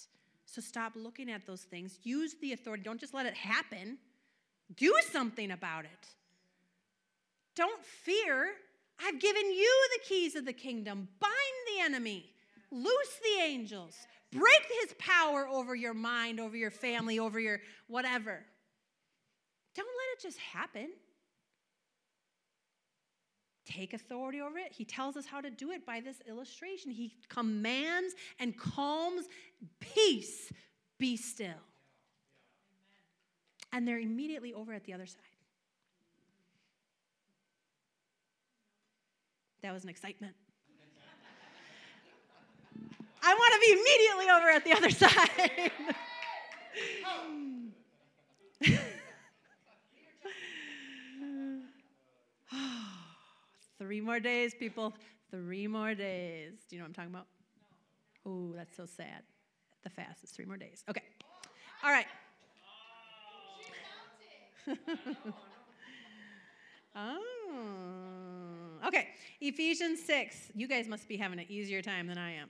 So 0.46 0.61
stop 0.61 0.92
looking 0.94 1.30
at 1.30 1.46
those 1.46 1.62
things. 1.62 1.98
Use 2.02 2.34
the 2.40 2.52
authority. 2.52 2.82
Don't 2.82 3.00
just 3.00 3.14
let 3.14 3.26
it 3.26 3.34
happen. 3.34 3.98
Do 4.76 4.94
something 5.11 5.50
about 5.50 5.84
it. 5.84 5.90
Don't 7.54 7.84
fear. 7.84 8.50
I've 8.98 9.20
given 9.20 9.50
you 9.50 9.88
the 9.94 10.09
keys 10.09 10.36
of 10.36 10.44
the 10.44 10.52
kingdom. 10.52 11.09
Bind 11.20 11.32
the 11.74 11.84
enemy, 11.84 12.26
loose 12.70 13.20
the 13.22 13.42
angels, 13.42 13.94
break 14.32 14.62
his 14.82 14.94
power 14.98 15.46
over 15.48 15.74
your 15.74 15.94
mind, 15.94 16.40
over 16.40 16.57
your 16.57 16.70
family, 16.70 17.18
over 17.18 17.38
your 17.38 17.61
whatever. 17.88 18.44
Don't 19.74 19.86
let 19.86 20.18
it 20.18 20.22
just 20.22 20.38
happen 20.38 20.90
take 23.66 23.92
authority 23.92 24.40
over 24.40 24.58
it. 24.58 24.72
He 24.72 24.84
tells 24.84 25.16
us 25.16 25.26
how 25.26 25.40
to 25.40 25.50
do 25.50 25.72
it 25.72 25.84
by 25.84 26.00
this 26.00 26.16
illustration. 26.28 26.90
He 26.90 27.12
commands 27.28 28.14
and 28.38 28.56
calms 28.56 29.26
peace, 29.80 30.52
be 30.98 31.16
still. 31.16 31.48
And 33.72 33.86
they're 33.86 33.98
immediately 33.98 34.54
over 34.54 34.72
at 34.72 34.84
the 34.84 34.92
other 34.92 35.06
side. 35.06 35.20
That 39.62 39.72
was 39.72 39.82
an 39.82 39.90
excitement. 39.90 40.34
I 43.22 43.34
want 43.34 43.52
to 43.54 43.60
be 43.60 43.72
immediately 43.72 44.30
over 44.30 44.48
at 44.50 44.64
the 44.64 44.72
other 44.72 44.90
side. 45.00 45.72
Three 53.79 54.01
more 54.01 54.20
days, 54.20 54.55
people. 54.55 54.95
Three 55.31 55.66
more 55.66 55.95
days. 55.95 56.53
Do 56.68 56.77
you 56.77 56.81
know 56.81 56.85
what 56.85 56.89
I'm 56.89 56.95
talking 56.95 57.11
about? 57.11 57.27
Oh, 58.24 58.53
that's 58.55 58.77
so 58.77 58.87
sad. 58.87 59.22
the 59.85 59.91
fast. 59.91 60.22
It's 60.22 60.33
three 60.33 60.47
more 60.47 60.57
days. 60.57 60.83
Okay. 60.89 61.03
All 61.85 61.91
right. 61.91 62.07
oh. 66.97 67.22
Okay. 68.87 69.09
Ephesians 69.41 70.03
6. 70.05 70.53
You 70.55 70.66
guys 70.66 70.89
must 70.89 71.07
be 71.09 71.16
having 71.16 71.39
an 71.39 71.47
easier 71.49 71.83
time 71.83 72.07
than 72.07 72.18
I 72.18 72.33
am. 72.33 72.49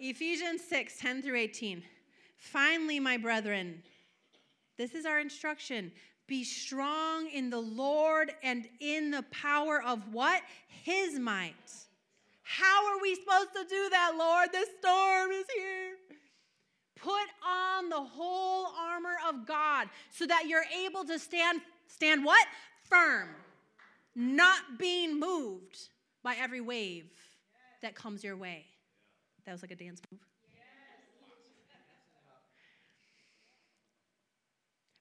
Ephesians 0.00 0.62
6, 0.68 0.98
10 0.98 1.22
through 1.22 1.36
18. 1.36 1.82
Finally, 2.36 2.98
my 3.00 3.16
brethren, 3.16 3.82
this 4.76 4.94
is 4.94 5.06
our 5.06 5.20
instruction. 5.20 5.92
Be 6.26 6.44
strong 6.44 7.28
in 7.28 7.50
the 7.50 7.60
Lord 7.60 8.32
and 8.42 8.66
in 8.80 9.10
the 9.10 9.24
power 9.30 9.82
of 9.82 10.12
what? 10.12 10.42
His 10.82 11.18
might. 11.18 11.54
How 12.42 12.86
are 12.92 13.00
we 13.00 13.14
supposed 13.14 13.52
to 13.54 13.64
do 13.68 13.88
that, 13.90 14.12
Lord? 14.18 14.48
The 14.52 14.66
storm 14.78 15.30
is 15.32 15.46
here. 15.54 15.96
Put 16.96 17.28
on 17.46 17.88
the 17.90 18.00
whole 18.00 18.68
armor 18.78 19.16
of 19.28 19.46
God 19.46 19.88
so 20.10 20.26
that 20.26 20.46
you're 20.46 20.64
able 20.84 21.04
to 21.04 21.18
stand 21.18 21.60
stand 21.86 22.24
what? 22.24 22.46
Firm. 22.88 23.28
Not 24.14 24.78
being 24.78 25.18
moved 25.18 25.78
by 26.22 26.36
every 26.40 26.60
wave 26.60 27.10
that 27.82 27.94
comes 27.94 28.24
your 28.24 28.36
way. 28.36 28.64
That 29.44 29.52
was 29.52 29.62
like 29.62 29.72
a 29.72 29.76
dance 29.76 30.00
move. 30.10 30.20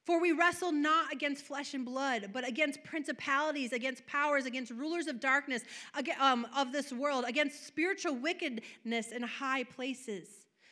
For 0.06 0.20
we 0.20 0.34
wrestle 0.34 0.74
not 0.74 1.14
against 1.14 1.46
flesh 1.46 1.74
and 1.74 1.86
blood, 1.86 2.32
but 2.34 2.46
against 2.46 2.84
principalities, 2.84 3.72
against 3.72 4.06
powers, 4.06 4.46
against 4.46 4.72
rulers 4.72 5.08
of 5.08 5.22
darkness 5.22 5.64
um, 6.20 6.46
of 6.56 6.74
this 6.74 6.92
world, 6.92 7.24
against 7.26 7.66
spiritual 7.66 8.16
wickedness 8.16 9.12
in 9.12 9.24
high 9.24 9.64
places. 9.64 10.28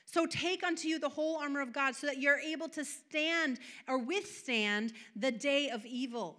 So 0.06 0.26
take 0.26 0.64
unto 0.64 0.90
you 0.90 1.00
the 1.00 1.08
whole 1.08 1.38
armor 1.38 1.62
of 1.62 1.72
God 1.72 1.96
so 1.96 2.08
that 2.08 2.18
you're 2.18 2.40
able 2.40 2.68
to 2.70 2.84
stand 2.84 3.60
or 3.88 3.98
withstand 3.98 4.92
the 5.16 5.32
day 5.32 5.70
of 5.70 5.86
evil, 5.86 6.38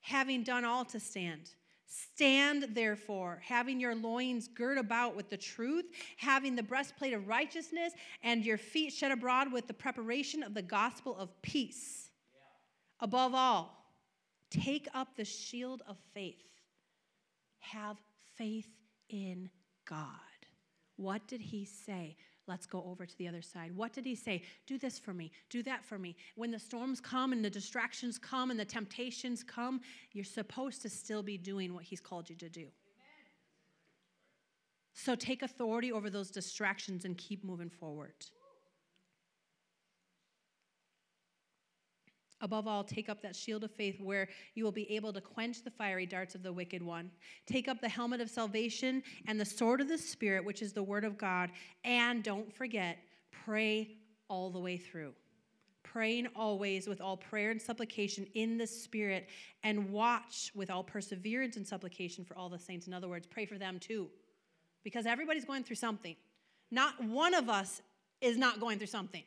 having 0.00 0.42
done 0.42 0.64
all 0.64 0.84
to 0.86 0.98
stand. 0.98 1.50
Stand 1.86 2.66
therefore, 2.74 3.40
having 3.44 3.78
your 3.78 3.94
loins 3.94 4.48
girt 4.48 4.76
about 4.76 5.14
with 5.14 5.30
the 5.30 5.36
truth, 5.36 5.86
having 6.16 6.56
the 6.56 6.62
breastplate 6.62 7.14
of 7.14 7.28
righteousness, 7.28 7.92
and 8.24 8.44
your 8.44 8.58
feet 8.58 8.92
shed 8.92 9.12
abroad 9.12 9.52
with 9.52 9.68
the 9.68 9.72
preparation 9.72 10.42
of 10.42 10.52
the 10.52 10.62
gospel 10.62 11.16
of 11.16 11.30
peace. 11.40 12.07
Above 13.00 13.34
all, 13.34 13.84
take 14.50 14.88
up 14.94 15.16
the 15.16 15.24
shield 15.24 15.82
of 15.88 15.96
faith. 16.14 16.42
Have 17.60 17.96
faith 18.36 18.68
in 19.08 19.50
God. 19.84 20.08
What 20.96 21.26
did 21.28 21.40
he 21.40 21.64
say? 21.64 22.16
Let's 22.46 22.66
go 22.66 22.82
over 22.88 23.04
to 23.04 23.18
the 23.18 23.28
other 23.28 23.42
side. 23.42 23.76
What 23.76 23.92
did 23.92 24.06
he 24.06 24.14
say? 24.14 24.42
Do 24.66 24.78
this 24.78 24.98
for 24.98 25.12
me. 25.12 25.30
Do 25.50 25.62
that 25.64 25.84
for 25.84 25.98
me. 25.98 26.16
When 26.34 26.50
the 26.50 26.58
storms 26.58 26.98
come 26.98 27.32
and 27.32 27.44
the 27.44 27.50
distractions 27.50 28.18
come 28.18 28.50
and 28.50 28.58
the 28.58 28.64
temptations 28.64 29.44
come, 29.44 29.82
you're 30.12 30.24
supposed 30.24 30.80
to 30.82 30.88
still 30.88 31.22
be 31.22 31.36
doing 31.36 31.74
what 31.74 31.84
he's 31.84 32.00
called 32.00 32.30
you 32.30 32.36
to 32.36 32.48
do. 32.48 32.68
So 34.94 35.14
take 35.14 35.42
authority 35.42 35.92
over 35.92 36.10
those 36.10 36.30
distractions 36.30 37.04
and 37.04 37.16
keep 37.16 37.44
moving 37.44 37.70
forward. 37.70 38.14
Above 42.40 42.68
all, 42.68 42.84
take 42.84 43.08
up 43.08 43.20
that 43.22 43.34
shield 43.34 43.64
of 43.64 43.70
faith 43.72 44.00
where 44.00 44.28
you 44.54 44.62
will 44.62 44.72
be 44.72 44.90
able 44.92 45.12
to 45.12 45.20
quench 45.20 45.64
the 45.64 45.70
fiery 45.70 46.06
darts 46.06 46.34
of 46.34 46.42
the 46.42 46.52
wicked 46.52 46.82
one. 46.82 47.10
Take 47.46 47.66
up 47.66 47.80
the 47.80 47.88
helmet 47.88 48.20
of 48.20 48.30
salvation 48.30 49.02
and 49.26 49.40
the 49.40 49.44
sword 49.44 49.80
of 49.80 49.88
the 49.88 49.98
Spirit, 49.98 50.44
which 50.44 50.62
is 50.62 50.72
the 50.72 50.82
word 50.82 51.04
of 51.04 51.18
God. 51.18 51.50
And 51.84 52.22
don't 52.22 52.52
forget, 52.52 52.98
pray 53.44 53.96
all 54.28 54.50
the 54.50 54.60
way 54.60 54.76
through. 54.76 55.14
Praying 55.82 56.28
always 56.36 56.86
with 56.86 57.00
all 57.00 57.16
prayer 57.16 57.50
and 57.50 57.60
supplication 57.60 58.26
in 58.34 58.58
the 58.58 58.66
Spirit, 58.66 59.28
and 59.64 59.90
watch 59.90 60.52
with 60.54 60.70
all 60.70 60.84
perseverance 60.84 61.56
and 61.56 61.66
supplication 61.66 62.24
for 62.24 62.36
all 62.36 62.48
the 62.48 62.58
saints. 62.58 62.86
In 62.86 62.92
other 62.92 63.08
words, 63.08 63.26
pray 63.26 63.46
for 63.46 63.58
them 63.58 63.80
too, 63.80 64.08
because 64.84 65.06
everybody's 65.06 65.46
going 65.46 65.64
through 65.64 65.76
something. 65.76 66.14
Not 66.70 67.02
one 67.02 67.32
of 67.32 67.48
us 67.48 67.80
is 68.20 68.36
not 68.36 68.60
going 68.60 68.78
through 68.78 68.88
something. 68.88 69.22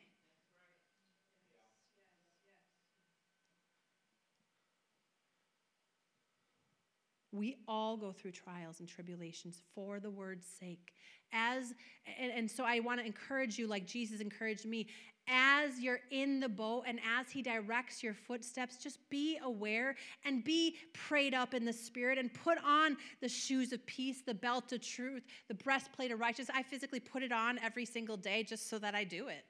We 7.32 7.56
all 7.66 7.96
go 7.96 8.12
through 8.12 8.32
trials 8.32 8.80
and 8.80 8.88
tribulations 8.88 9.62
for 9.74 10.00
the 10.00 10.10
word's 10.10 10.46
sake. 10.46 10.92
As 11.32 11.72
and, 12.20 12.30
and 12.30 12.50
so 12.50 12.64
I 12.64 12.80
want 12.80 13.00
to 13.00 13.06
encourage 13.06 13.58
you, 13.58 13.66
like 13.66 13.86
Jesus 13.86 14.20
encouraged 14.20 14.66
me, 14.66 14.86
as 15.28 15.78
you're 15.78 16.00
in 16.10 16.40
the 16.40 16.48
boat 16.48 16.84
and 16.86 16.98
as 17.18 17.30
he 17.30 17.42
directs 17.42 18.02
your 18.02 18.14
footsteps, 18.14 18.76
just 18.76 18.98
be 19.08 19.38
aware 19.44 19.94
and 20.24 20.42
be 20.42 20.76
prayed 20.92 21.32
up 21.32 21.54
in 21.54 21.64
the 21.64 21.72
spirit 21.72 22.18
and 22.18 22.32
put 22.34 22.58
on 22.64 22.96
the 23.20 23.28
shoes 23.28 23.72
of 23.72 23.84
peace, 23.86 24.22
the 24.26 24.34
belt 24.34 24.72
of 24.72 24.80
truth, 24.80 25.22
the 25.48 25.54
breastplate 25.54 26.10
of 26.10 26.20
righteousness. 26.20 26.54
I 26.54 26.62
physically 26.62 27.00
put 27.00 27.22
it 27.22 27.32
on 27.32 27.58
every 27.60 27.84
single 27.84 28.16
day 28.16 28.42
just 28.42 28.68
so 28.68 28.78
that 28.80 28.94
I 28.94 29.04
do 29.04 29.28
it. 29.28 29.44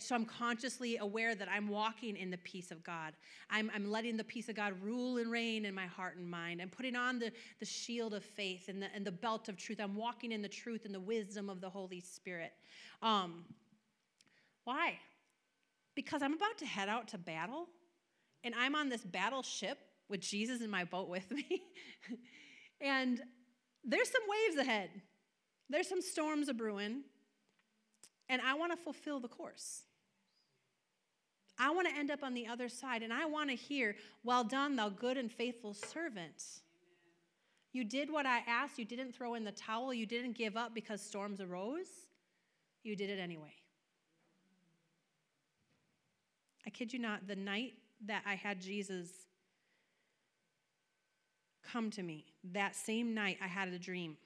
So 0.00 0.16
I'm 0.16 0.24
consciously 0.24 0.96
aware 0.96 1.36
that 1.36 1.48
I'm 1.48 1.68
walking 1.68 2.16
in 2.16 2.30
the 2.30 2.38
peace 2.38 2.72
of 2.72 2.82
God. 2.82 3.12
I'm, 3.48 3.70
I'm 3.72 3.88
letting 3.88 4.16
the 4.16 4.24
peace 4.24 4.48
of 4.48 4.56
God 4.56 4.74
rule 4.82 5.18
and 5.18 5.30
reign 5.30 5.64
in 5.64 5.74
my 5.74 5.86
heart 5.86 6.16
and 6.16 6.28
mind. 6.28 6.60
I'm 6.60 6.68
putting 6.68 6.96
on 6.96 7.20
the, 7.20 7.30
the 7.60 7.64
shield 7.64 8.12
of 8.12 8.24
faith 8.24 8.68
and 8.68 8.82
the, 8.82 8.88
and 8.92 9.06
the 9.06 9.12
belt 9.12 9.48
of 9.48 9.56
truth. 9.56 9.78
I'm 9.80 9.94
walking 9.94 10.32
in 10.32 10.42
the 10.42 10.48
truth 10.48 10.84
and 10.84 10.92
the 10.92 11.00
wisdom 11.00 11.48
of 11.48 11.60
the 11.60 11.70
Holy 11.70 12.00
Spirit. 12.00 12.52
Um, 13.02 13.44
why? 14.64 14.98
Because 15.94 16.22
I'm 16.22 16.34
about 16.34 16.58
to 16.58 16.66
head 16.66 16.88
out 16.88 17.06
to 17.08 17.18
battle, 17.18 17.68
and 18.42 18.54
I'm 18.56 18.74
on 18.74 18.88
this 18.88 19.04
battleship 19.04 19.78
with 20.08 20.20
Jesus 20.20 20.60
in 20.60 20.70
my 20.70 20.84
boat 20.84 21.08
with 21.08 21.30
me. 21.30 21.62
and 22.80 23.20
there's 23.84 24.10
some 24.10 24.22
waves 24.28 24.60
ahead, 24.60 24.90
there's 25.70 25.88
some 25.88 26.02
storms 26.02 26.48
a 26.48 26.54
brewing 26.54 27.02
and 28.28 28.40
I 28.42 28.54
want 28.54 28.72
to 28.72 28.76
fulfill 28.76 29.20
the 29.20 29.28
course. 29.28 29.82
I 31.58 31.70
want 31.70 31.88
to 31.88 31.94
end 31.94 32.10
up 32.10 32.22
on 32.22 32.34
the 32.34 32.46
other 32.46 32.68
side, 32.68 33.02
and 33.02 33.12
I 33.12 33.26
want 33.26 33.50
to 33.50 33.56
hear, 33.56 33.96
Well 34.24 34.44
done, 34.44 34.76
thou 34.76 34.88
good 34.88 35.16
and 35.16 35.30
faithful 35.30 35.74
servant. 35.74 36.42
You 37.72 37.84
did 37.84 38.10
what 38.10 38.26
I 38.26 38.40
asked. 38.46 38.78
You 38.78 38.84
didn't 38.84 39.14
throw 39.14 39.34
in 39.34 39.44
the 39.44 39.52
towel. 39.52 39.94
You 39.94 40.04
didn't 40.04 40.36
give 40.36 40.56
up 40.56 40.74
because 40.74 41.00
storms 41.00 41.40
arose. 41.40 41.86
You 42.82 42.96
did 42.96 43.08
it 43.10 43.18
anyway. 43.18 43.54
I 46.66 46.70
kid 46.70 46.92
you 46.92 46.98
not, 46.98 47.26
the 47.26 47.36
night 47.36 47.74
that 48.06 48.22
I 48.26 48.34
had 48.34 48.60
Jesus 48.60 49.08
come 51.62 51.90
to 51.90 52.02
me, 52.02 52.26
that 52.52 52.76
same 52.76 53.14
night 53.14 53.38
I 53.42 53.46
had 53.46 53.68
a 53.68 53.78
dream. 53.78 54.16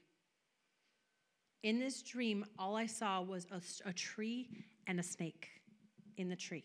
In 1.67 1.81
this 1.81 2.01
dream, 2.01 2.45
all 2.61 2.77
I 2.77 2.87
saw 2.87 3.21
was 3.21 3.45
a, 3.51 3.61
a 3.89 3.93
tree 3.93 4.49
and 4.87 5.01
a 5.01 5.03
snake 5.03 5.49
in 6.17 6.29
the 6.29 6.37
tree. 6.37 6.63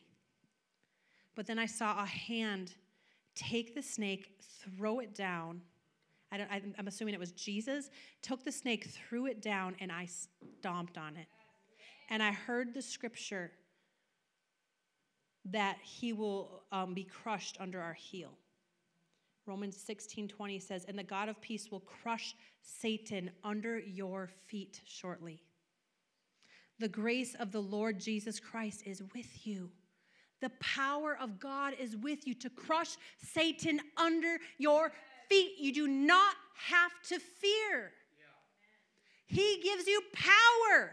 But 1.36 1.48
then 1.48 1.58
I 1.58 1.66
saw 1.66 2.04
a 2.04 2.06
hand 2.06 2.76
take 3.34 3.74
the 3.74 3.82
snake, 3.82 4.40
throw 4.78 5.00
it 5.00 5.16
down. 5.16 5.62
I 6.32 6.38
don't, 6.38 6.76
I'm 6.78 6.88
assuming 6.88 7.16
it 7.16 7.20
was 7.20 7.32
Jesus, 7.32 7.90
took 8.22 8.44
the 8.44 8.52
snake, 8.52 8.90
threw 8.92 9.26
it 9.26 9.42
down, 9.42 9.76
and 9.80 9.92
I 9.92 10.08
stomped 10.60 11.00
on 11.00 11.18
it. 11.18 11.26
And 12.12 12.22
I 12.22 12.32
heard 12.32 12.72
the 12.72 12.82
scripture 12.84 13.52
that 15.46 15.78
he 15.82 16.14
will 16.14 16.62
um, 16.72 16.94
be 16.94 17.06
crushed 17.06 17.58
under 17.60 17.82
our 17.82 17.94
heel. 17.94 18.38
Romans 19.46 19.78
16 19.78 20.28
20 20.28 20.60
says, 20.60 20.86
And 20.88 20.98
the 20.98 21.04
God 21.04 21.30
of 21.30 21.42
peace 21.42 21.72
will 21.72 21.82
crush 21.82 22.36
Satan 22.62 23.32
under 23.44 23.80
your 23.80 24.30
feet 24.48 24.82
shortly. 24.86 25.42
The 26.80 26.88
grace 26.88 27.36
of 27.36 27.52
the 27.52 27.62
Lord 27.62 28.00
Jesus 28.00 28.40
Christ 28.40 28.84
is 28.86 29.04
with 29.14 29.46
you. 29.46 29.70
The 30.42 30.52
power 30.60 31.18
of 31.22 31.40
God 31.40 31.74
is 31.80 31.96
with 31.96 32.26
you 32.26 32.34
to 32.36 32.50
crush 32.50 32.98
Satan 33.20 33.80
under 33.98 34.38
your 34.58 34.92
feet. 35.30 35.60
You 35.60 35.74
do 35.74 35.88
not 35.88 36.36
have 36.68 36.92
to 37.10 37.20
fear. 37.20 37.92
He 39.28 39.62
gives 39.64 39.88
you 39.88 40.02
power. 40.14 40.92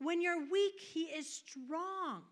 When 0.00 0.22
you're 0.22 0.48
weak, 0.50 0.78
He 0.78 1.04
is 1.04 1.26
strong 1.26 2.22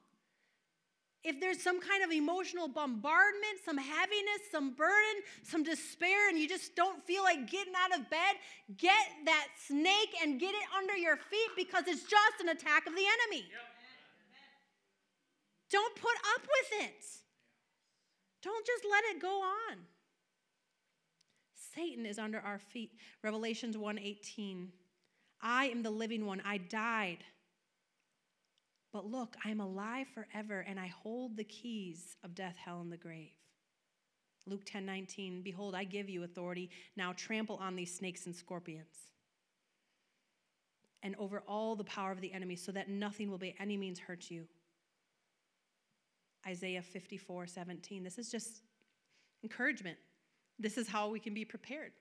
if 1.27 1.41
there's 1.41 1.61
some 1.61 1.81
kind 1.81 2.05
of 2.05 2.13
emotional 2.13 2.69
bombardment, 2.69 3.59
some 3.65 3.77
heaviness, 3.77 4.47
some 4.53 4.75
burden, 4.75 5.23
some 5.43 5.65
despair, 5.65 6.29
and 6.29 6.39
you 6.39 6.49
just 6.49 6.77
don't 6.77 7.03
feel 7.05 7.25
like 7.25 7.51
getting 7.51 7.73
out 7.77 7.99
of 7.99 8.09
bed, 8.09 8.37
get 8.77 9.07
that 9.25 9.49
snake 9.67 10.15
and 10.23 10.39
get 10.39 10.55
it 10.55 10.69
under 10.79 10.97
your 10.97 11.17
feet 11.17 11.51
because 11.57 11.85
it's 11.89 12.05
just 12.05 12.41
an 12.41 12.49
attack 12.51 12.87
of 12.87 12.95
the 12.95 13.03
enemy. 13.03 13.45
Yep. 13.51 13.67
Don't 15.73 15.95
put 15.97 16.15
up 16.35 16.43
with 16.43 16.83
it. 16.85 17.05
Don't 18.43 18.65
just 18.65 18.85
let 18.89 19.03
it 19.13 19.21
go 19.21 19.43
on. 19.43 19.79
Satan 21.75 22.07
is 22.07 22.21
under 22.21 22.39
our 22.39 22.61
feet. 22.61 22.93
Revelations 23.25 23.77
1:18. 23.77 24.71
I 25.43 25.67
am 25.67 25.83
the 25.83 25.91
living 25.91 26.25
one. 26.25 26.41
I 26.45 26.59
died 26.59 27.25
But 28.97 29.11
look, 29.11 29.37
I 29.45 29.51
am 29.51 29.61
alive 29.61 30.07
forever, 30.15 30.65
and 30.67 30.81
I 30.81 30.87
hold 30.87 31.37
the 31.37 31.45
keys 31.45 32.17
of 32.25 32.35
death, 32.35 32.55
hell, 32.57 32.81
and 32.81 32.91
the 32.91 32.97
grave. 32.97 33.29
Luke 34.47 34.63
10 34.65 34.87
19, 34.87 35.43
behold, 35.43 35.75
I 35.75 35.85
give 35.85 36.09
you 36.09 36.25
authority. 36.25 36.71
Now 36.97 37.13
trample 37.15 37.57
on 37.57 37.77
these 37.77 37.95
snakes 37.95 38.25
and 38.25 38.35
scorpions 38.35 39.11
and 41.03 41.15
over 41.17 41.43
all 41.47 41.77
the 41.77 41.85
power 41.85 42.11
of 42.11 42.23
the 42.23 42.33
enemy, 42.33 42.57
so 42.57 42.73
that 42.73 42.89
nothing 42.89 43.31
will 43.31 43.37
by 43.37 43.53
any 43.61 43.77
means 43.77 43.99
hurt 43.99 44.31
you. 44.31 44.47
Isaiah 46.47 46.81
54 46.81 47.49
17. 47.49 48.03
This 48.03 48.17
is 48.17 48.31
just 48.31 48.63
encouragement. 49.43 49.99
This 50.59 50.79
is 50.79 50.89
how 50.89 51.11
we 51.11 51.21
can 51.21 51.35
be 51.35 51.45
prepared. 51.45 51.93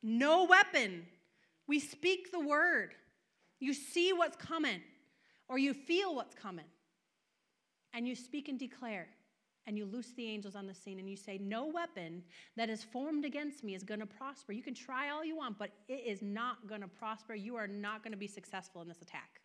No 0.00 0.44
weapon. 0.44 1.06
We 1.66 1.80
speak 1.80 2.30
the 2.30 2.38
word. 2.38 2.94
You 3.58 3.74
see 3.74 4.12
what's 4.12 4.36
coming, 4.36 4.80
or 5.50 5.58
you 5.58 5.74
feel 5.74 6.14
what's 6.14 6.34
coming, 6.34 6.64
and 7.92 8.06
you 8.06 8.14
speak 8.14 8.48
and 8.48 8.58
declare 8.58 9.08
and 9.66 9.76
you 9.76 9.84
loose 9.84 10.12
the 10.16 10.26
angels 10.26 10.54
on 10.54 10.66
the 10.66 10.74
scene 10.74 10.98
and 11.00 11.10
you 11.10 11.16
say, 11.16 11.36
No 11.38 11.66
weapon 11.66 12.22
that 12.56 12.70
is 12.70 12.84
formed 12.84 13.24
against 13.24 13.62
me 13.62 13.74
is 13.74 13.82
going 13.82 14.00
to 14.00 14.06
prosper. 14.06 14.52
You 14.52 14.62
can 14.62 14.74
try 14.74 15.10
all 15.10 15.24
you 15.24 15.36
want, 15.36 15.58
but 15.58 15.70
it 15.88 16.04
is 16.06 16.22
not 16.22 16.68
going 16.68 16.80
to 16.80 16.88
prosper. 16.88 17.34
You 17.34 17.56
are 17.56 17.66
not 17.66 18.02
going 18.02 18.12
to 18.12 18.18
be 18.18 18.28
successful 18.28 18.80
in 18.80 18.88
this 18.88 19.02
attack. 19.02 19.40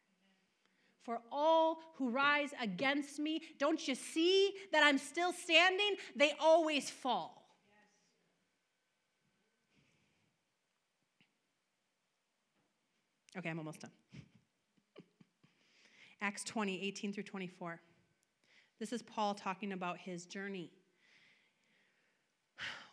For 1.04 1.20
all 1.32 1.80
who 1.96 2.10
rise 2.10 2.52
against 2.62 3.20
me, 3.20 3.42
don't 3.60 3.88
you 3.88 3.96
see 3.96 4.54
that 4.72 4.84
I'm 4.84 4.98
still 5.00 5.34
standing? 5.34 5.96
They 6.16 6.34
always 6.40 6.90
fall. 6.90 7.44
Okay, 13.38 13.50
I'm 13.50 13.60
almost 13.60 13.82
done. 13.82 13.92
Acts 16.26 16.44
20, 16.46 16.82
18 16.82 17.14
through 17.14 17.22
24. 17.22 17.80
This 18.80 18.92
is 18.92 19.04
Paul 19.04 19.36
talking 19.36 19.74
about 19.74 20.00
his 20.00 20.26
journey. 20.26 20.72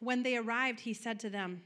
When 0.01 0.23
they 0.23 0.37
arrived, 0.37 0.81
he 0.81 0.93
said 0.93 1.19
to 1.21 1.31
them, 1.31 1.63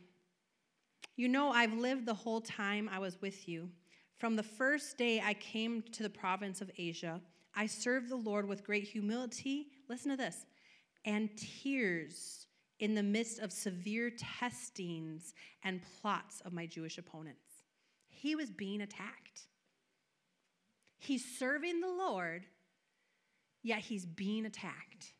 You 1.16 1.26
know, 1.26 1.50
I've 1.50 1.72
lived 1.72 2.06
the 2.06 2.14
whole 2.14 2.40
time 2.40 2.88
I 2.88 3.00
was 3.00 3.20
with 3.20 3.48
you. 3.48 3.68
From 4.16 4.36
the 4.36 4.44
first 4.44 4.96
day 4.96 5.20
I 5.20 5.34
came 5.34 5.82
to 5.90 6.04
the 6.04 6.08
province 6.08 6.60
of 6.60 6.70
Asia, 6.78 7.20
I 7.56 7.66
served 7.66 8.10
the 8.10 8.16
Lord 8.16 8.46
with 8.46 8.62
great 8.62 8.84
humility. 8.84 9.66
Listen 9.88 10.12
to 10.12 10.16
this 10.16 10.46
and 11.04 11.30
tears 11.36 12.46
in 12.78 12.94
the 12.94 13.02
midst 13.02 13.40
of 13.40 13.50
severe 13.50 14.12
testings 14.38 15.34
and 15.64 15.80
plots 16.00 16.42
of 16.42 16.52
my 16.52 16.66
Jewish 16.66 16.96
opponents. 16.96 17.64
He 18.08 18.36
was 18.36 18.52
being 18.52 18.82
attacked. 18.82 19.48
He's 20.98 21.38
serving 21.38 21.80
the 21.80 21.88
Lord 21.88 22.46
yet 23.66 23.80
he's 23.80 24.06
being 24.06 24.46
attacked. 24.46 25.12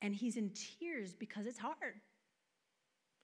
And 0.00 0.14
he's 0.14 0.36
in 0.36 0.50
tears 0.80 1.14
because 1.14 1.46
it's 1.46 1.58
hard. 1.58 2.00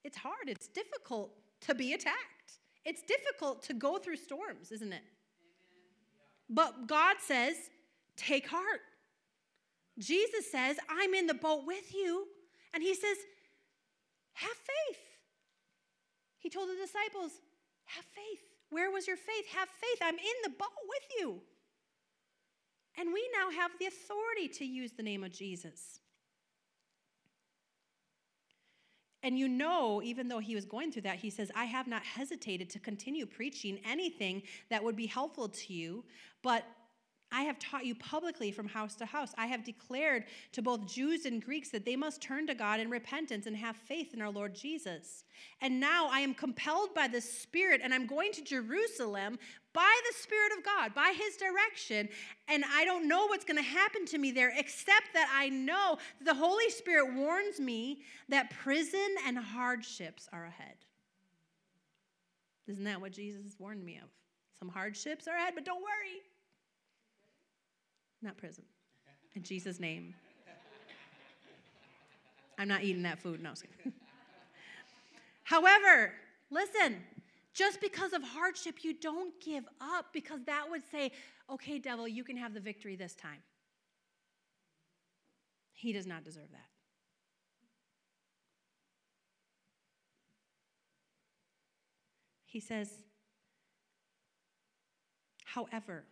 It's 0.05 0.18
hard, 0.18 0.49
it's 0.49 0.68
difficult 0.68 1.32
to 1.62 1.74
be 1.74 1.95
attacked. 1.95 2.59
It's 2.84 3.03
difficult 3.03 3.62
to 3.64 3.74
go 3.74 3.99
through 3.99 4.16
storms, 4.16 4.70
isn't 4.70 4.93
it? 4.93 5.03
But 6.51 6.86
God 6.86 7.16
says, 7.20 7.55
take 8.16 8.49
heart. 8.49 8.80
Jesus 9.99 10.51
says, 10.51 10.76
I'm 10.90 11.14
in 11.14 11.26
the 11.26 11.34
boat 11.34 11.62
with 11.66 11.95
you. 11.95 12.26
And 12.74 12.82
he 12.82 12.95
says, 12.95 13.16
have 14.34 14.51
faith. 14.51 15.01
He 16.38 16.51
told 16.51 16.68
the 16.68 16.74
disciples, 16.74 17.32
have 17.84 18.05
faith. 18.05 18.51
Where 18.73 18.91
was 18.91 19.07
your 19.07 19.18
faith? 19.18 19.47
Have 19.55 19.68
faith. 19.68 19.99
I'm 20.01 20.14
in 20.14 20.39
the 20.43 20.49
boat 20.49 20.68
with 20.89 21.03
you. 21.18 21.43
And 22.97 23.12
we 23.12 23.29
now 23.39 23.51
have 23.51 23.70
the 23.79 23.87
authority 23.87 24.49
to 24.49 24.64
use 24.64 24.93
the 24.93 25.03
name 25.03 25.23
of 25.23 25.31
Jesus. 25.31 26.01
And 29.23 29.39
you 29.39 29.47
know, 29.47 30.01
even 30.03 30.27
though 30.27 30.39
he 30.39 30.55
was 30.55 30.64
going 30.64 30.91
through 30.91 31.03
that, 31.03 31.18
he 31.18 31.29
says, 31.29 31.53
I 31.55 31.66
have 31.66 31.87
not 31.87 32.03
hesitated 32.03 32.70
to 32.70 32.79
continue 32.79 33.27
preaching 33.27 33.79
anything 33.85 34.43
that 34.70 34.83
would 34.83 34.97
be 34.97 35.07
helpful 35.07 35.49
to 35.49 35.73
you, 35.73 36.05
but 36.43 36.64
I 37.33 37.43
have 37.43 37.59
taught 37.59 37.87
you 37.87 37.95
publicly 37.95 38.53
from 38.53 38.68
house 38.68 38.95
to 38.97 39.07
house. 39.07 39.33
I 39.39 39.47
have 39.47 39.64
declared 39.64 40.24
to 40.53 40.62
both 40.62 40.87
Jews 40.87 41.24
and 41.24 41.43
Greeks 41.43 41.70
that 41.70 41.85
they 41.85 41.97
must 41.97 42.20
turn 42.20 42.47
to 42.47 42.55
God 42.55 42.78
in 42.78 42.91
repentance 42.91 43.47
and 43.47 43.57
have 43.57 43.76
faith 43.76 44.12
in 44.12 44.20
our 44.20 44.30
Lord 44.30 44.55
Jesus. 44.55 45.24
And 45.61 45.80
now 45.80 46.09
I 46.11 46.20
am 46.20 46.35
compelled 46.35 46.95
by 46.95 47.09
the 47.09 47.20
Spirit, 47.20 47.80
and 47.83 47.95
I'm 47.95 48.07
going 48.07 48.33
to 48.33 48.43
Jerusalem 48.43 49.39
by 49.72 50.01
the 50.09 50.18
Spirit 50.18 50.53
of 50.57 50.64
God, 50.64 50.95
by 50.95 51.14
His 51.16 51.37
direction. 51.37 52.09
And 52.49 52.64
I 52.70 52.85
don't 52.85 53.09
know 53.09 53.26
what's 53.26 53.45
going 53.45 53.57
to 53.57 53.62
happen 53.62 54.05
to 54.07 54.18
me 54.18 54.30
there, 54.30 54.53
except 54.57 55.14
that 55.14 55.33
I 55.35 55.49
know 55.49 55.99
the 56.22 56.35
Holy 56.35 56.68
Spirit 56.70 57.14
warns 57.14 57.59
me 57.59 58.03
that 58.28 58.51
prison 58.51 59.16
and 59.26 59.39
hardships 59.39 60.28
are 60.33 60.45
ahead. 60.45 60.76
Isn't 62.68 62.85
that 62.85 63.01
what 63.01 63.12
Jesus 63.12 63.57
warned 63.59 63.85
me 63.85 63.99
of? 64.03 64.09
Some 64.59 64.68
hardships 64.68 65.26
are 65.26 65.37
ahead, 65.37 65.55
but 65.55 65.64
don't 65.64 65.83
worry 65.83 66.20
not 68.23 68.37
prison. 68.37 68.64
In 69.35 69.43
Jesus' 69.43 69.81
name. 69.81 70.14
I'm 72.59 72.68
not 72.68 72.83
eating 72.83 73.03
that 73.03 73.18
food. 73.18 73.43
No. 73.43 73.55
However, 75.43 76.12
listen, 76.51 76.97
just 77.55 77.81
because 77.81 78.12
of 78.12 78.23
hardship, 78.23 78.85
you 78.85 78.95
don't 78.95 79.33
give 79.41 79.64
up 79.81 80.07
because 80.12 80.41
that 80.47 80.70
would 80.70 80.83
say, 80.91 81.12
okay, 81.51 81.79
devil, 81.79 82.07
you 82.07 82.25
can 82.25 82.37
have 82.37 82.55
the 82.55 82.61
victory 82.61 82.97
this 82.97 83.14
time. 83.14 83.43
He 85.73 85.93
does 85.93 86.07
not 86.07 86.25
deserve 86.25 86.51
that. 86.53 86.68
He 92.47 92.61
says, 92.61 92.91
however, 95.45 96.05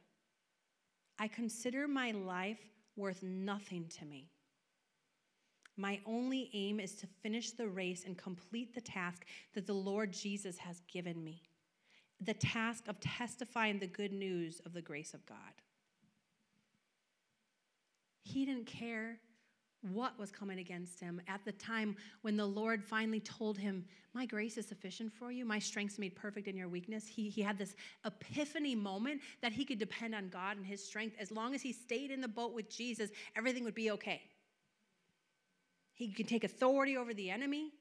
I 1.21 1.29
consider 1.29 1.87
my 1.87 2.13
life 2.13 2.59
worth 2.97 3.23
nothing 3.23 3.87
to 3.99 4.07
me. 4.07 4.31
My 5.77 6.01
only 6.07 6.51
aim 6.55 6.81
is 6.81 6.95
to 6.97 7.07
finish 7.23 7.53
the 7.53 7.69
race 7.69 8.05
and 8.07 8.17
complete 8.17 8.75
the 8.75 8.81
task 8.81 9.27
that 9.55 9.67
the 9.67 9.75
Lord 9.75 10.13
Jesus 10.13 10.59
has 10.59 10.81
given 10.91 11.23
me 11.23 11.43
the 12.21 12.35
task 12.35 12.87
of 12.87 13.01
testifying 13.01 13.79
the 13.79 13.87
good 13.87 14.13
news 14.13 14.61
of 14.67 14.75
the 14.75 14.83
grace 14.83 15.15
of 15.15 15.25
God. 15.25 15.37
He 18.23 18.45
didn't 18.45 18.67
care 18.67 19.19
what 19.83 20.19
was 20.19 20.31
coming 20.31 20.59
against 20.59 21.01
him 21.01 21.23
at 21.27 21.45
the 21.45 21.53
time 21.53 21.97
when 22.21 22.37
the 22.37 22.45
Lord 22.45 22.85
finally 22.85 23.21
told 23.21 23.57
him, 23.57 23.85
My 24.13 24.27
grace 24.27 24.59
is 24.59 24.67
sufficient 24.67 25.13
for 25.13 25.33
you. 25.33 25.45
My 25.45 25.59
strength's 25.59 25.99
made 25.99 26.15
perfect 26.15 26.49
in 26.49 26.57
your 26.57 26.69
weakness. 26.69 27.07
He, 27.07 27.31
he 27.31 27.41
had 27.41 27.57
this 27.57 27.75
epiphany 28.05 28.75
moment 28.75 29.23
that 29.41 29.53
he 29.53 29.65
could 29.65 29.79
depend 29.79 30.15
on 30.15 30.29
God 30.29 30.59
and 30.59 30.67
his 30.67 30.85
strength. 30.85 31.17
As 31.19 31.31
long 31.31 31.55
as 31.55 31.63
he 31.63 31.73
stayed 31.73 32.11
in 32.11 32.21
the 32.21 32.29
boat 32.29 32.53
with 32.53 32.69
Jesus, 32.69 33.11
everything 33.37 33.65
would 33.65 33.75
be 33.75 33.91
okay. 33.93 34.21
He 35.95 36.09
can 36.09 36.27
take 36.27 36.45
authority 36.45 36.97
over 36.97 37.15
the 37.15 37.31
enemy. 37.31 37.73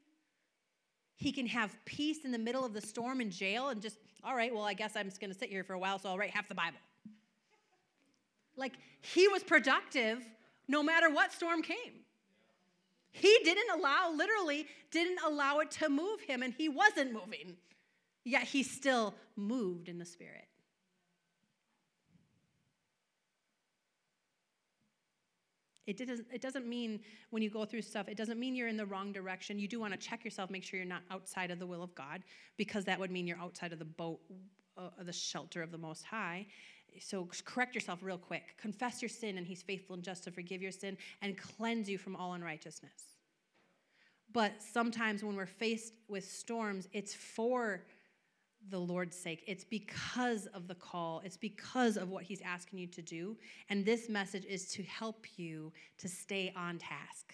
He 1.16 1.34
can 1.34 1.48
have 1.48 1.76
peace 1.84 2.24
in 2.24 2.32
the 2.32 2.40
middle 2.40 2.64
of 2.64 2.74
the 2.74 2.82
storm 2.82 3.20
in 3.20 3.30
jail 3.30 3.70
and 3.70 3.82
just, 3.82 3.98
all 4.24 4.36
right, 4.36 4.54
well, 4.54 4.64
I 4.64 4.74
guess 4.74 4.96
I'm 4.96 5.06
just 5.06 5.20
going 5.20 5.34
to 5.34 5.38
sit 5.38 5.50
here 5.50 5.66
for 5.66 5.74
a 5.74 5.80
while, 5.80 6.00
so 6.00 6.10
I'll 6.10 6.18
write 6.18 6.32
half 6.32 6.48
the 6.48 6.56
Bible. 6.56 6.78
Like, 8.56 8.74
he 9.02 9.28
was 9.28 9.44
productive 9.44 10.26
no 10.70 10.82
matter 10.82 11.10
what 11.10 11.34
storm 11.34 11.62
came. 11.62 12.06
He 13.12 13.36
didn't 13.44 13.78
allow, 13.78 14.14
literally, 14.16 14.68
didn't 14.92 15.20
allow 15.26 15.60
it 15.60 15.72
to 15.72 15.90
move 15.90 16.22
him, 16.22 16.44
and 16.44 16.54
he 16.54 16.70
wasn't 16.70 17.12
moving. 17.12 17.58
Yet 18.24 18.44
he 18.44 18.62
still 18.64 19.16
moved 19.36 19.90
in 19.90 19.98
the 19.98 20.06
Spirit. 20.06 20.46
It, 25.88 25.98
didn't, 25.98 26.28
it 26.32 26.40
doesn't 26.40 26.68
mean 26.68 27.00
when 27.32 27.42
you 27.42 27.50
go 27.50 27.66
through 27.66 27.82
stuff, 27.82 28.08
it 28.08 28.16
doesn't 28.16 28.40
mean 28.40 28.56
you're 28.56 28.68
in 28.68 28.78
the 28.78 28.86
wrong 28.86 29.12
direction. 29.12 29.58
You 29.58 29.68
do 29.68 29.80
want 29.80 29.92
to 29.94 29.98
check 29.98 30.24
yourself, 30.24 30.52
make 30.52 30.64
sure 30.64 30.78
you're 30.78 30.88
not 30.88 31.02
outside 31.10 31.50
of 31.50 31.58
the 31.58 31.66
will 31.66 31.82
of 31.82 31.96
God, 31.96 32.22
because 32.58 32.86
that 32.86 33.00
would 33.00 33.10
mean 33.10 33.26
you're 33.26 33.40
outside 33.40 33.74
of 33.74 33.80
the 33.80 33.86
boat, 33.86 34.20
uh, 34.78 34.90
the 35.02 35.12
shelter 35.12 35.64
of 35.64 35.72
the 35.72 35.80
Most 35.80 36.06
High. 36.06 36.46
So 37.00 37.28
correct 37.46 37.76
yourself 37.76 38.00
real 38.02 38.18
quick. 38.18 38.56
Confess 38.58 39.02
your 39.02 39.10
sin, 39.10 39.38
and 39.38 39.46
He's 39.46 39.62
faithful 39.62 39.96
and 39.96 40.04
just 40.04 40.24
to 40.26 40.32
forgive 40.32 40.62
your 40.62 40.72
sin 40.72 40.98
and 41.22 41.38
cleanse 41.38 41.90
you 41.90 41.98
from 41.98 42.16
all 42.16 42.34
unrighteousness. 42.34 43.04
But 44.32 44.62
sometimes 44.62 45.24
when 45.24 45.36
we're 45.36 45.46
faced 45.46 45.94
with 46.08 46.30
storms, 46.30 46.88
it's 46.94 47.14
for 47.14 47.84
the 48.70 48.80
Lord's 48.80 49.16
sake. 49.16 49.44
It's 49.48 49.64
because 49.64 50.46
of 50.48 50.68
the 50.68 50.76
call, 50.76 51.22
it's 51.24 51.38
because 51.38 51.98
of 51.98 52.10
what 52.10 52.24
He's 52.24 52.42
asking 52.42 52.80
you 52.80 52.88
to 52.88 53.02
do. 53.02 53.38
And 53.70 53.86
this 53.86 54.10
message 54.10 54.46
is 54.46 54.70
to 54.74 54.84
help 54.84 55.26
you 55.38 55.72
to 55.98 56.08
stay 56.08 56.54
on 56.56 56.78
task. 56.78 57.34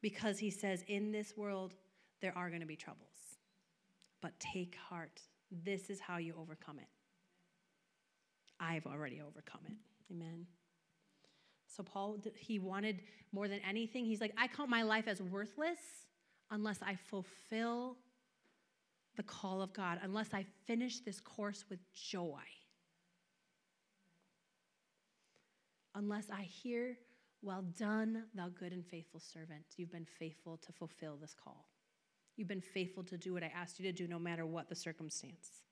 Because 0.00 0.38
He 0.38 0.50
says, 0.50 0.84
in 0.88 1.12
this 1.12 1.36
world, 1.36 1.74
there 2.20 2.36
are 2.36 2.48
going 2.48 2.60
to 2.60 2.66
be 2.66 2.76
troubles. 2.76 3.06
But 4.20 4.38
take 4.40 4.76
heart. 4.76 5.20
This 5.50 5.90
is 5.90 6.00
how 6.00 6.16
you 6.16 6.34
overcome 6.38 6.78
it. 6.78 6.88
I've 8.60 8.86
already 8.86 9.20
overcome 9.20 9.60
it. 9.66 9.76
Amen. 10.12 10.46
So, 11.66 11.82
Paul, 11.82 12.18
he 12.36 12.58
wanted 12.58 13.00
more 13.32 13.46
than 13.46 13.60
anything, 13.68 14.04
he's 14.04 14.20
like, 14.20 14.34
I 14.38 14.48
count 14.48 14.70
my 14.70 14.82
life 14.82 15.06
as 15.06 15.20
worthless 15.20 15.78
unless 16.50 16.78
I 16.82 16.96
fulfill 16.96 17.98
the 19.16 19.22
call 19.22 19.60
of 19.60 19.72
God, 19.72 19.98
unless 20.02 20.32
I 20.32 20.46
finish 20.66 21.00
this 21.00 21.20
course 21.20 21.64
with 21.68 21.80
joy. 21.92 22.40
Unless 25.94 26.30
I 26.30 26.42
hear, 26.42 26.96
Well 27.42 27.62
done, 27.78 28.24
thou 28.34 28.48
good 28.48 28.72
and 28.72 28.84
faithful 28.84 29.20
servant. 29.20 29.62
You've 29.76 29.92
been 29.92 30.06
faithful 30.18 30.56
to 30.58 30.72
fulfill 30.72 31.16
this 31.16 31.34
call. 31.34 31.68
You've 32.36 32.48
been 32.48 32.60
faithful 32.60 33.04
to 33.04 33.16
do 33.16 33.32
what 33.32 33.42
I 33.42 33.52
asked 33.54 33.78
you 33.78 33.86
to 33.86 33.92
do, 33.92 34.08
no 34.08 34.18
matter 34.18 34.46
what 34.46 34.68
the 34.68 34.74
circumstance. 34.74 35.62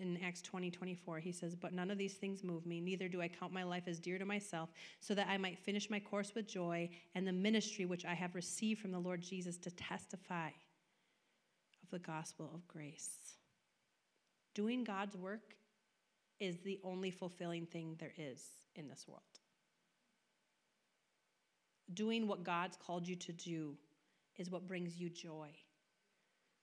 In 0.00 0.18
Acts 0.22 0.42
20, 0.42 0.70
24, 0.70 1.18
he 1.20 1.32
says, 1.32 1.54
But 1.54 1.72
none 1.72 1.90
of 1.90 1.98
these 1.98 2.14
things 2.14 2.44
move 2.44 2.66
me, 2.66 2.80
neither 2.80 3.08
do 3.08 3.22
I 3.22 3.28
count 3.28 3.52
my 3.52 3.62
life 3.62 3.84
as 3.86 3.98
dear 3.98 4.18
to 4.18 4.24
myself, 4.24 4.70
so 5.00 5.14
that 5.14 5.28
I 5.28 5.36
might 5.38 5.58
finish 5.58 5.88
my 5.88 6.00
course 6.00 6.34
with 6.34 6.46
joy 6.46 6.90
and 7.14 7.26
the 7.26 7.32
ministry 7.32 7.86
which 7.86 8.04
I 8.04 8.14
have 8.14 8.34
received 8.34 8.80
from 8.80 8.92
the 8.92 8.98
Lord 8.98 9.22
Jesus 9.22 9.56
to 9.58 9.70
testify 9.70 10.48
of 10.48 11.90
the 11.90 11.98
gospel 11.98 12.50
of 12.54 12.66
grace. 12.68 13.36
Doing 14.54 14.84
God's 14.84 15.16
work 15.16 15.54
is 16.40 16.58
the 16.58 16.78
only 16.84 17.10
fulfilling 17.10 17.66
thing 17.66 17.96
there 17.98 18.12
is 18.16 18.42
in 18.74 18.88
this 18.88 19.06
world. 19.08 19.22
Doing 21.94 22.26
what 22.26 22.44
God's 22.44 22.76
called 22.76 23.06
you 23.06 23.16
to 23.16 23.32
do 23.32 23.76
is 24.36 24.50
what 24.50 24.66
brings 24.66 24.96
you 24.96 25.08
joy. 25.08 25.50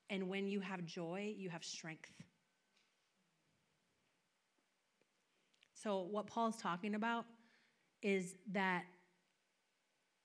And 0.10 0.30
when 0.30 0.48
you 0.48 0.60
have 0.60 0.86
joy, 0.86 1.34
you 1.36 1.50
have 1.50 1.64
strength. 1.64 2.12
So, 5.84 6.08
what 6.10 6.28
Paul's 6.28 6.56
talking 6.56 6.96
about 6.96 7.26
is 8.02 8.36
that 8.54 8.86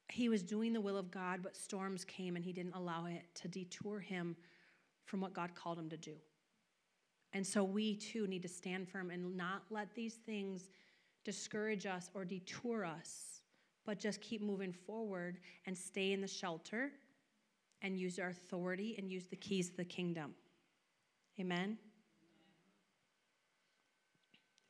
he 0.09 0.29
was 0.29 0.43
doing 0.43 0.73
the 0.73 0.81
will 0.81 0.97
of 0.97 1.11
God, 1.11 1.41
but 1.43 1.57
storms 1.57 2.05
came 2.05 2.37
and 2.37 2.45
he 2.45 2.53
didn't 2.53 2.75
allow 2.75 3.07
it 3.07 3.23
to 3.43 3.49
detour 3.49 3.99
him 3.99 4.37
from 5.05 5.21
what 5.21 5.35
God 5.35 5.55
called 5.57 5.79
him 5.79 5.89
to 5.91 5.97
do. 5.97 6.15
And 7.33 7.45
so, 7.45 7.65
we 7.65 7.97
too 7.97 8.29
need 8.29 8.43
to 8.43 8.49
stand 8.49 8.89
firm 8.89 9.11
and 9.11 9.37
not 9.37 9.63
let 9.69 9.93
these 9.97 10.15
things 10.15 10.71
discourage 11.25 11.87
us 11.87 12.09
or 12.15 12.25
detour 12.25 12.85
us, 12.85 13.41
but 13.85 13.99
just 13.99 14.21
keep 14.21 14.41
moving 14.41 14.73
forward 14.73 15.41
and 15.67 15.77
stay 15.77 16.13
in 16.13 16.21
the 16.21 16.29
shelter 16.29 16.93
and 17.83 17.99
use 17.99 18.21
our 18.21 18.29
authority 18.29 18.95
and 18.97 19.11
use 19.11 19.27
the 19.27 19.37
keys 19.37 19.71
of 19.71 19.77
the 19.77 19.85
kingdom. 19.85 20.35
Amen. 21.41 21.79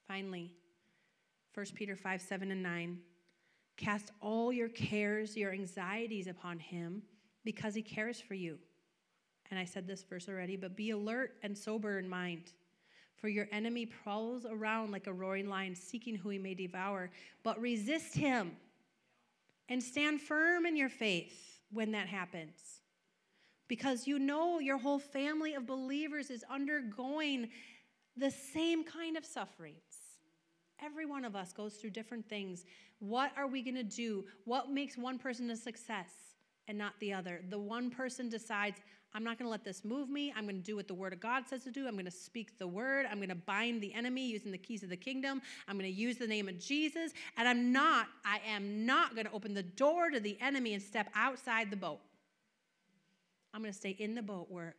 Finally, 0.07 0.55
1 1.59 1.67
Peter 1.75 1.97
5 1.97 2.23
7 2.23 2.53
and 2.53 2.63
9. 2.63 2.99
Cast 3.77 4.13
all 4.21 4.53
your 4.53 4.69
cares, 4.69 5.37
your 5.37 5.53
anxieties 5.53 6.29
upon 6.29 6.61
him 6.61 7.03
because 7.45 7.75
he 7.75 7.83
cares 7.83 8.21
for 8.21 8.35
you. 8.35 8.59
And 9.51 9.59
I 9.59 9.65
said 9.65 9.85
this 9.85 10.05
verse 10.05 10.29
already, 10.29 10.55
but 10.55 10.77
be 10.77 10.91
alert 10.91 11.35
and 11.43 11.59
sober 11.59 11.99
in 11.99 12.09
mind. 12.09 12.53
For 13.17 13.27
your 13.27 13.49
enemy 13.51 13.87
prowls 13.87 14.47
around 14.49 14.93
like 14.93 15.09
a 15.09 15.13
roaring 15.13 15.49
lion, 15.49 15.75
seeking 15.75 16.15
who 16.15 16.29
he 16.29 16.39
may 16.39 16.55
devour. 16.55 17.11
But 17.43 17.61
resist 17.61 18.15
him 18.15 18.53
and 19.69 19.83
stand 19.83 20.21
firm 20.21 20.65
in 20.65 20.77
your 20.77 20.89
faith 20.89 21.59
when 21.73 21.91
that 21.91 22.07
happens. 22.07 22.83
Because 23.67 24.07
you 24.07 24.21
know 24.21 24.61
your 24.61 24.79
whole 24.79 25.01
family 25.01 25.55
of 25.55 25.67
believers 25.67 26.31
is 26.31 26.45
undergoing 26.49 27.49
the 28.17 28.31
same 28.31 28.85
kind 28.85 29.17
of 29.17 29.27
sufferings. 29.27 29.88
Every 30.83 31.07
one 31.07 31.25
of 31.25 31.35
us 31.35 31.53
goes 31.53 31.75
through 31.75 31.91
different 31.91 32.29
things. 32.29 32.65
What 33.01 33.33
are 33.37 33.47
we 33.47 33.63
going 33.63 33.75
to 33.75 33.83
do? 33.83 34.25
What 34.45 34.71
makes 34.71 34.97
one 34.97 35.19
person 35.19 35.51
a 35.51 35.57
success 35.57 36.11
and 36.69 36.79
not 36.79 36.93
the 37.01 37.13
other? 37.13 37.43
The 37.49 37.59
one 37.59 37.91
person 37.91 38.29
decides, 38.29 38.79
I'm 39.15 39.25
not 39.25 39.39
going 39.39 39.47
to 39.47 39.51
let 39.51 39.65
this 39.65 39.85
move 39.85 40.09
me. 40.09 40.33
I'm 40.37 40.45
going 40.45 40.57
to 40.57 40.63
do 40.63 40.77
what 40.77 40.87
the 40.87 40.95
Word 40.95 41.13
of 41.13 41.21
God 41.21 41.45
says 41.49 41.65
to 41.65 41.71
do. 41.71 41.89
I'm 41.89 41.95
going 41.95 42.05
to 42.05 42.11
speak 42.11 42.59
the 42.59 42.69
Word. 42.69 43.07
I'm 43.11 43.17
going 43.17 43.31
to 43.31 43.35
bind 43.35 43.81
the 43.83 43.93
enemy 43.95 44.29
using 44.29 44.53
the 44.53 44.59
keys 44.59 44.83
of 44.83 44.91
the 44.91 44.97
kingdom. 44.97 45.41
I'm 45.67 45.79
going 45.79 45.91
to 45.91 45.97
use 45.97 46.19
the 46.19 46.27
name 46.27 46.49
of 46.49 46.59
Jesus. 46.59 47.13
And 47.37 47.49
I'm 47.49 47.73
not, 47.73 48.07
I 48.25 48.41
am 48.47 48.85
not 48.85 49.15
going 49.15 49.27
to 49.27 49.33
open 49.33 49.55
the 49.55 49.63
door 49.63 50.11
to 50.11 50.21
the 50.21 50.39
enemy 50.41 50.75
and 50.75 50.83
step 50.83 51.09
outside 51.15 51.71
the 51.71 51.77
boat. 51.77 52.01
I'm 53.55 53.63
going 53.63 53.73
to 53.73 53.79
stay 53.79 53.97
in 53.99 54.15
the 54.15 54.23
boat 54.23 54.47
where 54.51 54.77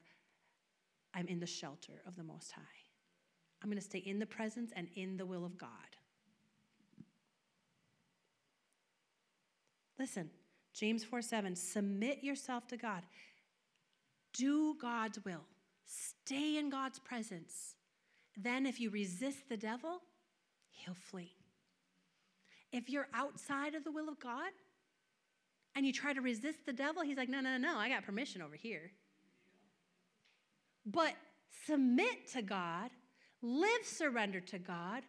I'm 1.14 1.28
in 1.28 1.40
the 1.40 1.48
shelter 1.48 2.02
of 2.08 2.16
the 2.16 2.24
Most 2.24 2.52
High. 2.52 2.62
I'm 3.62 3.70
going 3.70 3.80
to 3.80 3.84
stay 3.84 4.00
in 4.00 4.20
the 4.20 4.26
presence 4.26 4.72
and 4.76 4.88
in 4.96 5.18
the 5.18 5.26
will 5.26 5.46
of 5.46 5.58
God. 5.58 5.70
Listen, 9.98 10.30
James 10.74 11.04
4 11.04 11.22
7, 11.22 11.56
submit 11.56 12.24
yourself 12.24 12.68
to 12.68 12.78
God. 12.78 13.04
Do 14.34 14.76
God's 14.82 15.24
will. 15.26 15.44
Stay 15.86 16.58
in 16.58 16.70
God's 16.70 17.00
presence. 17.00 17.76
Then, 18.38 18.66
if 18.66 18.80
you 18.80 18.90
resist 18.90 19.50
the 19.50 19.58
devil, 19.58 20.02
he'll 20.70 20.94
flee. 20.94 21.34
If 22.72 22.90
you're 22.90 23.08
outside 23.14 23.76
of 23.76 23.84
the 23.84 23.92
will 23.92 24.08
of 24.08 24.20
God 24.20 24.52
and 25.76 25.86
you 25.86 25.92
try 25.92 26.14
to 26.14 26.22
resist 26.22 26.66
the 26.66 26.74
devil, 26.74 27.02
he's 27.02 27.18
like, 27.18 27.28
no, 27.28 27.42
no, 27.42 27.58
no, 27.58 27.78
I 27.78 27.90
got 27.90 28.06
permission 28.06 28.42
over 28.42 28.56
here. 28.56 28.92
But 30.86 31.14
submit 31.66 32.32
to 32.34 32.42
God 32.42 32.92
live 33.42 33.86
surrendered 33.86 34.48
to 34.48 34.60
God, 34.60 35.04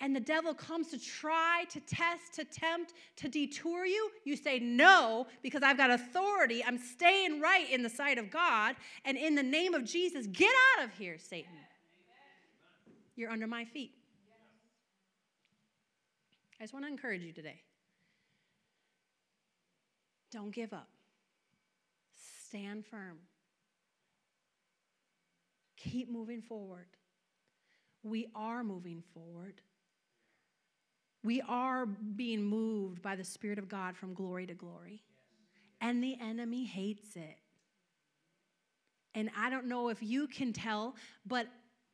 and 0.00 0.16
the 0.16 0.20
devil 0.20 0.54
comes 0.54 0.88
to 0.88 0.98
try 0.98 1.64
to 1.70 1.80
test, 1.80 2.34
to 2.36 2.44
tempt, 2.44 2.94
to 3.16 3.28
detour 3.28 3.84
you, 3.84 4.10
you 4.24 4.34
say 4.34 4.58
no 4.58 5.26
because 5.42 5.62
I've 5.62 5.76
got 5.76 5.90
authority. 5.90 6.64
I'm 6.64 6.78
staying 6.78 7.40
right 7.40 7.70
in 7.70 7.82
the 7.82 7.90
sight 7.90 8.16
of 8.16 8.30
God. 8.30 8.76
And 9.04 9.18
in 9.18 9.34
the 9.34 9.42
name 9.42 9.74
of 9.74 9.84
Jesus, 9.84 10.26
get 10.26 10.52
out 10.78 10.86
of 10.86 10.94
here, 10.94 11.18
Satan. 11.18 11.52
You're 13.14 13.30
under 13.30 13.46
my 13.46 13.66
feet. 13.66 13.92
I 16.58 16.64
just 16.64 16.72
want 16.72 16.86
to 16.86 16.90
encourage 16.90 17.22
you 17.22 17.32
today. 17.32 17.60
Don't 20.32 20.50
give 20.50 20.72
up. 20.72 20.88
Stand 22.48 22.86
firm. 22.86 23.18
Keep 25.76 26.10
moving 26.10 26.40
forward 26.40 26.86
we 28.02 28.28
are 28.34 28.64
moving 28.64 29.02
forward. 29.14 29.60
We 31.22 31.42
are 31.42 31.86
being 31.86 32.42
moved 32.42 33.02
by 33.02 33.16
the 33.16 33.24
Spirit 33.24 33.58
of 33.58 33.68
God 33.68 33.96
from 33.96 34.14
glory 34.14 34.46
to 34.46 34.54
glory. 34.54 35.02
And 35.80 36.02
the 36.02 36.16
enemy 36.20 36.64
hates 36.64 37.16
it. 37.16 37.38
And 39.14 39.30
I 39.36 39.50
don't 39.50 39.66
know 39.66 39.88
if 39.88 40.02
you 40.02 40.26
can 40.28 40.52
tell, 40.52 40.94
but 41.26 41.46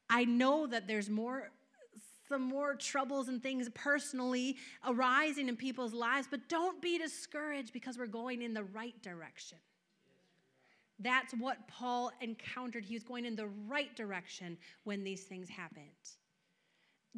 I 0.08 0.24
know 0.24 0.66
that 0.66 0.86
there's 0.86 1.08
more 1.08 1.50
some 2.28 2.42
more 2.42 2.74
troubles 2.74 3.28
and 3.28 3.40
things 3.40 3.68
personally 3.72 4.56
arising 4.84 5.48
in 5.48 5.56
people's 5.56 5.92
lives, 5.92 6.26
but 6.28 6.48
don't 6.48 6.82
be 6.82 6.98
discouraged 6.98 7.72
because 7.72 7.96
we're 7.96 8.06
going 8.06 8.42
in 8.42 8.52
the 8.52 8.64
right 8.64 9.00
direction. 9.00 9.58
That's 10.98 11.34
what 11.34 11.68
Paul 11.68 12.10
encountered. 12.20 12.84
He 12.84 12.94
was 12.94 13.02
going 13.02 13.26
in 13.26 13.36
the 13.36 13.48
right 13.68 13.94
direction 13.94 14.56
when 14.84 15.04
these 15.04 15.24
things 15.24 15.48
happened. 15.48 15.84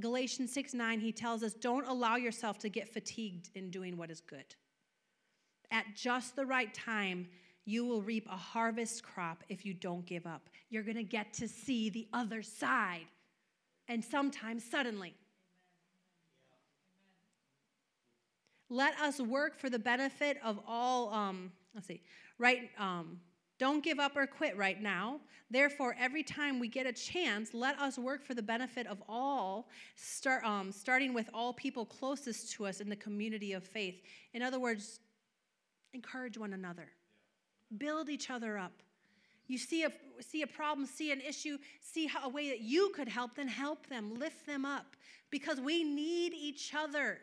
Galatians 0.00 0.52
6 0.52 0.74
9, 0.74 1.00
he 1.00 1.12
tells 1.12 1.42
us, 1.42 1.54
Don't 1.54 1.86
allow 1.86 2.16
yourself 2.16 2.58
to 2.60 2.68
get 2.68 2.92
fatigued 2.92 3.50
in 3.54 3.70
doing 3.70 3.96
what 3.96 4.10
is 4.10 4.20
good. 4.20 4.54
At 5.70 5.84
just 5.94 6.34
the 6.34 6.46
right 6.46 6.72
time, 6.72 7.28
you 7.64 7.84
will 7.84 8.00
reap 8.02 8.26
a 8.30 8.36
harvest 8.36 9.02
crop 9.02 9.44
if 9.48 9.66
you 9.66 9.74
don't 9.74 10.06
give 10.06 10.26
up. 10.26 10.48
You're 10.70 10.82
going 10.82 10.96
to 10.96 11.02
get 11.02 11.32
to 11.34 11.46
see 11.46 11.90
the 11.90 12.08
other 12.12 12.42
side, 12.42 13.06
and 13.88 14.04
sometimes 14.04 14.64
suddenly. 14.64 15.14
Let 18.70 18.98
us 19.00 19.18
work 19.20 19.58
for 19.58 19.70
the 19.70 19.78
benefit 19.78 20.38
of 20.44 20.60
all. 20.66 21.12
Um, 21.12 21.52
let's 21.74 21.86
see, 21.86 22.02
right? 22.38 22.70
Um, 22.78 23.18
don't 23.58 23.82
give 23.82 23.98
up 23.98 24.16
or 24.16 24.26
quit 24.26 24.56
right 24.56 24.80
now. 24.80 25.20
Therefore, 25.50 25.96
every 25.98 26.22
time 26.22 26.58
we 26.58 26.68
get 26.68 26.86
a 26.86 26.92
chance, 26.92 27.54
let 27.54 27.78
us 27.80 27.98
work 27.98 28.22
for 28.22 28.34
the 28.34 28.42
benefit 28.42 28.86
of 28.86 29.02
all, 29.08 29.68
start, 29.96 30.44
um, 30.44 30.70
starting 30.70 31.14
with 31.14 31.30
all 31.32 31.52
people 31.54 31.86
closest 31.86 32.52
to 32.52 32.66
us 32.66 32.80
in 32.80 32.88
the 32.88 32.96
community 32.96 33.54
of 33.54 33.64
faith. 33.64 34.02
In 34.34 34.42
other 34.42 34.60
words, 34.60 35.00
encourage 35.94 36.36
one 36.36 36.52
another, 36.52 36.90
build 37.78 38.08
each 38.10 38.30
other 38.30 38.58
up. 38.58 38.72
You 39.46 39.56
see 39.56 39.84
a, 39.84 39.92
see 40.20 40.42
a 40.42 40.46
problem, 40.46 40.86
see 40.86 41.10
an 41.10 41.22
issue, 41.22 41.56
see 41.80 42.06
how, 42.06 42.26
a 42.26 42.28
way 42.28 42.50
that 42.50 42.60
you 42.60 42.92
could 42.94 43.08
help, 43.08 43.36
then 43.36 43.48
help 43.48 43.86
them, 43.86 44.14
lift 44.18 44.46
them 44.46 44.66
up, 44.66 44.94
because 45.30 45.58
we 45.58 45.82
need 45.82 46.34
each 46.34 46.74
other. 46.74 47.18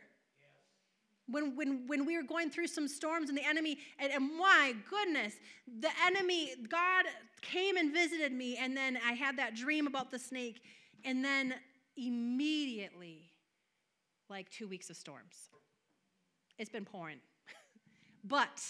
When, 1.28 1.56
when, 1.56 1.88
when 1.88 2.06
we 2.06 2.18
were 2.18 2.24
going 2.24 2.50
through 2.50 2.68
some 2.68 2.88
storms 2.88 3.30
and 3.30 3.38
the 3.38 3.46
enemy, 3.46 3.78
and, 4.00 4.12
and 4.12 4.38
my 4.38 4.76
goodness, 4.90 5.34
the 5.80 5.90
enemy, 6.06 6.54
God 6.70 7.06
came 7.42 7.78
and 7.78 7.94
visited 7.94 8.32
me, 8.32 8.58
and 8.58 8.76
then 8.76 8.98
I 9.06 9.14
had 9.14 9.38
that 9.38 9.56
dream 9.56 9.88
about 9.88 10.12
the 10.12 10.20
snake, 10.20 10.62
and 11.04 11.24
then 11.24 11.56
immediately, 11.98 13.32
like 14.30 14.50
two 14.50 14.68
weeks 14.68 14.90
of 14.90 14.98
storms. 14.98 15.50
It's 16.58 16.70
been 16.70 16.86
pouring. 16.86 17.20
but 18.24 18.62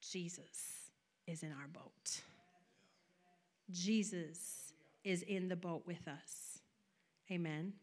Jesus 0.00 0.90
is 1.26 1.42
in 1.42 1.50
our 1.50 1.68
boat. 1.68 2.22
Jesus 3.70 4.72
is 5.04 5.22
in 5.22 5.48
the 5.48 5.56
boat 5.56 5.82
with 5.86 6.08
us. 6.08 6.60
Amen. 7.30 7.74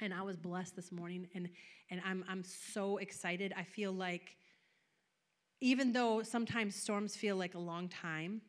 And 0.00 0.14
I 0.14 0.22
was 0.22 0.36
blessed 0.36 0.76
this 0.76 0.90
morning, 0.90 1.28
and, 1.34 1.48
and 1.90 2.00
I'm, 2.04 2.24
I'm 2.28 2.42
so 2.42 2.96
excited. 2.96 3.52
I 3.56 3.64
feel 3.64 3.92
like, 3.92 4.36
even 5.60 5.92
though 5.92 6.22
sometimes 6.22 6.74
storms 6.74 7.16
feel 7.16 7.36
like 7.36 7.54
a 7.54 7.58
long 7.58 7.88
time, 7.88 8.40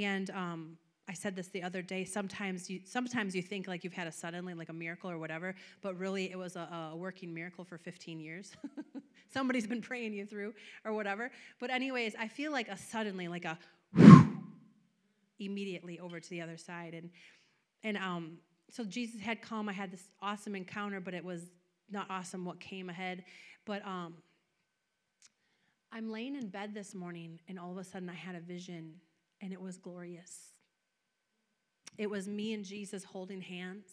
and 0.00 0.30
um, 0.30 0.76
I 1.08 1.12
said 1.12 1.36
this 1.36 1.48
the 1.48 1.62
other 1.62 1.82
day. 1.82 2.04
Sometimes 2.04 2.70
you 2.70 2.80
sometimes 2.84 3.34
you 3.34 3.42
think 3.42 3.68
like 3.68 3.84
you've 3.84 3.92
had 3.92 4.06
a 4.06 4.12
suddenly 4.12 4.54
like 4.54 4.70
a 4.70 4.72
miracle 4.72 5.10
or 5.10 5.18
whatever, 5.18 5.54
but 5.82 5.98
really 5.98 6.30
it 6.30 6.38
was 6.38 6.56
a, 6.56 6.92
a 6.92 6.96
working 6.96 7.34
miracle 7.34 7.64
for 7.64 7.76
15 7.76 8.20
years. 8.20 8.52
Somebody's 9.32 9.66
been 9.66 9.82
praying 9.82 10.14
you 10.14 10.24
through 10.24 10.54
or 10.84 10.92
whatever. 10.94 11.30
But 11.60 11.70
anyways, 11.70 12.14
I 12.18 12.28
feel 12.28 12.52
like 12.52 12.68
a 12.68 12.78
suddenly 12.78 13.28
like 13.28 13.44
a 13.44 13.58
immediately 15.40 15.98
over 15.98 16.20
to 16.20 16.30
the 16.30 16.40
other 16.40 16.56
side 16.56 16.94
and 16.94 17.10
and 17.82 17.96
um 17.98 18.38
so 18.70 18.84
Jesus 18.84 19.20
had 19.20 19.40
come. 19.40 19.68
I 19.68 19.72
had 19.72 19.90
this 19.90 20.08
awesome 20.20 20.54
encounter, 20.54 21.00
but 21.00 21.14
it 21.14 21.24
was 21.24 21.42
not 21.90 22.06
awesome 22.10 22.44
what 22.44 22.60
came 22.60 22.88
ahead. 22.88 23.24
But 23.64 23.86
um 23.86 24.14
I'm 25.92 26.10
laying 26.10 26.34
in 26.34 26.48
bed 26.48 26.74
this 26.74 26.92
morning 26.94 27.38
and 27.48 27.58
all 27.58 27.70
of 27.70 27.78
a 27.78 27.84
sudden 27.84 28.08
I 28.08 28.14
had 28.14 28.34
a 28.34 28.40
vision 28.40 28.94
and 29.40 29.52
it 29.52 29.60
was 29.60 29.76
glorious. 29.76 30.54
It 31.96 32.10
was 32.10 32.26
me 32.26 32.52
and 32.52 32.64
Jesus 32.64 33.04
holding 33.04 33.40
hands, 33.40 33.86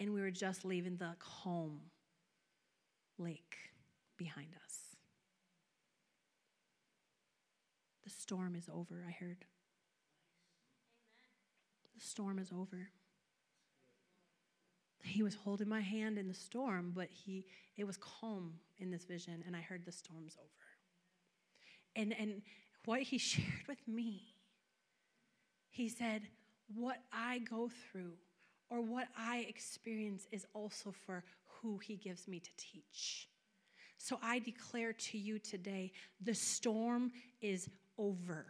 and 0.00 0.14
we 0.14 0.20
were 0.22 0.30
just 0.30 0.64
leaving 0.64 0.96
the 0.96 1.14
home 1.20 1.80
lake 3.18 3.56
behind 4.16 4.54
us. 4.64 4.96
The 8.04 8.10
storm 8.10 8.56
is 8.56 8.68
over, 8.72 9.04
I 9.06 9.12
heard. 9.12 9.44
Storm 12.02 12.38
is 12.38 12.50
over. 12.52 12.88
He 15.04 15.22
was 15.22 15.34
holding 15.34 15.68
my 15.68 15.80
hand 15.80 16.18
in 16.18 16.28
the 16.28 16.34
storm, 16.34 16.92
but 16.94 17.08
he 17.10 17.46
it 17.76 17.84
was 17.84 17.96
calm 17.96 18.54
in 18.78 18.90
this 18.90 19.04
vision, 19.04 19.42
and 19.46 19.56
I 19.56 19.60
heard 19.60 19.84
the 19.84 19.92
storm's 19.92 20.36
over. 20.38 20.48
And 21.96 22.14
and 22.18 22.42
what 22.84 23.02
he 23.02 23.18
shared 23.18 23.66
with 23.68 23.86
me 23.86 24.32
he 25.72 25.88
said, 25.88 26.22
What 26.74 26.98
I 27.12 27.38
go 27.38 27.70
through 27.90 28.12
or 28.70 28.82
what 28.82 29.08
I 29.18 29.46
experience 29.48 30.28
is 30.30 30.46
also 30.54 30.92
for 30.92 31.24
who 31.46 31.78
He 31.78 31.96
gives 31.96 32.28
me 32.28 32.38
to 32.38 32.50
teach. 32.56 33.28
So 33.96 34.18
I 34.22 34.38
declare 34.38 34.92
to 34.92 35.18
you 35.18 35.38
today 35.38 35.92
the 36.20 36.34
storm 36.34 37.10
is 37.40 37.68
over. 37.98 38.46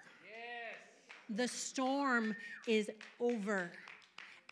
The 1.35 1.49
storm 1.49 2.37
is 2.67 2.91
over. 3.19 3.71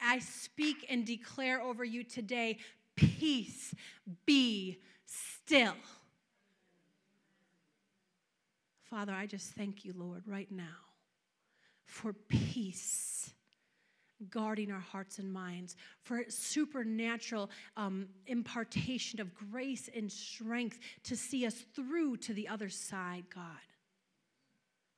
I 0.03 0.19
speak 0.19 0.87
and 0.89 1.05
declare 1.05 1.61
over 1.61 1.85
you 1.85 2.05
today 2.05 2.59
peace 2.97 3.75
be 4.25 4.79
still. 5.05 5.75
Father, 8.85 9.13
I 9.13 9.27
just 9.27 9.53
thank 9.53 9.85
you, 9.85 9.93
Lord, 9.97 10.23
right 10.27 10.51
now 10.51 10.65
for 11.85 12.13
peace 12.13 13.31
guarding 14.29 14.71
our 14.71 14.81
hearts 14.81 15.19
and 15.19 15.33
minds, 15.33 15.77
for 16.03 16.23
supernatural 16.29 17.51
um, 17.77 18.07
impartation 18.27 19.21
of 19.21 19.35
grace 19.35 19.89
and 19.95 20.13
strength 20.13 20.79
to 21.05 21.17
see 21.17 21.47
us 21.47 21.55
through 21.75 22.17
to 22.19 22.35
the 22.35 22.47
other 22.47 22.69
side, 22.69 23.25
God. 23.35 23.70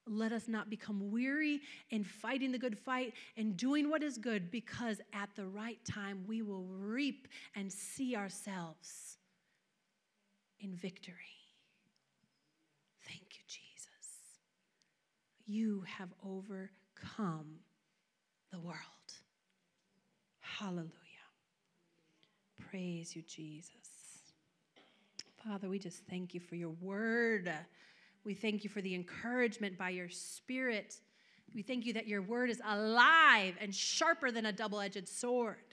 Let 0.06 0.32
us 0.32 0.48
not 0.48 0.68
become 0.68 1.12
weary 1.12 1.60
in 1.90 2.02
fighting 2.02 2.50
the 2.50 2.58
good 2.58 2.76
fight 2.76 3.14
and 3.36 3.56
doing 3.56 3.88
what 3.88 4.02
is 4.02 4.18
good, 4.18 4.50
because 4.50 5.00
at 5.12 5.28
the 5.36 5.46
right 5.46 5.78
time 5.84 6.24
we 6.26 6.42
will 6.42 6.64
reap 6.64 7.28
and 7.54 7.72
see 7.72 8.16
ourselves 8.16 9.16
in 10.60 10.74
victory. 10.74 11.14
Thank 13.06 13.22
you, 13.32 13.42
Jesus. 13.46 13.88
You 15.46 15.84
have 15.86 16.08
overcome 16.24 17.60
the 18.50 18.60
world. 18.60 18.76
Hallelujah. 20.40 20.90
Praise 22.70 23.14
you, 23.14 23.22
Jesus. 23.22 23.70
Father, 25.44 25.68
we 25.68 25.78
just 25.78 26.04
thank 26.08 26.34
you 26.34 26.40
for 26.40 26.54
your 26.54 26.74
word. 26.80 27.52
We 28.24 28.34
thank 28.34 28.64
you 28.64 28.70
for 28.70 28.80
the 28.80 28.94
encouragement 28.94 29.76
by 29.76 29.90
your 29.90 30.08
spirit. 30.08 30.96
We 31.54 31.62
thank 31.62 31.84
you 31.84 31.92
that 31.94 32.06
your 32.06 32.22
word 32.22 32.50
is 32.50 32.60
alive 32.64 33.56
and 33.60 33.74
sharper 33.74 34.30
than 34.30 34.46
a 34.46 34.52
double 34.52 34.80
edged 34.80 35.08
sword. 35.08 35.71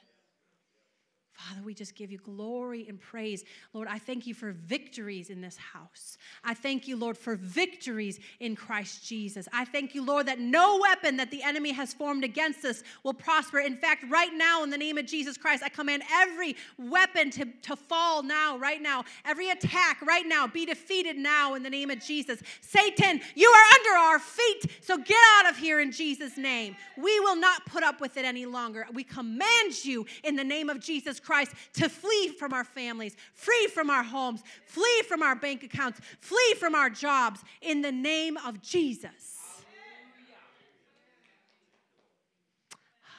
Father, 1.47 1.61
we 1.63 1.73
just 1.73 1.95
give 1.95 2.11
you 2.11 2.17
glory 2.17 2.85
and 2.89 2.99
praise. 2.99 3.45
Lord, 3.71 3.87
I 3.87 3.97
thank 3.97 4.27
you 4.27 4.33
for 4.33 4.51
victories 4.51 5.29
in 5.29 5.39
this 5.39 5.55
house. 5.55 6.17
I 6.43 6.53
thank 6.53 6.85
you, 6.85 6.97
Lord, 6.97 7.17
for 7.17 7.35
victories 7.35 8.19
in 8.41 8.57
Christ 8.57 9.05
Jesus. 9.05 9.47
I 9.53 9.63
thank 9.63 9.95
you, 9.95 10.05
Lord, 10.05 10.25
that 10.25 10.39
no 10.39 10.79
weapon 10.81 11.15
that 11.15 11.31
the 11.31 11.41
enemy 11.41 11.71
has 11.71 11.93
formed 11.93 12.25
against 12.25 12.65
us 12.65 12.83
will 13.03 13.13
prosper. 13.13 13.59
In 13.59 13.77
fact, 13.77 14.03
right 14.09 14.33
now, 14.33 14.63
in 14.63 14.69
the 14.69 14.77
name 14.77 14.97
of 14.97 15.05
Jesus 15.05 15.37
Christ, 15.37 15.63
I 15.63 15.69
command 15.69 16.03
every 16.11 16.57
weapon 16.77 17.29
to, 17.31 17.45
to 17.45 17.77
fall 17.77 18.21
now, 18.21 18.57
right 18.57 18.81
now. 18.81 19.05
Every 19.23 19.49
attack 19.49 20.01
right 20.01 20.27
now 20.27 20.45
be 20.45 20.65
defeated 20.65 21.15
now 21.15 21.55
in 21.55 21.63
the 21.63 21.69
name 21.69 21.89
of 21.89 22.01
Jesus. 22.01 22.41
Satan, 22.59 23.21
you 23.35 23.49
are 23.49 23.79
under 23.79 23.97
our 23.97 24.19
feet, 24.19 24.71
so 24.81 24.97
get 24.97 25.17
out 25.37 25.49
of 25.49 25.57
here 25.57 25.79
in 25.79 25.93
Jesus' 25.93 26.37
name. 26.37 26.75
We 26.97 27.17
will 27.21 27.37
not 27.37 27.65
put 27.65 27.83
up 27.83 28.01
with 28.01 28.17
it 28.17 28.25
any 28.25 28.45
longer. 28.45 28.85
We 28.93 29.05
command 29.05 29.85
you 29.85 30.05
in 30.25 30.35
the 30.35 30.43
name 30.43 30.69
of 30.69 30.81
Jesus 30.81 31.17
Christ 31.17 31.28
Christ 31.29 31.51
to 31.73 31.87
flee 31.87 32.29
from 32.29 32.53
our 32.53 32.63
families, 32.63 33.15
free 33.35 33.67
from 33.67 33.91
our 33.91 34.01
homes, 34.01 34.41
flee 34.65 35.03
from 35.07 35.21
our 35.21 35.35
bank 35.35 35.61
accounts, 35.61 36.01
flee 36.21 36.55
from 36.57 36.73
our 36.73 36.89
jobs 36.89 37.41
in 37.61 37.83
the 37.83 37.91
name 37.91 38.35
of 38.37 38.63
Jesus. 38.63 39.37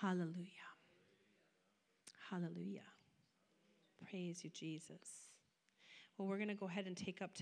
Hallelujah. 0.01 0.71
Hallelujah. 2.31 2.81
Praise 4.11 4.43
you, 4.43 4.51
Jesus. 4.51 5.29
Well, 6.19 6.27
we're 6.27 6.37
going 6.37 6.49
to 6.49 6.55
go 6.55 6.67
ahead 6.67 6.87
and 6.87 6.97
take 6.97 7.23
up 7.23 7.33
today. 7.33 7.39